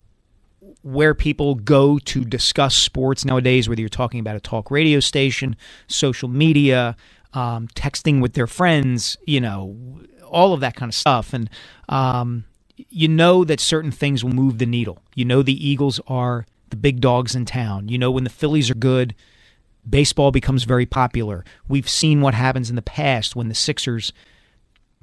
where 0.81 1.13
people 1.13 1.55
go 1.55 1.97
to 1.97 2.25
discuss 2.25 2.75
sports 2.75 3.23
nowadays, 3.23 3.69
whether 3.69 3.81
you're 3.81 3.89
talking 3.89 4.19
about 4.19 4.35
a 4.35 4.39
talk 4.39 4.69
radio 4.69 4.99
station, 4.99 5.55
social 5.87 6.27
media, 6.27 6.95
um, 7.33 7.67
texting 7.69 8.21
with 8.21 8.33
their 8.33 8.47
friends, 8.47 9.17
you 9.25 9.41
know, 9.41 9.77
all 10.29 10.53
of 10.53 10.59
that 10.61 10.75
kind 10.75 10.89
of 10.89 10.95
stuff. 10.95 11.33
And 11.33 11.49
um, 11.89 12.45
you 12.75 13.07
know 13.07 13.43
that 13.43 13.59
certain 13.59 13.91
things 13.91 14.23
will 14.23 14.33
move 14.33 14.57
the 14.57 14.65
needle. 14.65 14.99
You 15.15 15.25
know 15.25 15.41
the 15.41 15.67
Eagles 15.67 15.99
are 16.07 16.45
the 16.69 16.75
big 16.75 17.01
dogs 17.01 17.35
in 17.35 17.45
town. 17.45 17.87
You 17.87 17.97
know 17.97 18.11
when 18.11 18.23
the 18.23 18.29
Phillies 18.29 18.69
are 18.69 18.75
good, 18.75 19.15
baseball 19.87 20.31
becomes 20.31 20.63
very 20.63 20.85
popular. 20.85 21.45
We've 21.67 21.89
seen 21.89 22.21
what 22.21 22.33
happens 22.33 22.69
in 22.69 22.75
the 22.75 22.81
past 22.81 23.35
when 23.35 23.49
the 23.49 23.55
Sixers 23.55 24.13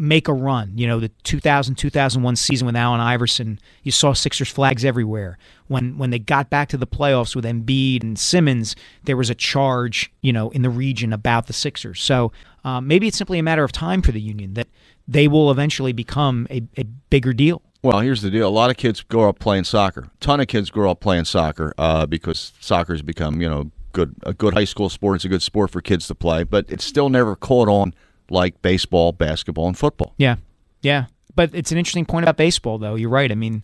make 0.01 0.29
a 0.29 0.33
run. 0.33 0.73
You 0.77 0.87
know, 0.87 0.99
the 0.99 1.11
2000 1.25 1.75
2001 1.75 2.37
season 2.37 2.67
with 2.67 2.75
Allen 2.75 3.01
Iverson, 3.01 3.61
you 3.83 3.93
saw 3.93 4.15
Sixers 4.15 4.49
flags 4.49 4.85
everywhere. 4.85 5.39
When 5.69 5.99
when 5.99 6.11
they 6.11 6.19
got 6.19 6.49
back 6.49 6.69
to 6.71 6.79
the 6.79 6.87
playoffs 6.87 7.37
with 7.37 7.45
Embiid 7.45 8.03
and 8.03 8.19
Simmons, 8.19 8.75
there 9.05 9.17
was 9.17 9.29
a 9.29 9.35
charge, 9.35 10.11
you 10.23 10.33
know, 10.33 10.51
in 10.51 10.63
the 10.63 10.71
region 10.71 11.13
about 11.13 11.47
the 11.47 11.53
Sixers. 11.53 12.03
So 12.03 12.33
um, 12.65 12.89
maybe 12.89 13.07
it's 13.07 13.19
simply 13.19 13.39
a 13.39 13.43
matter 13.43 13.63
of 13.63 13.73
time 13.73 14.01
for 14.01 14.11
the 14.11 14.21
Union 14.21 14.55
that 14.55 14.69
they 15.07 15.29
will 15.29 15.51
eventually 15.51 15.93
become 15.93 16.47
a, 16.51 16.63
a 16.79 16.85
bigger 16.85 17.33
deal. 17.33 17.63
Well, 17.83 18.01
here's 18.01 18.23
the 18.23 18.31
deal. 18.31 18.49
A 18.49 18.51
lot 18.51 18.71
of 18.71 18.77
kids 18.77 19.03
grow 19.03 19.29
up 19.29 19.39
playing 19.39 19.65
soccer. 19.65 20.03
A 20.03 20.11
ton 20.21 20.41
of 20.41 20.49
kids 20.49 20.71
grow 20.71 20.91
up 20.91 21.01
playing 21.01 21.25
soccer 21.25 21.75
uh, 21.79 22.07
because 22.07 22.53
soccer 22.61 22.95
has 22.95 23.03
become, 23.03 23.41
you 23.41 23.49
know, 23.49 23.71
good 23.93 24.15
a 24.23 24.33
good 24.33 24.55
high 24.55 24.65
school 24.65 24.89
sport. 24.89 25.17
It's 25.17 25.25
a 25.25 25.29
good 25.29 25.43
sport 25.43 25.71
for 25.71 25.81
kids 25.81 26.07
to 26.09 26.15
play, 26.15 26.43
but 26.45 26.67
it's 26.69 26.85
still 26.85 27.11
never 27.11 27.37
caught 27.37 27.69
on 27.69 27.95
like 28.31 28.61
baseball, 28.63 29.13
basketball, 29.13 29.67
and 29.67 29.77
football. 29.77 30.15
Yeah, 30.17 30.37
yeah. 30.83 31.07
But 31.35 31.55
it's 31.55 31.73
an 31.73 31.79
interesting 31.79 32.07
point 32.07 32.25
about 32.25 32.37
baseball, 32.37 32.79
though. 32.79 32.95
You're 32.95 33.11
right. 33.11 33.31
I 33.31 33.35
mean, 33.35 33.63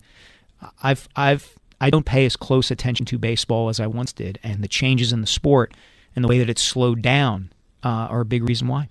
I've 0.83 1.07
I've 1.15 1.55
I 1.79 1.89
don't 1.89 2.05
pay 2.05 2.25
as 2.25 2.35
close 2.35 2.71
attention 2.71 3.05
to 3.07 3.17
baseball 3.17 3.69
as 3.69 3.79
I 3.79 3.87
once 3.87 4.13
did, 4.13 4.39
and 4.43 4.63
the 4.63 4.67
changes 4.67 5.11
in 5.13 5.21
the 5.21 5.27
sport 5.27 5.73
and 6.15 6.23
the 6.23 6.27
way 6.27 6.39
that 6.39 6.49
it's 6.49 6.63
slowed 6.63 7.01
down 7.01 7.51
uh, 7.83 8.07
are 8.09 8.21
a 8.21 8.25
big 8.25 8.47
reason 8.47 8.67
why. 8.67 8.89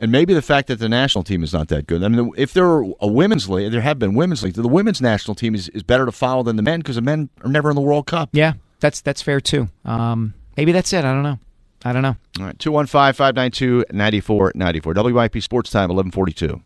And 0.00 0.10
maybe 0.10 0.34
the 0.34 0.42
fact 0.42 0.66
that 0.68 0.80
the 0.80 0.88
national 0.88 1.22
team 1.22 1.44
is 1.44 1.52
not 1.52 1.68
that 1.68 1.86
good. 1.86 2.02
I 2.02 2.08
mean, 2.08 2.32
if 2.36 2.52
there 2.52 2.66
are 2.66 2.84
a 3.00 3.06
women's 3.06 3.48
league, 3.48 3.70
there 3.70 3.80
have 3.80 4.00
been 4.00 4.14
women's 4.14 4.42
leagues. 4.42 4.56
The 4.56 4.66
women's 4.66 5.00
national 5.00 5.36
team 5.36 5.54
is, 5.54 5.68
is 5.68 5.84
better 5.84 6.06
to 6.06 6.12
follow 6.12 6.42
than 6.42 6.56
the 6.56 6.62
men 6.62 6.80
because 6.80 6.96
the 6.96 7.02
men 7.02 7.28
are 7.44 7.48
never 7.48 7.70
in 7.70 7.76
the 7.76 7.82
World 7.82 8.06
Cup. 8.06 8.30
Yeah, 8.32 8.54
that's 8.80 9.00
that's 9.00 9.22
fair 9.22 9.40
too. 9.40 9.68
Um, 9.84 10.34
maybe 10.56 10.72
that's 10.72 10.92
it. 10.92 11.04
I 11.04 11.12
don't 11.12 11.22
know. 11.22 11.38
I 11.84 11.92
don't 11.92 12.02
know. 12.02 12.16
All 12.38 12.46
right, 12.46 12.58
215 12.58 13.12
592 13.14 13.84
9494. 13.92 15.12
WIP 15.12 15.42
Sports 15.42 15.70
Time, 15.70 15.88
1142. 15.88 16.62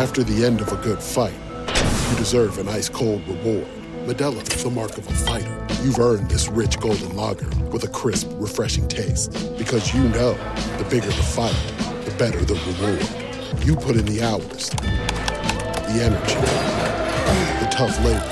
After 0.00 0.22
the 0.22 0.44
end 0.44 0.60
of 0.60 0.72
a 0.72 0.76
good 0.76 1.02
fight, 1.02 1.34
you 2.10 2.16
deserve 2.16 2.58
an 2.58 2.68
ice 2.68 2.88
cold 2.88 3.26
reward. 3.28 3.66
Modelo 4.06 4.42
is 4.54 4.64
the 4.64 4.70
mark 4.70 4.96
of 4.96 5.06
a 5.06 5.12
fighter. 5.12 5.66
You've 5.82 5.98
earned 5.98 6.30
this 6.30 6.48
rich 6.48 6.80
golden 6.80 7.14
lager 7.14 7.48
with 7.70 7.84
a 7.84 7.88
crisp, 7.88 8.28
refreshing 8.32 8.88
taste. 8.88 9.32
Because 9.58 9.94
you 9.94 10.02
know 10.08 10.32
the 10.78 10.86
bigger 10.90 11.06
the 11.06 11.12
fight, 11.12 11.54
the 12.04 12.14
better 12.18 12.42
the 12.44 12.54
reward. 12.54 13.66
You 13.66 13.76
put 13.76 13.96
in 13.96 14.06
the 14.06 14.22
hours, 14.22 14.70
the 14.70 16.02
energy, 16.02 16.34
the 17.60 17.68
tough 17.70 17.96
labor. 18.04 18.31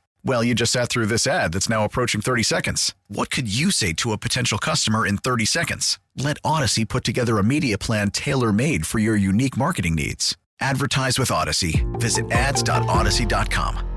Well, 0.23 0.43
you 0.43 0.53
just 0.53 0.71
sat 0.71 0.89
through 0.89 1.07
this 1.07 1.25
ad 1.25 1.51
that's 1.51 1.69
now 1.69 1.83
approaching 1.83 2.21
30 2.21 2.43
seconds. 2.43 2.93
What 3.07 3.31
could 3.31 3.53
you 3.53 3.71
say 3.71 3.93
to 3.93 4.11
a 4.11 4.17
potential 4.17 4.57
customer 4.57 5.05
in 5.05 5.17
30 5.17 5.45
seconds? 5.45 5.99
Let 6.15 6.41
Audacy 6.43 6.87
put 6.87 7.03
together 7.03 7.37
a 7.37 7.43
media 7.43 7.77
plan 7.77 8.11
tailor 8.11 8.51
made 8.53 8.85
for 8.85 8.99
your 8.99 9.15
unique 9.15 9.57
marketing 9.57 9.95
needs. 9.95 10.37
Advertise 10.59 11.17
with 11.17 11.29
Audacy. 11.29 11.83
Visit 11.99 12.31
ads.audacy.com. 12.31 13.87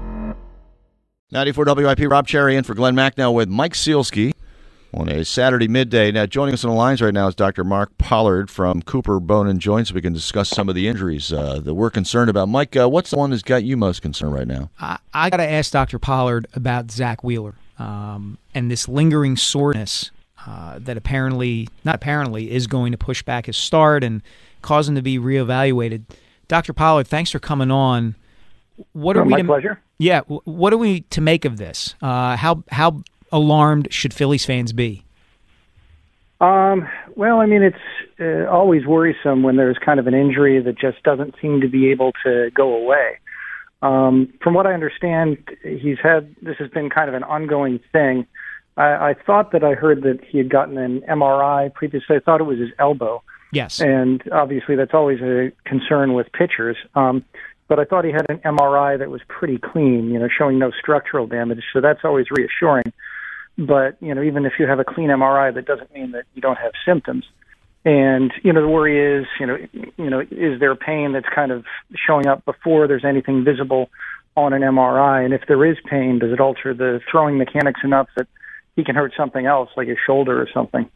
94 1.32 1.64
WIP 1.64 2.10
Rob 2.10 2.28
Charry 2.28 2.56
in 2.56 2.64
for 2.64 2.74
Glen 2.74 2.94
Macnow 2.94 3.34
with 3.34 3.48
Mike 3.48 3.72
Sielski 3.72 4.33
on 4.94 5.08
a 5.08 5.24
Saturday 5.24 5.68
midday. 5.68 6.12
Now, 6.12 6.26
joining 6.26 6.54
us 6.54 6.64
on 6.64 6.70
the 6.70 6.76
lines 6.76 7.02
right 7.02 7.12
now 7.12 7.26
is 7.26 7.34
Dr. 7.34 7.64
Mark 7.64 7.96
Pollard 7.98 8.48
from 8.48 8.82
Cooper 8.82 9.18
Bone 9.18 9.48
and 9.48 9.60
Joints. 9.60 9.92
We 9.92 10.00
can 10.00 10.12
discuss 10.12 10.48
some 10.48 10.68
of 10.68 10.74
the 10.74 10.86
injuries 10.88 11.32
uh, 11.32 11.60
that 11.60 11.74
we're 11.74 11.90
concerned 11.90 12.30
about. 12.30 12.48
Mike, 12.48 12.76
uh, 12.76 12.88
what's 12.88 13.10
the 13.10 13.16
one 13.16 13.30
that's 13.30 13.42
got 13.42 13.64
you 13.64 13.76
most 13.76 14.02
concerned 14.02 14.34
right 14.34 14.46
now? 14.46 14.70
I, 14.80 14.98
I 15.12 15.30
got 15.30 15.38
to 15.38 15.48
ask 15.48 15.72
Dr. 15.72 15.98
Pollard 15.98 16.46
about 16.54 16.90
Zack 16.90 17.24
Wheeler 17.24 17.54
um, 17.78 18.38
and 18.54 18.70
this 18.70 18.88
lingering 18.88 19.36
soreness 19.36 20.10
uh, 20.46 20.78
that 20.80 20.96
apparently, 20.96 21.68
not 21.84 21.96
apparently, 21.96 22.50
is 22.50 22.66
going 22.66 22.92
to 22.92 22.98
push 22.98 23.22
back 23.22 23.46
his 23.46 23.56
start 23.56 24.04
and 24.04 24.22
cause 24.62 24.88
him 24.88 24.94
to 24.94 25.02
be 25.02 25.18
reevaluated. 25.18 26.04
Dr. 26.46 26.72
Pollard, 26.72 27.08
thanks 27.08 27.30
for 27.30 27.38
coming 27.38 27.70
on. 27.70 28.14
What 28.92 29.16
are 29.16 29.22
oh, 29.22 29.24
we 29.24 29.30
my 29.30 29.38
to, 29.38 29.44
pleasure. 29.44 29.80
Yeah, 29.98 30.20
what 30.22 30.72
are 30.72 30.76
we 30.76 31.02
to 31.02 31.20
make 31.20 31.44
of 31.44 31.56
this? 31.56 31.94
Uh, 32.02 32.36
how 32.36 32.64
how 32.70 33.02
alarmed 33.34 33.92
should 33.92 34.14
Phillies 34.14 34.46
fans 34.46 34.72
be? 34.72 35.04
Um, 36.40 36.88
well, 37.16 37.40
I 37.40 37.46
mean, 37.46 37.62
it's 37.62 37.76
uh, 38.20 38.50
always 38.50 38.86
worrisome 38.86 39.42
when 39.42 39.56
there's 39.56 39.78
kind 39.84 39.98
of 39.98 40.06
an 40.06 40.14
injury 40.14 40.60
that 40.62 40.78
just 40.78 41.02
doesn't 41.02 41.34
seem 41.40 41.60
to 41.60 41.68
be 41.68 41.90
able 41.90 42.12
to 42.24 42.50
go 42.54 42.74
away. 42.74 43.18
Um, 43.82 44.32
from 44.42 44.54
what 44.54 44.66
I 44.66 44.72
understand, 44.72 45.38
he's 45.62 45.98
had 46.02 46.34
this 46.40 46.56
has 46.58 46.70
been 46.70 46.90
kind 46.90 47.08
of 47.08 47.14
an 47.14 47.24
ongoing 47.24 47.80
thing. 47.92 48.26
I, 48.76 49.10
I 49.10 49.14
thought 49.26 49.52
that 49.52 49.62
I 49.62 49.74
heard 49.74 50.02
that 50.02 50.20
he 50.24 50.38
had 50.38 50.48
gotten 50.48 50.78
an 50.78 51.02
MRI 51.02 51.72
previously. 51.72 52.16
I 52.16 52.20
thought 52.20 52.40
it 52.40 52.44
was 52.44 52.58
his 52.58 52.70
elbow. 52.78 53.22
Yes. 53.52 53.80
And 53.80 54.22
obviously, 54.32 54.74
that's 54.74 54.94
always 54.94 55.20
a 55.20 55.52
concern 55.64 56.14
with 56.14 56.32
pitchers. 56.32 56.76
Um, 56.94 57.24
but 57.68 57.78
I 57.78 57.84
thought 57.84 58.04
he 58.04 58.12
had 58.12 58.26
an 58.28 58.38
MRI 58.38 58.98
that 58.98 59.10
was 59.10 59.22
pretty 59.28 59.58
clean, 59.58 60.10
you 60.10 60.18
know, 60.18 60.28
showing 60.28 60.58
no 60.58 60.70
structural 60.70 61.26
damage. 61.26 61.62
So 61.72 61.80
that's 61.80 62.04
always 62.04 62.26
reassuring. 62.30 62.92
But 63.56 63.96
you 64.00 64.14
know, 64.14 64.22
even 64.22 64.46
if 64.46 64.54
you 64.58 64.66
have 64.66 64.80
a 64.80 64.84
clean 64.84 65.08
MRI, 65.08 65.54
that 65.54 65.66
doesn't 65.66 65.92
mean 65.94 66.12
that 66.12 66.24
you 66.34 66.42
don't 66.42 66.58
have 66.58 66.72
symptoms. 66.84 67.24
And 67.84 68.32
you 68.42 68.52
know, 68.52 68.62
the 68.62 68.68
worry 68.68 69.20
is, 69.20 69.26
you 69.38 69.46
know, 69.46 69.58
you 69.72 70.10
know, 70.10 70.20
is 70.20 70.58
there 70.58 70.74
pain 70.74 71.12
that's 71.12 71.28
kind 71.34 71.52
of 71.52 71.64
showing 71.94 72.26
up 72.26 72.44
before 72.44 72.88
there's 72.88 73.04
anything 73.04 73.44
visible 73.44 73.90
on 74.36 74.52
an 74.52 74.62
MRI? 74.62 75.24
And 75.24 75.34
if 75.34 75.42
there 75.46 75.64
is 75.64 75.76
pain, 75.88 76.18
does 76.18 76.32
it 76.32 76.40
alter 76.40 76.74
the 76.74 77.00
throwing 77.10 77.38
mechanics 77.38 77.80
enough 77.84 78.08
that 78.16 78.26
he 78.74 78.84
can 78.84 78.94
hurt 78.94 79.12
something 79.16 79.46
else, 79.46 79.70
like 79.76 79.88
his 79.88 79.98
shoulder 80.04 80.40
or 80.40 80.48
something? 80.52 80.88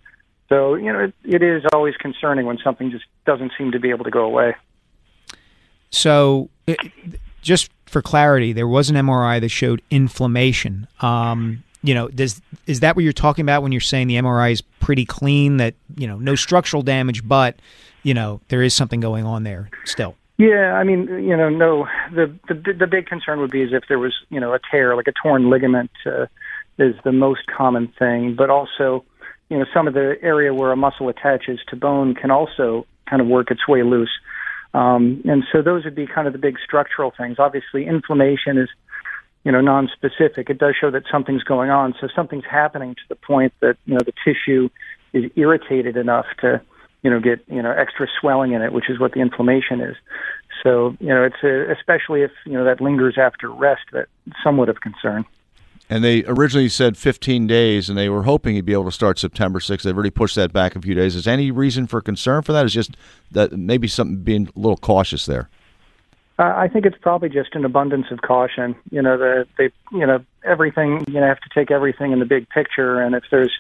So 0.49 0.75
you 0.75 0.93
know, 0.93 1.01
it, 1.01 1.15
it 1.25 1.43
is 1.43 1.63
always 1.73 1.95
concerning 1.97 2.47
when 2.47 2.59
something 2.65 2.91
just 2.91 3.05
doesn't 3.27 3.53
seem 3.57 3.73
to 3.73 3.79
be 3.79 3.91
able 3.91 4.05
to 4.05 4.11
go 4.11 4.25
away. 4.25 4.55
So, 5.91 6.51
it, 6.67 6.79
just 7.43 7.71
for 7.87 8.03
clarity, 8.03 8.53
there 8.53 8.69
was 8.69 8.91
an 8.91 8.97
MRI 8.97 9.41
that 9.41 9.49
showed 9.49 9.81
inflammation. 9.91 10.87
Um, 11.01 11.65
you 11.83 11.95
know, 11.95 12.09
does 12.09 12.41
is 12.67 12.81
that 12.81 12.97
what 12.97 13.05
you're 13.05 13.13
talking 13.13 13.43
about 13.43 13.63
when 13.63 13.73
you're 13.73 13.81
saying 13.81 14.09
the 14.09 14.17
MRI 14.17 14.53
is 14.53 14.61
pretty 14.61 15.05
clean? 15.05 15.59
That 15.59 15.75
you 15.97 16.07
know, 16.07 16.17
no 16.19 16.35
structural 16.35 16.83
damage, 16.83 17.27
but 17.27 17.57
you 18.03 18.15
know, 18.15 18.41
there 18.49 18.63
is 18.63 18.75
something 18.75 19.01
going 19.01 19.25
on 19.25 19.45
there 19.45 19.71
still. 19.85 20.17
Yeah, 20.39 20.75
I 20.75 20.85
mean, 20.85 21.09
you 21.09 21.37
know, 21.37 21.49
no. 21.49 21.89
The 22.15 22.33
the 22.49 22.73
the 22.73 22.87
big 22.87 23.07
concern 23.07 23.41
would 23.41 23.51
be 23.51 23.63
is 23.63 23.73
if 23.73 23.85
there 23.89 23.99
was, 23.99 24.15
you 24.31 24.39
know, 24.39 24.55
a 24.55 24.61
tear, 24.71 24.95
like 24.95 25.09
a 25.09 25.13
torn 25.13 25.51
ligament, 25.51 25.91
uh, 26.07 26.27
is 26.79 26.95
the 27.05 27.13
most 27.13 27.47
common 27.47 27.93
thing. 27.99 28.37
But 28.37 28.49
also, 28.49 29.05
you 29.49 29.59
know, 29.59 29.67
some 29.75 29.89
of 29.89 29.95
the 29.95 30.17
area 30.23 30.55
where 30.55 30.71
a 30.71 30.77
muscle 30.77 31.09
attaches 31.09 31.59
to 31.69 31.77
bone 31.77 32.15
can 32.15 32.31
also 32.31 32.87
kind 33.11 33.21
of 33.21 33.27
work 33.27 33.51
its 33.51 33.67
way 33.67 33.83
loose. 33.83 34.13
Um, 34.75 35.23
and 35.25 35.45
so 35.51 35.61
those 35.63 35.85
would 35.85 35.95
be 35.95 36.07
kind 36.07 36.27
of 36.27 36.33
the 36.33 36.39
big 36.39 36.57
structural 36.65 37.13
things. 37.17 37.39
Obviously, 37.39 37.87
inflammation 37.87 38.59
is 38.59 38.69
you 39.49 39.53
know, 39.53 39.63
non-specific, 39.63 40.51
it 40.51 40.59
does 40.59 40.75
show 40.79 40.91
that 40.91 41.05
something's 41.11 41.43
going 41.43 41.71
on. 41.71 41.95
So 41.99 42.07
something's 42.15 42.45
happening 42.45 42.95
to 42.97 43.01
the 43.09 43.15
point 43.15 43.55
that 43.61 43.79
you 43.87 43.95
know 43.95 44.01
the 44.05 44.13
tissue 44.23 44.69
is 45.15 45.31
irritated 45.37 45.97
enough 45.97 46.27
to, 46.41 46.61
you 47.03 47.09
know, 47.09 47.19
get 47.19 47.43
you 47.47 47.63
know 47.63 47.71
extra 47.71 48.09
swelling 48.21 48.53
in 48.53 48.61
it, 48.61 48.75
which 48.75 48.91
is 48.91 49.01
what 49.01 49.13
the 49.13 49.21
inflammation 49.21 49.81
is. 49.81 49.97
So 50.63 50.95
you 51.01 51.09
know, 51.09 51.25
it's 51.25 51.43
a, 51.43 51.73
especially 51.73 52.21
if 52.21 52.31
you 52.45 52.53
know 52.53 52.65
that 52.67 52.83
lingers 52.83 53.17
after 53.17 53.51
rest, 53.51 53.85
that 53.93 54.09
somewhat 54.45 54.69
of 54.69 54.83
concern. 54.83 55.25
And 55.89 56.05
they 56.05 56.25
originally 56.25 56.69
said 56.69 56.99
15 56.99 57.47
days, 57.47 57.89
and 57.89 57.97
they 57.97 58.11
were 58.11 58.25
hoping 58.25 58.55
he'd 58.55 58.67
be 58.67 58.75
able 58.75 58.85
to 58.85 58.93
start 58.93 59.19
September 59.19 59.61
6th. 59.61 59.81
They've 59.81 59.95
already 59.95 60.11
pushed 60.11 60.37
that 60.37 60.53
back 60.53 60.77
a 60.77 60.83
few 60.83 60.93
days. 60.93 61.17
Is 61.17 61.27
any 61.27 61.51
reason 61.51 61.87
for 61.87 62.03
concern 62.03 62.43
for 62.43 62.53
that? 62.53 62.67
Is 62.67 62.75
just 62.75 62.99
that 63.31 63.53
maybe 63.53 63.89
something 63.89 64.19
being 64.19 64.51
a 64.55 64.59
little 64.59 64.77
cautious 64.77 65.25
there? 65.25 65.49
I 66.39 66.69
think 66.69 66.87
it's 66.87 66.97
probably 67.01 67.29
just 67.29 67.55
an 67.55 67.65
abundance 67.65 68.07
of 68.13 68.21
caution. 68.23 68.77
You 68.91 69.03
know, 69.03 69.19
the 69.19 69.47
they 69.57 69.71
you 69.93 70.07
know 70.07 70.25
everything 70.45 71.05
you 71.09 71.21
know 71.21 71.27
have 71.27 71.41
to 71.41 71.49
take 71.53 71.71
everything 71.71 72.13
in 72.13 72.21
the 72.21 72.27
big 72.27 72.49
picture, 72.49 73.01
and 73.01 73.15
if 73.15 73.25
there's 73.31 73.53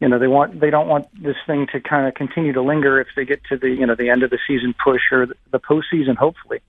you 0.00 0.08
know 0.08 0.18
they 0.18 0.28
want 0.28 0.60
they 0.60 0.70
don't 0.70 0.86
want 0.86 1.06
this 1.20 1.36
thing 1.46 1.66
to 1.72 1.80
kind 1.80 2.06
of 2.06 2.14
continue 2.14 2.52
to 2.52 2.62
linger 2.62 3.00
if 3.00 3.08
they 3.16 3.24
get 3.24 3.42
to 3.44 3.56
the 3.56 3.70
you 3.70 3.84
know 3.84 3.96
the 3.96 4.10
end 4.10 4.22
of 4.22 4.30
the 4.30 4.38
season 4.46 4.74
push 4.82 5.02
or 5.10 5.26
the 5.26 5.58
postseason 5.58 6.16
hopefully, 6.16 6.60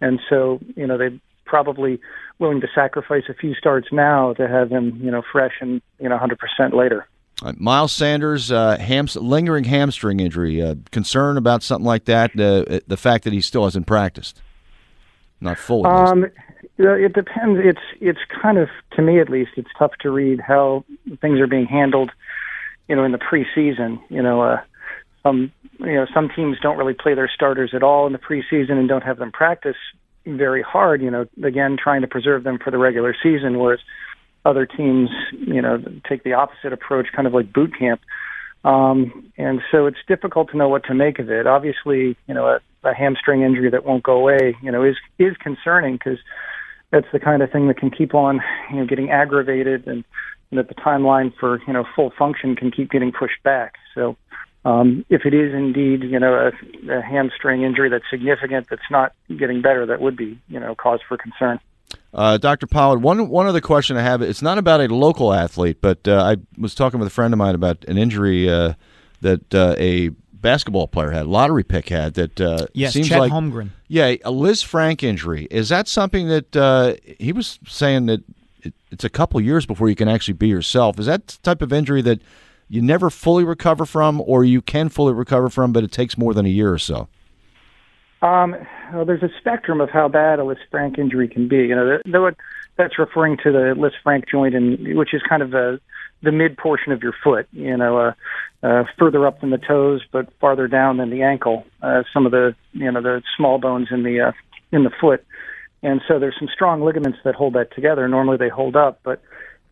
and 0.00 0.20
so 0.28 0.60
you 0.76 0.86
know 0.86 0.96
they're 0.96 1.18
probably 1.44 2.00
willing 2.38 2.60
to 2.60 2.68
sacrifice 2.74 3.24
a 3.28 3.34
few 3.34 3.54
starts 3.54 3.88
now 3.90 4.32
to 4.34 4.46
have 4.46 4.70
him 4.70 4.98
you 5.02 5.10
know 5.10 5.22
fresh 5.32 5.54
and 5.60 5.82
you 5.98 6.08
know 6.08 6.16
100% 6.16 6.72
later. 6.72 7.06
Miles 7.56 7.90
Sanders, 7.90 8.52
uh, 8.52 8.76
lingering 9.16 9.64
hamstring 9.64 10.20
injury. 10.20 10.62
Uh, 10.62 10.76
concern 10.92 11.36
about 11.36 11.64
something 11.64 11.84
like 11.84 12.04
that. 12.04 12.30
Uh, 12.38 12.78
the 12.86 12.96
fact 12.96 13.24
that 13.24 13.32
he 13.32 13.40
still 13.40 13.64
hasn't 13.64 13.86
practiced, 13.86 14.40
not 15.42 15.58
fully. 15.58 15.90
Um, 15.90 16.26
it 16.78 17.12
depends. 17.12 17.60
It's 17.62 17.80
it's 18.00 18.20
kind 18.40 18.58
of 18.58 18.68
to 18.92 19.02
me 19.02 19.20
at 19.20 19.28
least. 19.28 19.52
It's 19.56 19.70
tough 19.78 19.92
to 20.00 20.10
read 20.10 20.40
how 20.40 20.84
things 21.20 21.40
are 21.40 21.46
being 21.46 21.66
handled. 21.66 22.10
You 22.88 22.96
know, 22.96 23.04
in 23.04 23.12
the 23.12 23.18
preseason. 23.18 24.00
You 24.08 24.22
know, 24.22 24.42
uh, 24.42 24.60
some 25.22 25.52
you 25.78 25.94
know 25.94 26.06
some 26.12 26.28
teams 26.34 26.58
don't 26.60 26.78
really 26.78 26.94
play 26.94 27.14
their 27.14 27.30
starters 27.32 27.72
at 27.74 27.82
all 27.82 28.06
in 28.06 28.12
the 28.12 28.18
preseason 28.18 28.72
and 28.72 28.88
don't 28.88 29.04
have 29.04 29.18
them 29.18 29.32
practice 29.32 29.76
very 30.26 30.62
hard. 30.62 31.02
You 31.02 31.10
know, 31.10 31.26
again 31.42 31.76
trying 31.82 32.02
to 32.02 32.08
preserve 32.08 32.44
them 32.44 32.58
for 32.58 32.70
the 32.70 32.78
regular 32.78 33.14
season, 33.22 33.58
whereas 33.58 33.80
other 34.44 34.66
teams, 34.66 35.08
you 35.32 35.62
know, 35.62 35.82
take 36.08 36.24
the 36.24 36.32
opposite 36.32 36.72
approach, 36.72 37.08
kind 37.14 37.26
of 37.26 37.34
like 37.34 37.52
boot 37.52 37.76
camp. 37.78 38.00
Um, 38.64 39.32
and 39.36 39.60
so 39.70 39.86
it's 39.86 39.98
difficult 40.06 40.50
to 40.50 40.56
know 40.56 40.68
what 40.68 40.84
to 40.84 40.94
make 40.94 41.18
of 41.18 41.30
it. 41.30 41.46
Obviously, 41.46 42.16
you 42.26 42.34
know, 42.34 42.46
a, 42.46 42.60
a 42.88 42.94
hamstring 42.94 43.42
injury 43.42 43.70
that 43.70 43.84
won't 43.84 44.02
go 44.02 44.16
away, 44.16 44.56
you 44.62 44.70
know, 44.70 44.84
is 44.84 44.96
is 45.18 45.36
concerning 45.38 45.94
because 45.94 46.18
that's 46.90 47.06
the 47.12 47.18
kind 47.18 47.42
of 47.42 47.50
thing 47.50 47.68
that 47.68 47.78
can 47.78 47.90
keep 47.90 48.14
on, 48.14 48.40
you 48.70 48.76
know, 48.76 48.86
getting 48.86 49.10
aggravated, 49.10 49.86
and, 49.86 50.04
and 50.50 50.58
that 50.58 50.68
the 50.68 50.74
timeline 50.74 51.34
for 51.40 51.60
you 51.66 51.72
know 51.72 51.84
full 51.96 52.12
function 52.16 52.54
can 52.54 52.70
keep 52.70 52.90
getting 52.90 53.10
pushed 53.10 53.42
back. 53.42 53.74
So, 53.94 54.16
um, 54.64 55.04
if 55.08 55.26
it 55.26 55.34
is 55.34 55.52
indeed, 55.52 56.04
you 56.04 56.20
know, 56.20 56.34
a, 56.34 56.92
a 56.92 57.02
hamstring 57.02 57.62
injury 57.62 57.88
that's 57.88 58.08
significant, 58.10 58.68
that's 58.70 58.90
not 58.90 59.12
getting 59.36 59.60
better, 59.60 59.86
that 59.86 60.00
would 60.00 60.16
be, 60.16 60.38
you 60.48 60.60
know, 60.60 60.74
cause 60.76 61.00
for 61.08 61.16
concern. 61.16 61.58
Uh, 62.14 62.36
Dr. 62.36 62.66
Pollard, 62.66 63.02
one 63.02 63.28
one 63.28 63.46
other 63.46 63.60
question 63.60 63.96
I 63.96 64.02
have. 64.02 64.20
It's 64.20 64.42
not 64.42 64.58
about 64.58 64.80
a 64.80 64.94
local 64.94 65.32
athlete, 65.32 65.78
but 65.80 66.06
uh, 66.06 66.22
I 66.22 66.36
was 66.60 66.74
talking 66.74 67.00
with 67.00 67.06
a 67.06 67.10
friend 67.10 67.32
of 67.32 67.38
mine 67.38 67.54
about 67.54 67.84
an 67.86 67.96
injury 67.96 68.50
uh, 68.50 68.74
that 69.22 69.54
uh, 69.54 69.74
a 69.78 70.10
basketball 70.34 70.88
player 70.88 71.10
had, 71.10 71.26
lottery 71.26 71.64
pick 71.64 71.88
had. 71.88 72.14
That 72.14 72.38
uh, 72.38 72.66
yes, 72.74 72.92
seems 72.92 73.08
Chet 73.08 73.18
like 73.18 73.32
Holmgren. 73.32 73.70
Yeah, 73.88 74.08
a 74.08 74.30
Lisfranc 74.30 75.02
injury. 75.02 75.46
Is 75.50 75.70
that 75.70 75.88
something 75.88 76.28
that 76.28 76.54
uh, 76.54 76.94
he 77.18 77.32
was 77.32 77.58
saying 77.66 78.06
that 78.06 78.22
it, 78.60 78.74
it's 78.90 79.04
a 79.04 79.10
couple 79.10 79.40
years 79.40 79.64
before 79.64 79.88
you 79.88 79.96
can 79.96 80.08
actually 80.08 80.34
be 80.34 80.48
yourself? 80.48 80.98
Is 80.98 81.06
that 81.06 81.28
the 81.28 81.38
type 81.38 81.62
of 81.62 81.72
injury 81.72 82.02
that 82.02 82.20
you 82.68 82.82
never 82.82 83.08
fully 83.08 83.44
recover 83.44 83.86
from, 83.86 84.20
or 84.26 84.44
you 84.44 84.60
can 84.60 84.90
fully 84.90 85.14
recover 85.14 85.48
from, 85.48 85.72
but 85.72 85.82
it 85.82 85.92
takes 85.92 86.18
more 86.18 86.34
than 86.34 86.44
a 86.44 86.50
year 86.50 86.72
or 86.72 86.78
so? 86.78 87.08
Um, 88.20 88.54
well, 88.92 89.04
there's 89.04 89.22
a 89.22 89.30
spectrum 89.38 89.80
of 89.80 89.90
how 89.90 90.08
bad 90.08 90.38
a 90.38 90.42
Lisfranc 90.42 90.98
injury 90.98 91.28
can 91.28 91.48
be. 91.48 91.58
You 91.58 91.74
know, 91.74 91.98
the, 92.04 92.36
that's 92.76 92.98
referring 92.98 93.36
to 93.38 93.52
the 93.52 93.74
Lisfranc 93.76 94.28
joint, 94.28 94.54
in, 94.54 94.96
which 94.96 95.14
is 95.14 95.22
kind 95.28 95.42
of 95.42 95.50
the 95.50 95.80
the 96.22 96.32
mid 96.32 96.56
portion 96.56 96.92
of 96.92 97.02
your 97.02 97.14
foot. 97.24 97.46
You 97.52 97.76
know, 97.76 97.98
uh, 97.98 98.12
uh, 98.62 98.84
further 98.98 99.26
up 99.26 99.40
than 99.40 99.50
the 99.50 99.58
toes, 99.58 100.02
but 100.12 100.32
farther 100.40 100.68
down 100.68 100.96
than 100.96 101.10
the 101.10 101.22
ankle. 101.22 101.66
Uh, 101.82 102.02
some 102.12 102.26
of 102.26 102.32
the 102.32 102.54
you 102.72 102.90
know 102.90 103.02
the 103.02 103.22
small 103.36 103.58
bones 103.58 103.88
in 103.90 104.02
the 104.02 104.20
uh, 104.20 104.32
in 104.70 104.84
the 104.84 104.92
foot, 105.00 105.24
and 105.82 106.00
so 106.06 106.18
there's 106.18 106.36
some 106.38 106.48
strong 106.52 106.82
ligaments 106.82 107.18
that 107.24 107.34
hold 107.34 107.54
that 107.54 107.74
together. 107.74 108.06
Normally 108.08 108.36
they 108.36 108.48
hold 108.48 108.76
up, 108.76 109.00
but 109.02 109.22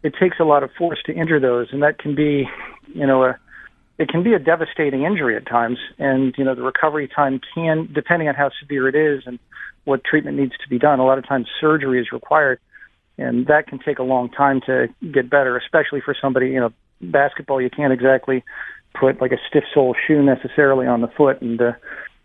it 0.02 0.14
takes 0.18 0.38
a 0.40 0.44
lot 0.44 0.62
of 0.62 0.70
force 0.76 0.98
to 1.06 1.12
injure 1.12 1.40
those, 1.40 1.68
and 1.72 1.82
that 1.82 1.98
can 1.98 2.14
be, 2.14 2.48
you 2.94 3.06
know, 3.06 3.24
a 3.24 3.38
it 4.00 4.08
can 4.08 4.22
be 4.22 4.32
a 4.32 4.38
devastating 4.38 5.02
injury 5.02 5.36
at 5.36 5.46
times, 5.46 5.78
and 5.98 6.34
you 6.38 6.42
know 6.42 6.54
the 6.54 6.62
recovery 6.62 7.06
time 7.06 7.38
can, 7.54 7.86
depending 7.92 8.28
on 8.28 8.34
how 8.34 8.50
severe 8.58 8.88
it 8.88 8.94
is 8.94 9.24
and 9.26 9.38
what 9.84 10.02
treatment 10.04 10.38
needs 10.38 10.52
to 10.52 10.68
be 10.70 10.78
done. 10.78 11.00
A 11.00 11.04
lot 11.04 11.18
of 11.18 11.28
times 11.28 11.48
surgery 11.60 12.00
is 12.00 12.10
required, 12.10 12.58
and 13.18 13.46
that 13.48 13.66
can 13.66 13.78
take 13.78 13.98
a 13.98 14.02
long 14.02 14.30
time 14.30 14.62
to 14.64 14.88
get 15.12 15.28
better, 15.28 15.54
especially 15.58 16.00
for 16.00 16.16
somebody. 16.18 16.48
You 16.48 16.60
know, 16.60 16.72
basketball 17.02 17.60
you 17.60 17.68
can't 17.68 17.92
exactly 17.92 18.42
put 18.98 19.20
like 19.20 19.32
a 19.32 19.38
stiff 19.46 19.64
sole 19.74 19.94
shoe 20.06 20.22
necessarily 20.22 20.86
on 20.86 21.02
the 21.02 21.08
foot, 21.08 21.42
and 21.42 21.60
uh, 21.60 21.72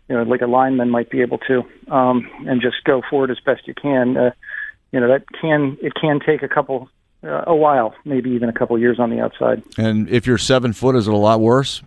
you 0.08 0.16
know 0.16 0.22
like 0.22 0.40
a 0.40 0.46
lineman 0.46 0.88
might 0.88 1.10
be 1.10 1.20
able 1.20 1.38
to, 1.46 1.62
um, 1.92 2.26
and 2.46 2.62
just 2.62 2.76
go 2.84 3.02
forward 3.10 3.30
as 3.30 3.38
best 3.44 3.68
you 3.68 3.74
can. 3.74 4.16
Uh, 4.16 4.30
you 4.92 5.00
know 5.00 5.08
that 5.08 5.24
can 5.42 5.76
it 5.82 5.92
can 5.94 6.20
take 6.26 6.42
a 6.42 6.48
couple 6.48 6.88
uh, 7.22 7.44
a 7.46 7.54
while, 7.54 7.94
maybe 8.04 8.30
even 8.30 8.48
a 8.48 8.52
couple 8.52 8.78
years 8.78 8.98
on 8.98 9.10
the 9.10 9.20
outside. 9.20 9.62
And 9.78 10.08
if 10.08 10.26
you're 10.26 10.38
seven 10.38 10.72
foot, 10.72 10.96
is 10.96 11.08
it 11.08 11.14
a 11.14 11.16
lot 11.16 11.40
worse? 11.40 11.82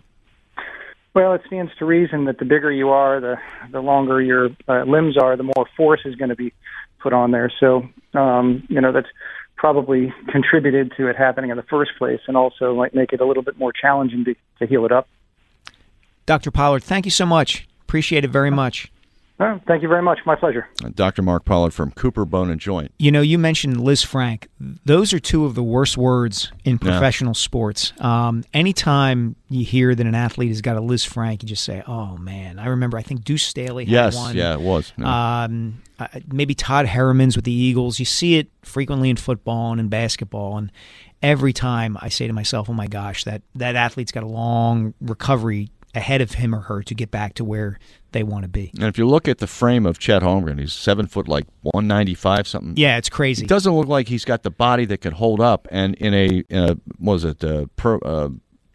Well, 1.12 1.34
it 1.34 1.42
stands 1.46 1.72
to 1.78 1.84
reason 1.84 2.26
that 2.26 2.38
the 2.38 2.44
bigger 2.44 2.70
you 2.70 2.90
are, 2.90 3.20
the 3.20 3.36
the 3.72 3.80
longer 3.80 4.20
your 4.20 4.50
uh, 4.68 4.84
limbs 4.84 5.16
are, 5.16 5.36
the 5.36 5.42
more 5.42 5.66
force 5.76 6.02
is 6.04 6.14
going 6.14 6.28
to 6.28 6.36
be 6.36 6.52
put 7.00 7.12
on 7.12 7.32
there. 7.32 7.50
So, 7.58 7.88
um, 8.14 8.62
you 8.68 8.80
know, 8.80 8.92
that's 8.92 9.08
probably 9.56 10.12
contributed 10.28 10.92
to 10.96 11.08
it 11.08 11.16
happening 11.16 11.50
in 11.50 11.56
the 11.56 11.64
first 11.64 11.92
place, 11.98 12.20
and 12.28 12.36
also 12.36 12.74
might 12.74 12.94
make 12.94 13.12
it 13.12 13.20
a 13.20 13.26
little 13.26 13.42
bit 13.42 13.58
more 13.58 13.72
challenging 13.72 14.24
to, 14.24 14.34
to 14.60 14.66
heal 14.66 14.84
it 14.84 14.92
up. 14.92 15.08
Dr. 16.26 16.50
Pollard, 16.50 16.84
thank 16.84 17.04
you 17.04 17.10
so 17.10 17.26
much. 17.26 17.66
Appreciate 17.82 18.24
it 18.24 18.30
very 18.30 18.50
much. 18.50 18.92
Oh, 19.42 19.58
thank 19.66 19.80
you 19.82 19.88
very 19.88 20.02
much. 20.02 20.18
My 20.26 20.36
pleasure. 20.36 20.68
Dr. 20.94 21.22
Mark 21.22 21.46
Pollard 21.46 21.72
from 21.72 21.92
Cooper 21.92 22.26
Bone 22.26 22.50
and 22.50 22.60
Joint. 22.60 22.92
You 22.98 23.10
know, 23.10 23.22
you 23.22 23.38
mentioned 23.38 23.78
Lisfranc. 23.78 24.46
Those 24.84 25.14
are 25.14 25.18
two 25.18 25.46
of 25.46 25.54
the 25.54 25.62
worst 25.62 25.96
words 25.96 26.52
in 26.64 26.78
professional 26.78 27.30
yeah. 27.30 27.38
sports. 27.38 27.94
Um, 28.00 28.44
anytime 28.52 29.36
you 29.48 29.64
hear 29.64 29.94
that 29.94 30.06
an 30.06 30.14
athlete 30.14 30.50
has 30.50 30.60
got 30.60 30.76
a 30.76 30.80
Lisfranc, 30.80 31.42
you 31.42 31.48
just 31.48 31.64
say, 31.64 31.82
"Oh 31.86 32.18
man!" 32.18 32.58
I 32.58 32.66
remember. 32.66 32.98
I 32.98 33.02
think 33.02 33.24
Deuce 33.24 33.42
Staley 33.42 33.86
had 33.86 33.92
yes, 33.92 34.14
one. 34.14 34.36
yeah, 34.36 34.52
it 34.52 34.60
was. 34.60 34.92
Yeah. 34.98 35.44
Um, 35.44 35.80
uh, 35.98 36.08
maybe 36.30 36.54
Todd 36.54 36.84
Herremans 36.84 37.34
with 37.34 37.46
the 37.46 37.52
Eagles. 37.52 37.98
You 37.98 38.04
see 38.04 38.36
it 38.36 38.48
frequently 38.60 39.08
in 39.08 39.16
football 39.16 39.72
and 39.72 39.80
in 39.80 39.88
basketball, 39.88 40.58
and 40.58 40.70
every 41.22 41.54
time 41.54 41.96
I 42.02 42.10
say 42.10 42.26
to 42.26 42.34
myself, 42.34 42.68
"Oh 42.68 42.74
my 42.74 42.88
gosh, 42.88 43.24
that 43.24 43.40
that 43.54 43.74
athlete's 43.74 44.12
got 44.12 44.22
a 44.22 44.28
long 44.28 44.92
recovery 45.00 45.70
ahead 45.94 46.20
of 46.20 46.32
him 46.32 46.54
or 46.54 46.60
her 46.60 46.82
to 46.82 46.94
get 46.94 47.10
back 47.10 47.34
to 47.34 47.44
where 47.44 47.78
they 48.12 48.22
want 48.22 48.44
to 48.44 48.48
be. 48.48 48.70
And 48.74 48.84
if 48.84 48.98
you 48.98 49.06
look 49.06 49.28
at 49.28 49.38
the 49.38 49.46
frame 49.46 49.86
of 49.86 49.98
Chet 49.98 50.22
Holmgren, 50.22 50.58
he's 50.58 50.72
seven 50.72 51.06
foot 51.06 51.28
like 51.28 51.46
one 51.62 51.86
ninety 51.86 52.14
five 52.14 52.46
something. 52.46 52.74
Yeah, 52.76 52.96
it's 52.96 53.08
crazy. 53.08 53.44
It 53.44 53.48
doesn't 53.48 53.72
look 53.72 53.88
like 53.88 54.08
he's 54.08 54.24
got 54.24 54.42
the 54.42 54.50
body 54.50 54.84
that 54.86 54.98
could 54.98 55.14
hold 55.14 55.40
up. 55.40 55.66
And 55.70 55.94
in 55.96 56.14
a, 56.14 56.26
in 56.48 56.70
a 56.70 56.76
was 56.98 57.24
it 57.24 57.42
a 57.42 57.68
pro 57.76 57.98
uh, 57.98 58.30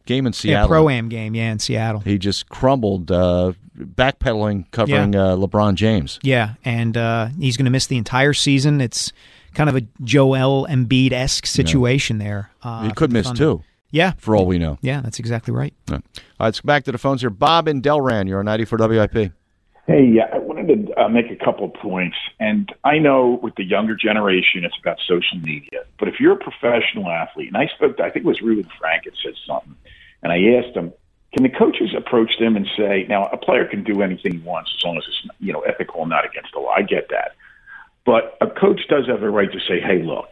game 0.06 0.28
in 0.28 0.34
Seattle? 0.34 0.64
Yeah, 0.64 0.68
pro 0.68 0.90
am 0.90 1.10
game, 1.10 1.36
yeah, 1.36 1.52
in 1.52 1.60
Seattle. 1.60 2.02
He 2.02 2.18
just 2.18 2.50
crumbled, 2.50 3.12
uh, 3.12 3.54
backpedaling, 3.78 4.72
covering 4.72 5.14
yeah. 5.14 5.24
uh, 5.24 5.36
LeBron 5.36 5.76
James. 5.76 6.20
Yeah, 6.22 6.54
and 6.64 6.96
uh, 6.96 7.30
he's 7.40 7.58
going 7.58 7.66
to 7.66 7.72
miss 7.72 7.88
the 7.88 7.98
entire 7.98 8.34
season. 8.34 8.82
It's 8.82 9.12
kind 9.54 9.70
of 9.70 9.76
a 9.76 9.82
Joel 10.04 10.68
Embiid 10.70 11.12
esque 11.12 11.46
situation 11.46 12.20
yeah. 12.20 12.26
there. 12.26 12.52
Uh, 12.62 12.84
he 12.84 12.92
could 12.92 13.12
miss 13.12 13.32
too. 13.32 13.64
Yeah. 13.96 14.12
For 14.18 14.36
all 14.36 14.46
we 14.46 14.60
know. 14.60 14.78
Yeah, 14.82 15.00
that's 15.00 15.20
exactly 15.20 15.54
right. 15.54 15.74
Yeah. 15.88 15.96
All 15.96 16.02
right, 16.40 16.48
let's 16.48 16.60
go 16.60 16.68
back 16.68 16.84
to 16.84 16.92
the 16.92 16.98
phones 16.98 17.22
here. 17.22 17.30
Bob 17.30 17.70
in 17.70 17.82
Delran, 17.82 18.28
you're 18.28 18.40
on 18.40 18.46
94 18.46 18.80
WIP. 18.90 19.32
Hey, 19.88 20.04
yeah, 20.04 20.26
I 20.34 20.40
wanted 20.40 20.88
to 20.88 21.02
uh, 21.02 21.08
make 21.08 21.32
a 21.32 21.36
couple 21.38 21.66
of 21.66 21.74
points. 21.76 22.18
And 22.38 22.70
I 22.84 22.98
know 22.98 23.40
with 23.42 23.56
the 23.56 23.64
younger 23.64 23.96
generation, 23.96 24.66
it's 24.66 24.76
about 24.82 24.98
social 25.08 25.38
media. 25.42 25.86
But 25.98 26.10
if 26.10 26.20
you're 26.20 26.34
a 26.34 26.38
professional 26.38 27.10
athlete, 27.10 27.48
and 27.48 27.56
I 27.56 27.68
spoke 27.68 27.96
to, 27.98 28.04
I 28.04 28.10
think 28.10 28.26
it 28.26 28.28
was 28.28 28.42
Reuben 28.42 28.70
Frank 28.78 29.06
that 29.06 29.14
said 29.24 29.36
something, 29.48 29.76
and 30.22 30.34
I 30.34 30.44
asked 30.58 30.76
him, 30.76 30.92
can 31.34 31.44
the 31.44 31.50
coaches 31.50 31.96
approach 31.96 32.32
them 32.38 32.58
and 32.58 32.68
say, 32.76 33.06
now 33.08 33.28
a 33.28 33.38
player 33.38 33.66
can 33.66 33.84
do 33.84 34.02
anything 34.02 34.34
he 34.34 34.40
wants 34.40 34.74
as 34.78 34.84
long 34.84 34.98
as 34.98 35.04
it's 35.08 35.36
you 35.40 35.54
know 35.54 35.62
ethical 35.62 36.02
and 36.02 36.10
not 36.10 36.26
against 36.26 36.52
the 36.54 36.60
law. 36.60 36.72
I 36.72 36.82
get 36.82 37.10
that, 37.12 37.32
but 38.06 38.38
a 38.42 38.48
coach 38.48 38.82
does 38.90 39.08
have 39.08 39.22
the 39.22 39.30
right 39.30 39.52
to 39.52 39.60
say, 39.60 39.80
hey, 39.80 40.02
look, 40.02 40.30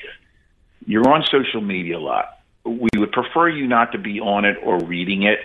you're 0.86 1.07
on 1.09 1.24
social 1.30 1.61
media 1.61 1.97
a 1.97 1.99
lot 1.99 2.33
we 2.66 2.89
would 2.97 3.11
prefer 3.11 3.49
you 3.49 3.68
not 3.68 3.91
to 3.91 3.97
be 3.97 4.20
on 4.20 4.45
it 4.45 4.57
or 4.64 4.80
reading 4.80 5.24
it 5.24 5.39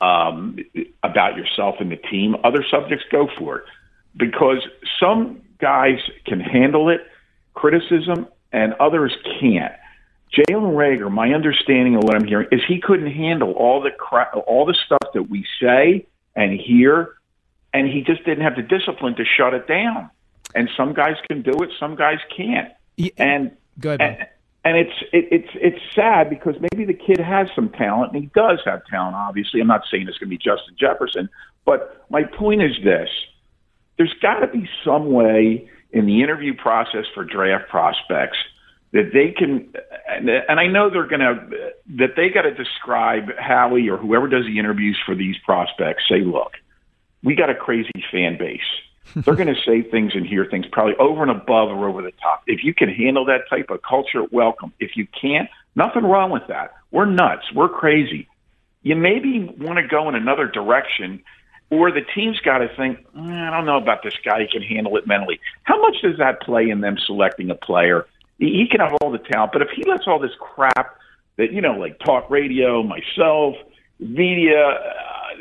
um, 0.00 0.58
about 1.02 1.36
yourself 1.36 1.76
and 1.80 1.90
the 1.90 1.96
team. 1.96 2.36
Other 2.44 2.64
subjects, 2.70 3.04
go 3.10 3.28
for 3.38 3.58
it. 3.58 3.64
Because 4.16 4.66
some 5.00 5.42
guys 5.58 5.98
can 6.26 6.40
handle 6.40 6.88
it, 6.88 7.00
criticism, 7.54 8.26
and 8.52 8.74
others 8.74 9.14
can't. 9.40 9.74
Jalen 10.32 10.74
Reagor, 10.74 11.10
my 11.10 11.32
understanding 11.32 11.96
of 11.96 12.04
what 12.04 12.14
I'm 12.14 12.26
hearing 12.26 12.48
is 12.52 12.60
he 12.66 12.80
couldn't 12.80 13.10
handle 13.10 13.52
all 13.52 13.80
the 13.80 13.90
cra- 13.90 14.30
all 14.46 14.66
the 14.66 14.76
stuff 14.86 15.12
that 15.14 15.22
we 15.22 15.46
say 15.60 16.06
and 16.36 16.52
hear, 16.52 17.14
and 17.72 17.88
he 17.88 18.02
just 18.02 18.24
didn't 18.24 18.44
have 18.44 18.56
the 18.56 18.62
discipline 18.62 19.14
to 19.16 19.24
shut 19.24 19.54
it 19.54 19.66
down. 19.66 20.10
And 20.54 20.68
some 20.76 20.92
guys 20.92 21.16
can 21.28 21.42
do 21.42 21.62
it, 21.62 21.70
some 21.78 21.94
guys 21.94 22.18
can't. 22.36 22.72
Yeah, 22.96 23.10
and 23.16 23.56
good. 23.80 24.00
And, 24.00 24.26
and 24.64 24.76
it's 24.76 25.02
it, 25.12 25.28
it's 25.30 25.48
it's 25.54 25.94
sad 25.94 26.28
because 26.28 26.54
maybe 26.60 26.84
the 26.84 26.98
kid 26.98 27.18
has 27.18 27.48
some 27.54 27.70
talent 27.70 28.12
and 28.12 28.22
he 28.22 28.30
does 28.34 28.60
have 28.64 28.84
talent. 28.86 29.14
Obviously, 29.14 29.60
I'm 29.60 29.66
not 29.66 29.82
saying 29.90 30.06
it's 30.08 30.18
going 30.18 30.30
to 30.30 30.36
be 30.36 30.38
Justin 30.38 30.74
Jefferson, 30.78 31.28
but 31.64 32.04
my 32.10 32.24
point 32.24 32.62
is 32.62 32.72
this: 32.84 33.08
there's 33.96 34.14
got 34.20 34.40
to 34.40 34.48
be 34.48 34.68
some 34.84 35.12
way 35.12 35.70
in 35.92 36.06
the 36.06 36.22
interview 36.22 36.54
process 36.54 37.04
for 37.14 37.24
draft 37.24 37.68
prospects 37.68 38.36
that 38.92 39.10
they 39.12 39.32
can, 39.36 39.72
and, 40.08 40.28
and 40.28 40.58
I 40.58 40.66
know 40.66 40.90
they're 40.90 41.06
going 41.06 41.20
to 41.20 41.72
that 41.98 42.16
they 42.16 42.28
got 42.28 42.42
to 42.42 42.54
describe 42.54 43.30
Howie 43.38 43.88
or 43.88 43.96
whoever 43.96 44.28
does 44.28 44.44
the 44.44 44.58
interviews 44.58 44.98
for 45.06 45.14
these 45.14 45.36
prospects. 45.44 46.04
Say, 46.08 46.20
look, 46.20 46.52
we 47.22 47.36
got 47.36 47.48
a 47.48 47.54
crazy 47.54 48.04
fan 48.10 48.38
base 48.38 48.60
they're 49.14 49.34
going 49.34 49.54
to 49.54 49.60
say 49.66 49.82
things 49.82 50.12
and 50.14 50.26
hear 50.26 50.46
things 50.46 50.66
probably 50.70 50.94
over 50.96 51.22
and 51.22 51.30
above 51.30 51.70
or 51.70 51.88
over 51.88 52.02
the 52.02 52.12
top. 52.22 52.42
If 52.46 52.64
you 52.64 52.74
can 52.74 52.88
handle 52.88 53.24
that 53.26 53.48
type 53.50 53.70
of 53.70 53.82
culture, 53.82 54.22
welcome. 54.30 54.72
If 54.78 54.96
you 54.96 55.06
can't, 55.20 55.48
nothing 55.74 56.04
wrong 56.04 56.30
with 56.30 56.46
that. 56.48 56.74
We're 56.90 57.06
nuts. 57.06 57.44
We're 57.54 57.68
crazy. 57.68 58.28
you 58.82 58.96
maybe 58.96 59.44
want 59.58 59.78
to 59.78 59.86
go 59.86 60.08
in 60.08 60.14
another 60.14 60.46
direction, 60.46 61.22
or 61.70 61.90
the 61.90 62.02
team's 62.14 62.40
got 62.40 62.58
to 62.58 62.68
think, 62.76 63.04
mm, 63.14 63.30
I 63.30 63.50
don't 63.50 63.66
know 63.66 63.76
about 63.76 64.02
this 64.02 64.14
guy. 64.24 64.40
He 64.40 64.48
can 64.48 64.62
handle 64.62 64.96
it 64.96 65.06
mentally. 65.06 65.40
How 65.64 65.80
much 65.80 65.96
does 66.02 66.18
that 66.18 66.40
play 66.40 66.70
in 66.70 66.80
them 66.80 66.96
selecting 67.06 67.50
a 67.50 67.54
player? 67.54 68.06
He 68.38 68.66
can 68.70 68.80
have 68.80 68.94
all 69.00 69.10
the 69.10 69.18
talent, 69.18 69.52
but 69.52 69.62
if 69.62 69.68
he 69.74 69.82
lets 69.84 70.06
all 70.06 70.20
this 70.20 70.30
crap 70.38 70.96
that 71.36 71.52
you 71.52 71.60
know, 71.60 71.72
like 71.72 71.98
talk 71.98 72.30
radio, 72.30 72.82
myself, 72.82 73.54
media, 73.98 74.78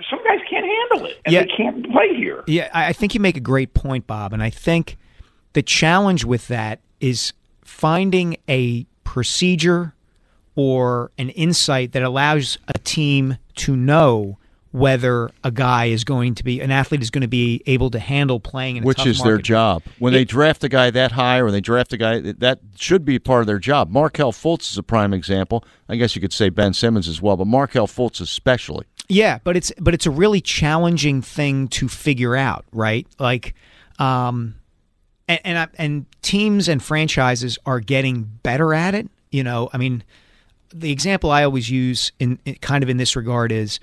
some 0.10 0.20
guys 0.24 0.40
can't 0.50 0.66
handle 0.66 1.08
it, 1.08 1.20
and 1.26 1.34
Yeah. 1.34 1.42
they 1.42 1.48
can't 1.56 1.92
play 1.92 2.16
here. 2.16 2.44
Yeah, 2.48 2.70
I 2.74 2.88
I 2.90 2.94
think 2.94 3.14
you 3.14 3.20
make 3.20 3.38
a 3.38 3.42
great 3.42 3.74
point, 3.74 4.08
Bob. 4.08 4.34
And 4.34 4.42
I 4.44 4.50
think 4.50 4.98
the 5.54 5.62
challenge 5.62 6.24
with 6.26 6.48
that 6.50 6.80
is 7.00 7.34
finding 7.64 8.38
a 8.50 8.86
procedure 9.04 9.94
or 10.56 11.12
an 11.18 11.30
insight 11.30 11.92
that 11.94 12.04
allows 12.04 12.58
a 12.68 12.78
team 12.80 13.38
to 13.56 13.76
know 13.76 14.38
whether 14.72 15.32
a 15.44 15.50
guy 15.50 15.86
is 15.86 16.04
going 16.04 16.36
to 16.36 16.44
be 16.44 16.60
an 16.62 16.70
athlete 16.72 17.02
is 17.02 17.10
going 17.10 17.22
to 17.22 17.28
be 17.28 17.62
able 17.66 17.90
to 17.90 17.98
handle 18.00 18.40
playing 18.40 18.76
in 18.78 18.84
a 18.84 18.86
which 18.86 18.98
tough 18.98 19.08
is 19.08 19.22
their 19.24 19.38
job. 19.38 19.82
When 19.98 20.14
they 20.14 20.26
draft 20.26 20.64
a 20.64 20.70
guy 20.70 20.92
that 20.92 21.14
high, 21.14 21.42
or 21.42 21.50
they 21.52 21.62
draft 21.62 21.94
a 21.94 21.98
guy 21.98 22.20
that 22.20 22.60
should 22.76 23.06
be 23.06 23.18
part 23.18 23.42
of 23.42 23.48
their 23.48 23.60
job. 23.60 23.90
Markelle 23.90 24.34
Fultz 24.34 24.70
is 24.72 24.78
a 24.78 24.84
prime 24.84 25.14
example. 25.14 25.64
I 25.90 25.96
guess 25.96 26.16
you 26.16 26.22
could 26.22 26.34
say 26.34 26.50
Ben 26.50 26.74
Simmons 26.74 27.08
as 27.08 27.22
well, 27.22 27.38
but 27.38 27.48
Markelle 27.48 27.88
Fultz 27.88 28.20
especially. 28.22 28.86
Yeah, 29.10 29.40
but 29.44 29.56
it's 29.56 29.72
but 29.80 29.94
it's 29.94 30.06
a 30.06 30.12
really 30.12 30.42
challenging 30.42 31.22
thing 31.22 31.70
to 31.70 31.88
figure 31.88 32.36
out, 32.36 32.66
right? 32.74 33.08
Like, 33.20 33.56
um, 34.00 34.56
and 35.28 35.40
and, 35.46 35.58
I, 35.58 35.68
and 35.78 36.06
teams 36.22 36.68
and 36.68 36.84
franchises 36.84 37.58
are 37.66 37.80
getting 37.80 38.24
better 38.44 38.74
at 38.74 38.96
it. 38.96 39.10
You 39.32 39.44
know, 39.44 39.70
I 39.72 39.78
mean, 39.78 40.04
the 40.74 40.92
example 40.92 41.32
I 41.32 41.44
always 41.44 41.70
use 41.70 42.12
in, 42.20 42.40
in 42.46 42.56
kind 42.56 42.84
of 42.84 42.90
in 42.90 42.98
this 42.98 43.16
regard 43.16 43.52
is 43.52 43.80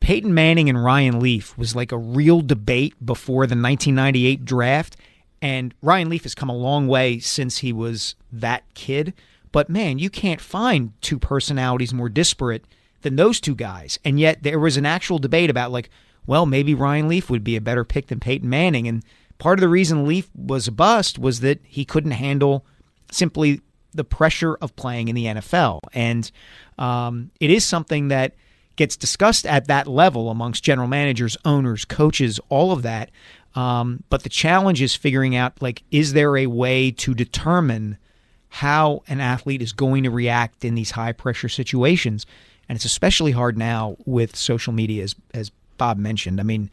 Peyton 0.00 0.32
Manning 0.32 0.70
and 0.70 0.82
Ryan 0.82 1.20
Leaf 1.20 1.56
was 1.58 1.76
like 1.76 1.92
a 1.92 1.98
real 1.98 2.40
debate 2.40 2.94
before 3.04 3.46
the 3.46 3.54
1998 3.54 4.44
draft, 4.46 4.96
and 5.42 5.74
Ryan 5.82 6.08
Leaf 6.08 6.22
has 6.22 6.34
come 6.34 6.48
a 6.48 6.56
long 6.56 6.88
way 6.88 7.18
since 7.18 7.58
he 7.58 7.74
was 7.74 8.14
that 8.32 8.62
kid. 8.72 9.12
But 9.50 9.68
man, 9.68 9.98
you 9.98 10.08
can't 10.08 10.40
find 10.40 10.94
two 11.02 11.18
personalities 11.18 11.92
more 11.92 12.08
disparate 12.08 12.64
than 13.02 13.16
those 13.16 13.40
two 13.40 13.54
guys. 13.54 13.98
And 14.04 14.18
yet 14.18 14.42
there 14.42 14.58
was 14.58 14.76
an 14.76 14.86
actual 14.86 15.18
debate 15.18 15.50
about 15.50 15.72
like, 15.72 15.90
well, 16.26 16.46
maybe 16.46 16.74
Ryan 16.74 17.08
Leaf 17.08 17.28
would 17.30 17.44
be 17.44 17.56
a 17.56 17.60
better 17.60 17.84
pick 17.84 18.06
than 18.06 18.20
Peyton 18.20 18.48
Manning. 18.48 18.86
And 18.86 19.04
part 19.38 19.58
of 19.58 19.60
the 19.60 19.68
reason 19.68 20.06
Leaf 20.06 20.30
was 20.34 20.68
a 20.68 20.72
bust 20.72 21.18
was 21.18 21.40
that 21.40 21.60
he 21.64 21.84
couldn't 21.84 22.12
handle 22.12 22.64
simply 23.10 23.60
the 23.92 24.04
pressure 24.04 24.54
of 24.56 24.74
playing 24.76 25.08
in 25.08 25.14
the 25.14 25.26
NFL. 25.26 25.80
And 25.92 26.30
um, 26.78 27.30
it 27.40 27.50
is 27.50 27.64
something 27.64 28.08
that 28.08 28.34
gets 28.76 28.96
discussed 28.96 29.44
at 29.46 29.66
that 29.66 29.86
level 29.86 30.30
amongst 30.30 30.64
general 30.64 30.88
managers, 30.88 31.36
owners, 31.44 31.84
coaches, 31.84 32.40
all 32.48 32.72
of 32.72 32.82
that. 32.82 33.10
Um, 33.54 34.02
but 34.08 34.22
the 34.22 34.28
challenge 34.28 34.80
is 34.80 34.94
figuring 34.94 35.36
out 35.36 35.60
like, 35.60 35.82
is 35.90 36.14
there 36.14 36.36
a 36.36 36.46
way 36.46 36.90
to 36.92 37.14
determine 37.14 37.98
how 38.48 39.02
an 39.08 39.20
athlete 39.20 39.62
is 39.62 39.72
going 39.72 40.04
to 40.04 40.10
react 40.10 40.64
in 40.64 40.74
these 40.74 40.92
high 40.92 41.12
pressure 41.12 41.48
situations? 41.48 42.26
And 42.68 42.76
it's 42.76 42.84
especially 42.84 43.32
hard 43.32 43.58
now 43.58 43.96
with 44.04 44.36
social 44.36 44.72
media, 44.72 45.02
as, 45.02 45.14
as 45.34 45.50
Bob 45.78 45.98
mentioned. 45.98 46.40
I 46.40 46.42
mean, 46.42 46.70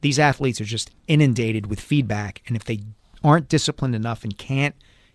these 0.00 0.18
athletes 0.18 0.60
are 0.60 0.64
just 0.64 0.90
inundated 1.06 1.66
with 1.66 1.80
feedback. 1.80 2.42
And 2.46 2.56
if 2.56 2.64
they 2.64 2.80
aren't 3.22 3.48
disciplined 3.48 3.94
enough 3.94 4.24
and 4.24 4.36
can't 4.36 4.74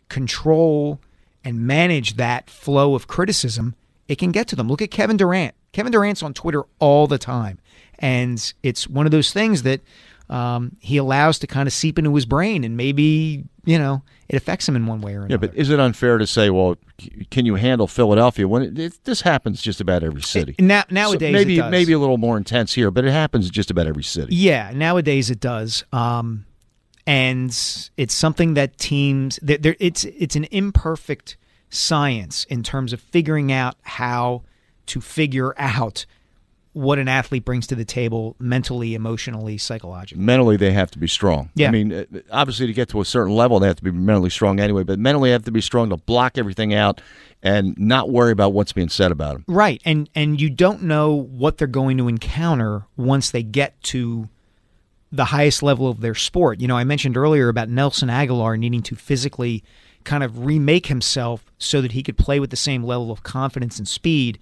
control 0.09 0.99
and 1.43 1.65
manage 1.65 2.15
that 2.15 2.49
flow 2.49 2.95
of 2.95 3.07
criticism, 3.07 3.75
it 4.07 4.17
can 4.17 4.31
get 4.31 4.47
to 4.49 4.55
them. 4.55 4.67
Look 4.67 4.81
at 4.81 4.91
Kevin 4.91 5.17
Durant. 5.17 5.55
Kevin 5.71 5.91
Durant's 5.91 6.21
on 6.21 6.33
Twitter 6.33 6.63
all 6.79 7.07
the 7.07 7.17
time. 7.17 7.59
And 7.99 8.53
it's 8.61 8.87
one 8.87 9.05
of 9.05 9.11
those 9.11 9.31
things 9.31 9.63
that 9.63 9.81
um, 10.31 10.77
he 10.79 10.97
allows 10.97 11.39
to 11.39 11.47
kind 11.47 11.67
of 11.67 11.73
seep 11.73 11.99
into 11.99 12.15
his 12.15 12.25
brain 12.25 12.63
and 12.63 12.77
maybe, 12.77 13.43
you 13.65 13.77
know, 13.77 14.01
it 14.29 14.37
affects 14.37 14.67
him 14.67 14.77
in 14.77 14.87
one 14.87 15.01
way 15.01 15.13
or 15.13 15.25
another. 15.25 15.33
Yeah, 15.33 15.37
but 15.37 15.55
is 15.55 15.69
it 15.69 15.79
unfair 15.79 16.17
to 16.17 16.25
say, 16.25 16.49
well, 16.49 16.77
can 17.29 17.45
you 17.45 17.55
handle 17.55 17.85
Philadelphia 17.85 18.47
when 18.47 18.61
it, 18.63 18.79
it, 18.79 19.03
this 19.03 19.21
happens 19.21 19.61
just 19.61 19.81
about 19.81 20.03
every 20.03 20.21
city? 20.21 20.55
Now- 20.57 20.85
nowadays 20.89 21.29
it 21.29 21.33
maybe 21.33 21.57
does. 21.57 21.69
maybe 21.69 21.91
a 21.91 21.99
little 21.99 22.17
more 22.17 22.37
intense 22.37 22.73
here, 22.73 22.91
but 22.91 23.03
it 23.03 23.11
happens 23.11 23.49
just 23.49 23.69
about 23.69 23.87
every 23.87 24.03
city. 24.03 24.33
Yeah, 24.33 24.71
nowadays 24.73 25.29
it 25.29 25.41
does. 25.41 25.83
Um, 25.91 26.45
and 27.05 27.49
it's 27.97 28.13
something 28.13 28.53
that 28.53 28.77
teams 28.77 29.39
it's 29.43 30.05
it's 30.05 30.35
an 30.35 30.45
imperfect 30.45 31.35
science 31.69 32.45
in 32.45 32.63
terms 32.63 32.93
of 32.93 33.01
figuring 33.01 33.51
out 33.51 33.75
how 33.81 34.43
to 34.85 35.01
figure 35.01 35.53
out 35.57 36.05
what 36.73 36.99
an 36.99 37.07
athlete 37.07 37.43
brings 37.43 37.67
to 37.67 37.75
the 37.75 37.83
table 37.83 38.35
mentally, 38.39 38.95
emotionally, 38.95 39.57
psychologically. 39.57 40.23
Mentally, 40.23 40.57
they 40.57 40.71
have 40.71 40.89
to 40.91 40.99
be 40.99 41.07
strong. 41.07 41.49
Yeah. 41.53 41.67
I 41.67 41.71
mean, 41.71 41.93
uh, 41.93 42.05
obviously, 42.31 42.67
to 42.67 42.73
get 42.73 42.89
to 42.89 43.01
a 43.01 43.05
certain 43.05 43.35
level, 43.35 43.59
they 43.59 43.67
have 43.67 43.75
to 43.77 43.83
be 43.83 43.91
mentally 43.91 44.29
strong 44.29 44.59
anyway. 44.59 44.83
But 44.83 44.99
mentally, 44.99 45.29
they 45.29 45.33
have 45.33 45.45
to 45.45 45.51
be 45.51 45.61
strong 45.61 45.89
to 45.89 45.97
block 45.97 46.37
everything 46.37 46.73
out 46.73 47.01
and 47.43 47.77
not 47.77 48.09
worry 48.09 48.31
about 48.31 48.53
what's 48.53 48.71
being 48.71 48.89
said 48.89 49.11
about 49.11 49.33
them. 49.33 49.45
Right. 49.47 49.81
And 49.83 50.09
and 50.15 50.39
you 50.39 50.49
don't 50.49 50.83
know 50.83 51.13
what 51.13 51.57
they're 51.57 51.67
going 51.67 51.97
to 51.97 52.07
encounter 52.07 52.85
once 52.95 53.31
they 53.31 53.43
get 53.43 53.81
to 53.83 54.29
the 55.11 55.25
highest 55.25 55.61
level 55.61 55.89
of 55.89 55.99
their 55.99 56.15
sport. 56.15 56.61
You 56.61 56.67
know, 56.67 56.77
I 56.77 56.85
mentioned 56.85 57.17
earlier 57.17 57.49
about 57.49 57.67
Nelson 57.67 58.07
Agholor 58.07 58.57
needing 58.57 58.81
to 58.83 58.95
physically 58.95 59.63
kind 60.03 60.23
of 60.23 60.45
remake 60.45 60.87
himself 60.87 61.51
so 61.57 61.81
that 61.81 61.91
he 61.91 62.01
could 62.01 62.17
play 62.17 62.39
with 62.39 62.49
the 62.49 62.55
same 62.55 62.83
level 62.83 63.11
of 63.11 63.23
confidence 63.23 63.77
and 63.77 63.87
speed 63.87 64.39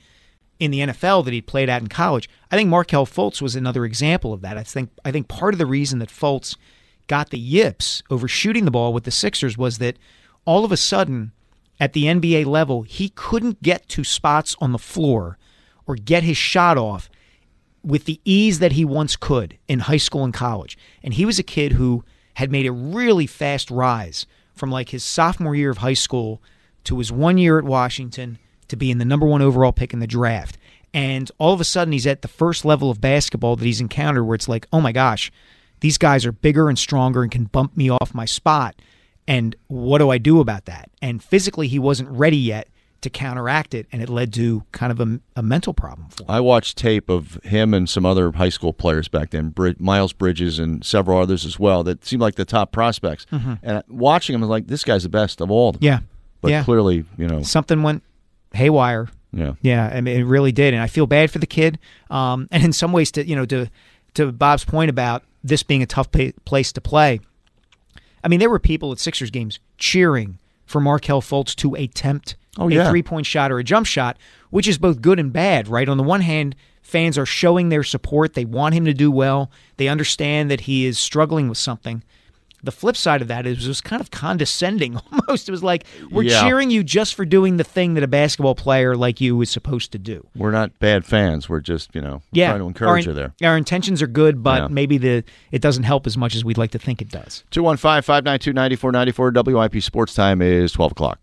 in 0.59 0.71
the 0.71 0.79
NFL 0.79 1.25
that 1.25 1.33
he 1.33 1.41
played 1.41 1.69
at 1.69 1.81
in 1.81 1.87
college. 1.87 2.29
I 2.51 2.57
think 2.57 2.69
Markelle 2.69 3.05
Fultz 3.05 3.41
was 3.41 3.55
another 3.55 3.85
example 3.85 4.33
of 4.33 4.41
that. 4.41 4.57
I 4.57 4.63
think 4.63 4.89
I 5.05 5.11
think 5.11 5.27
part 5.27 5.53
of 5.53 5.57
the 5.57 5.65
reason 5.65 5.99
that 5.99 6.09
Fultz 6.09 6.57
got 7.07 7.29
the 7.29 7.39
yips 7.39 8.03
over 8.09 8.27
shooting 8.27 8.65
the 8.65 8.71
ball 8.71 8.93
with 8.93 9.05
the 9.05 9.11
Sixers 9.11 9.57
was 9.57 9.77
that 9.79 9.97
all 10.45 10.65
of 10.65 10.71
a 10.71 10.77
sudden 10.77 11.31
at 11.79 11.93
the 11.93 12.05
NBA 12.05 12.45
level, 12.45 12.83
he 12.83 13.09
couldn't 13.09 13.61
get 13.61 13.87
to 13.89 14.03
spots 14.03 14.55
on 14.59 14.73
the 14.73 14.77
floor 14.77 15.37
or 15.87 15.95
get 15.95 16.23
his 16.23 16.37
shot 16.37 16.77
off 16.77 17.09
with 17.83 18.05
the 18.05 18.19
ease 18.25 18.59
that 18.59 18.73
he 18.73 18.83
once 18.83 19.15
could 19.15 19.57
in 19.67 19.79
high 19.79 19.97
school 19.97 20.23
and 20.23 20.33
college. 20.33 20.77
And 21.01 21.13
he 21.13 21.25
was 21.25 21.39
a 21.39 21.43
kid 21.43 21.73
who 21.73 22.03
had 22.35 22.51
made 22.51 22.65
a 22.65 22.71
really 22.71 23.25
fast 23.25 23.71
rise 23.71 24.25
from 24.53 24.69
like 24.69 24.89
his 24.89 25.03
sophomore 25.03 25.55
year 25.55 25.69
of 25.69 25.77
high 25.77 25.93
school 25.93 26.41
to 26.83 26.97
his 26.97 27.11
one 27.11 27.37
year 27.37 27.57
at 27.57 27.63
Washington 27.63 28.37
to 28.69 28.75
being 28.75 28.97
the 28.97 29.05
number 29.05 29.25
one 29.25 29.41
overall 29.41 29.71
pick 29.71 29.93
in 29.93 29.99
the 29.99 30.07
draft. 30.07 30.57
And 30.93 31.29
all 31.37 31.53
of 31.53 31.61
a 31.61 31.65
sudden, 31.65 31.91
he's 31.91 32.07
at 32.07 32.21
the 32.23 32.27
first 32.27 32.65
level 32.65 32.89
of 32.89 32.99
basketball 32.99 33.55
that 33.55 33.65
he's 33.65 33.81
encountered 33.81 34.23
where 34.23 34.35
it's 34.35 34.47
like, 34.47 34.67
oh 34.73 34.81
my 34.81 34.91
gosh, 34.91 35.31
these 35.81 35.97
guys 35.97 36.25
are 36.25 36.31
bigger 36.31 36.67
and 36.69 36.79
stronger 36.79 37.21
and 37.21 37.31
can 37.31 37.45
bump 37.45 37.77
me 37.77 37.89
off 37.89 38.13
my 38.13 38.25
spot. 38.25 38.75
And 39.27 39.55
what 39.67 39.99
do 39.99 40.09
I 40.09 40.17
do 40.17 40.39
about 40.39 40.65
that? 40.65 40.89
And 41.01 41.23
physically, 41.23 41.67
he 41.67 41.77
wasn't 41.77 42.09
ready 42.09 42.37
yet 42.37 42.67
to 43.01 43.09
counteract 43.09 43.73
it. 43.75 43.85
And 43.91 44.01
it 44.01 44.09
led 44.09 44.33
to 44.33 44.63
kind 44.71 44.91
of 44.91 44.99
a, 44.99 45.19
a 45.35 45.43
mental 45.43 45.73
problem 45.73 46.09
for 46.09 46.23
him. 46.23 46.31
I 46.31 46.39
watched 46.39 46.77
tape 46.77 47.07
of 47.09 47.35
him 47.43 47.73
and 47.75 47.87
some 47.87 48.05
other 48.05 48.31
high 48.31 48.49
school 48.49 48.73
players 48.73 49.07
back 49.07 49.29
then, 49.29 49.49
Brid- 49.49 49.79
Miles 49.79 50.11
Bridges 50.11 50.57
and 50.57 50.83
several 50.83 51.19
others 51.21 51.45
as 51.45 51.59
well, 51.59 51.83
that 51.83 52.03
seemed 52.03 52.21
like 52.23 52.35
the 52.35 52.43
top 52.45 52.71
prospects. 52.71 53.25
Mhm. 53.31 53.59
And 53.61 53.83
watching 53.87 54.33
him, 54.33 54.41
I 54.41 54.47
was 54.47 54.49
like, 54.49 54.67
this 54.67 54.83
guy's 54.83 55.03
the 55.03 55.09
best 55.09 55.39
of 55.39 55.51
all 55.51 55.69
of 55.69 55.75
them. 55.79 55.83
Yeah. 55.85 55.99
But 56.41 56.51
yeah. 56.51 56.63
clearly, 56.63 57.05
you 57.17 57.27
know, 57.27 57.41
something 57.43 57.83
went 57.83 58.01
haywire. 58.53 59.09
Yeah. 59.31 59.53
Yeah, 59.61 59.91
I 59.93 60.01
mean 60.01 60.19
it 60.19 60.23
really 60.23 60.51
did, 60.51 60.73
and 60.73 60.81
I 60.81 60.87
feel 60.87 61.07
bad 61.07 61.31
for 61.31 61.39
the 61.39 61.45
kid. 61.47 61.79
Um, 62.09 62.47
and 62.51 62.63
in 62.63 62.73
some 62.73 62.91
ways, 62.91 63.11
to 63.11 63.25
you 63.25 63.35
know, 63.35 63.45
to 63.45 63.69
to 64.15 64.31
Bob's 64.31 64.65
point 64.65 64.89
about 64.89 65.23
this 65.43 65.63
being 65.63 65.83
a 65.83 65.85
tough 65.85 66.11
pa- 66.11 66.31
place 66.45 66.71
to 66.73 66.81
play. 66.81 67.21
I 68.23 68.27
mean, 68.27 68.39
there 68.39 68.49
were 68.49 68.59
people 68.59 68.91
at 68.91 68.99
Sixers 68.99 69.31
games 69.31 69.59
cheering 69.77 70.39
for 70.65 70.81
Markelle 70.81 71.21
Fultz 71.21 71.55
to 71.55 71.75
attempt 71.75 72.35
Oh, 72.57 72.69
a 72.69 72.89
three 72.89 73.03
point 73.03 73.25
shot 73.25 73.51
or 73.51 73.59
a 73.59 73.63
jump 73.63 73.85
shot, 73.85 74.17
which 74.49 74.67
is 74.67 74.77
both 74.77 75.01
good 75.01 75.19
and 75.19 75.31
bad, 75.31 75.67
right? 75.67 75.87
On 75.87 75.97
the 75.97 76.03
one 76.03 76.21
hand, 76.21 76.55
fans 76.81 77.17
are 77.17 77.25
showing 77.25 77.69
their 77.69 77.83
support; 77.83 78.33
they 78.33 78.43
want 78.45 78.75
him 78.75 78.85
to 78.85 78.93
do 78.93 79.09
well. 79.11 79.49
They 79.77 79.87
understand 79.87 80.51
that 80.51 80.61
he 80.61 80.85
is 80.85 80.99
struggling 80.99 81.47
with 81.47 81.57
something. 81.57 82.03
The 82.61 82.71
flip 82.71 82.97
side 82.97 83.21
of 83.21 83.29
that 83.29 83.45
is 83.47 83.63
it 83.65 83.67
was 83.69 83.79
kind 83.81 84.01
of 84.01 84.11
condescending 84.11 84.97
almost. 85.11 85.47
It 85.47 85.51
was 85.51 85.63
like 85.63 85.85
we're 86.11 86.23
Yeah. 86.23 86.41
cheering 86.43 86.69
you 86.69 86.83
just 86.83 87.15
for 87.15 87.23
doing 87.25 87.55
the 87.57 87.63
thing 87.63 87.93
that 87.93 88.03
a 88.03 88.07
basketball 88.07 88.55
player 88.55 88.95
like 88.97 89.21
you 89.21 89.39
is 89.41 89.49
supposed 89.49 89.91
to 89.93 89.97
do. 89.97 90.27
we're 90.35 90.51
not 90.51 90.77
bad 90.79 91.05
fans. 91.05 91.47
We're 91.47 91.61
just, 91.61 91.95
you 91.95 92.01
know, 92.01 92.21
Yeah, 92.31 92.49
trying 92.49 92.59
to 92.59 92.67
encourage 92.67 93.07
our, 93.07 93.11
you 93.11 93.15
there. 93.15 93.33
Our 93.49 93.55
intentions 93.57 94.01
are 94.01 94.07
good, 94.07 94.43
but 94.43 94.63
Yeah. 94.63 94.67
maybe 94.69 94.97
the 94.97 95.23
it 95.51 95.61
doesn't 95.61 95.83
help 95.83 96.05
as 96.05 96.17
much 96.17 96.35
as 96.35 96.43
we'd 96.43 96.57
like 96.57 96.71
to 96.71 96.79
think 96.79 97.01
it 97.01 97.09
does. 97.09 97.43
215 97.51 98.01
592 98.03 98.51
9494. 98.53 99.31
WIP 99.53 99.81
Sports 99.81 100.13
Time 100.13 100.41
is 100.41 100.71
12 100.73 100.91
o'clock. 100.91 101.19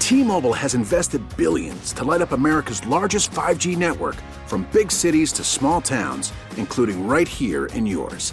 T-Mobile 0.00 0.54
has 0.54 0.74
invested 0.74 1.22
billions 1.36 1.92
to 1.92 2.02
light 2.04 2.22
up 2.22 2.32
America's 2.32 2.84
largest 2.86 3.30
5G 3.30 3.76
network 3.76 4.16
from 4.46 4.66
big 4.72 4.90
cities 4.90 5.32
to 5.32 5.44
small 5.44 5.80
towns, 5.82 6.32
including 6.56 7.06
right 7.06 7.28
here 7.28 7.66
in 7.66 7.84
yours. 7.86 8.32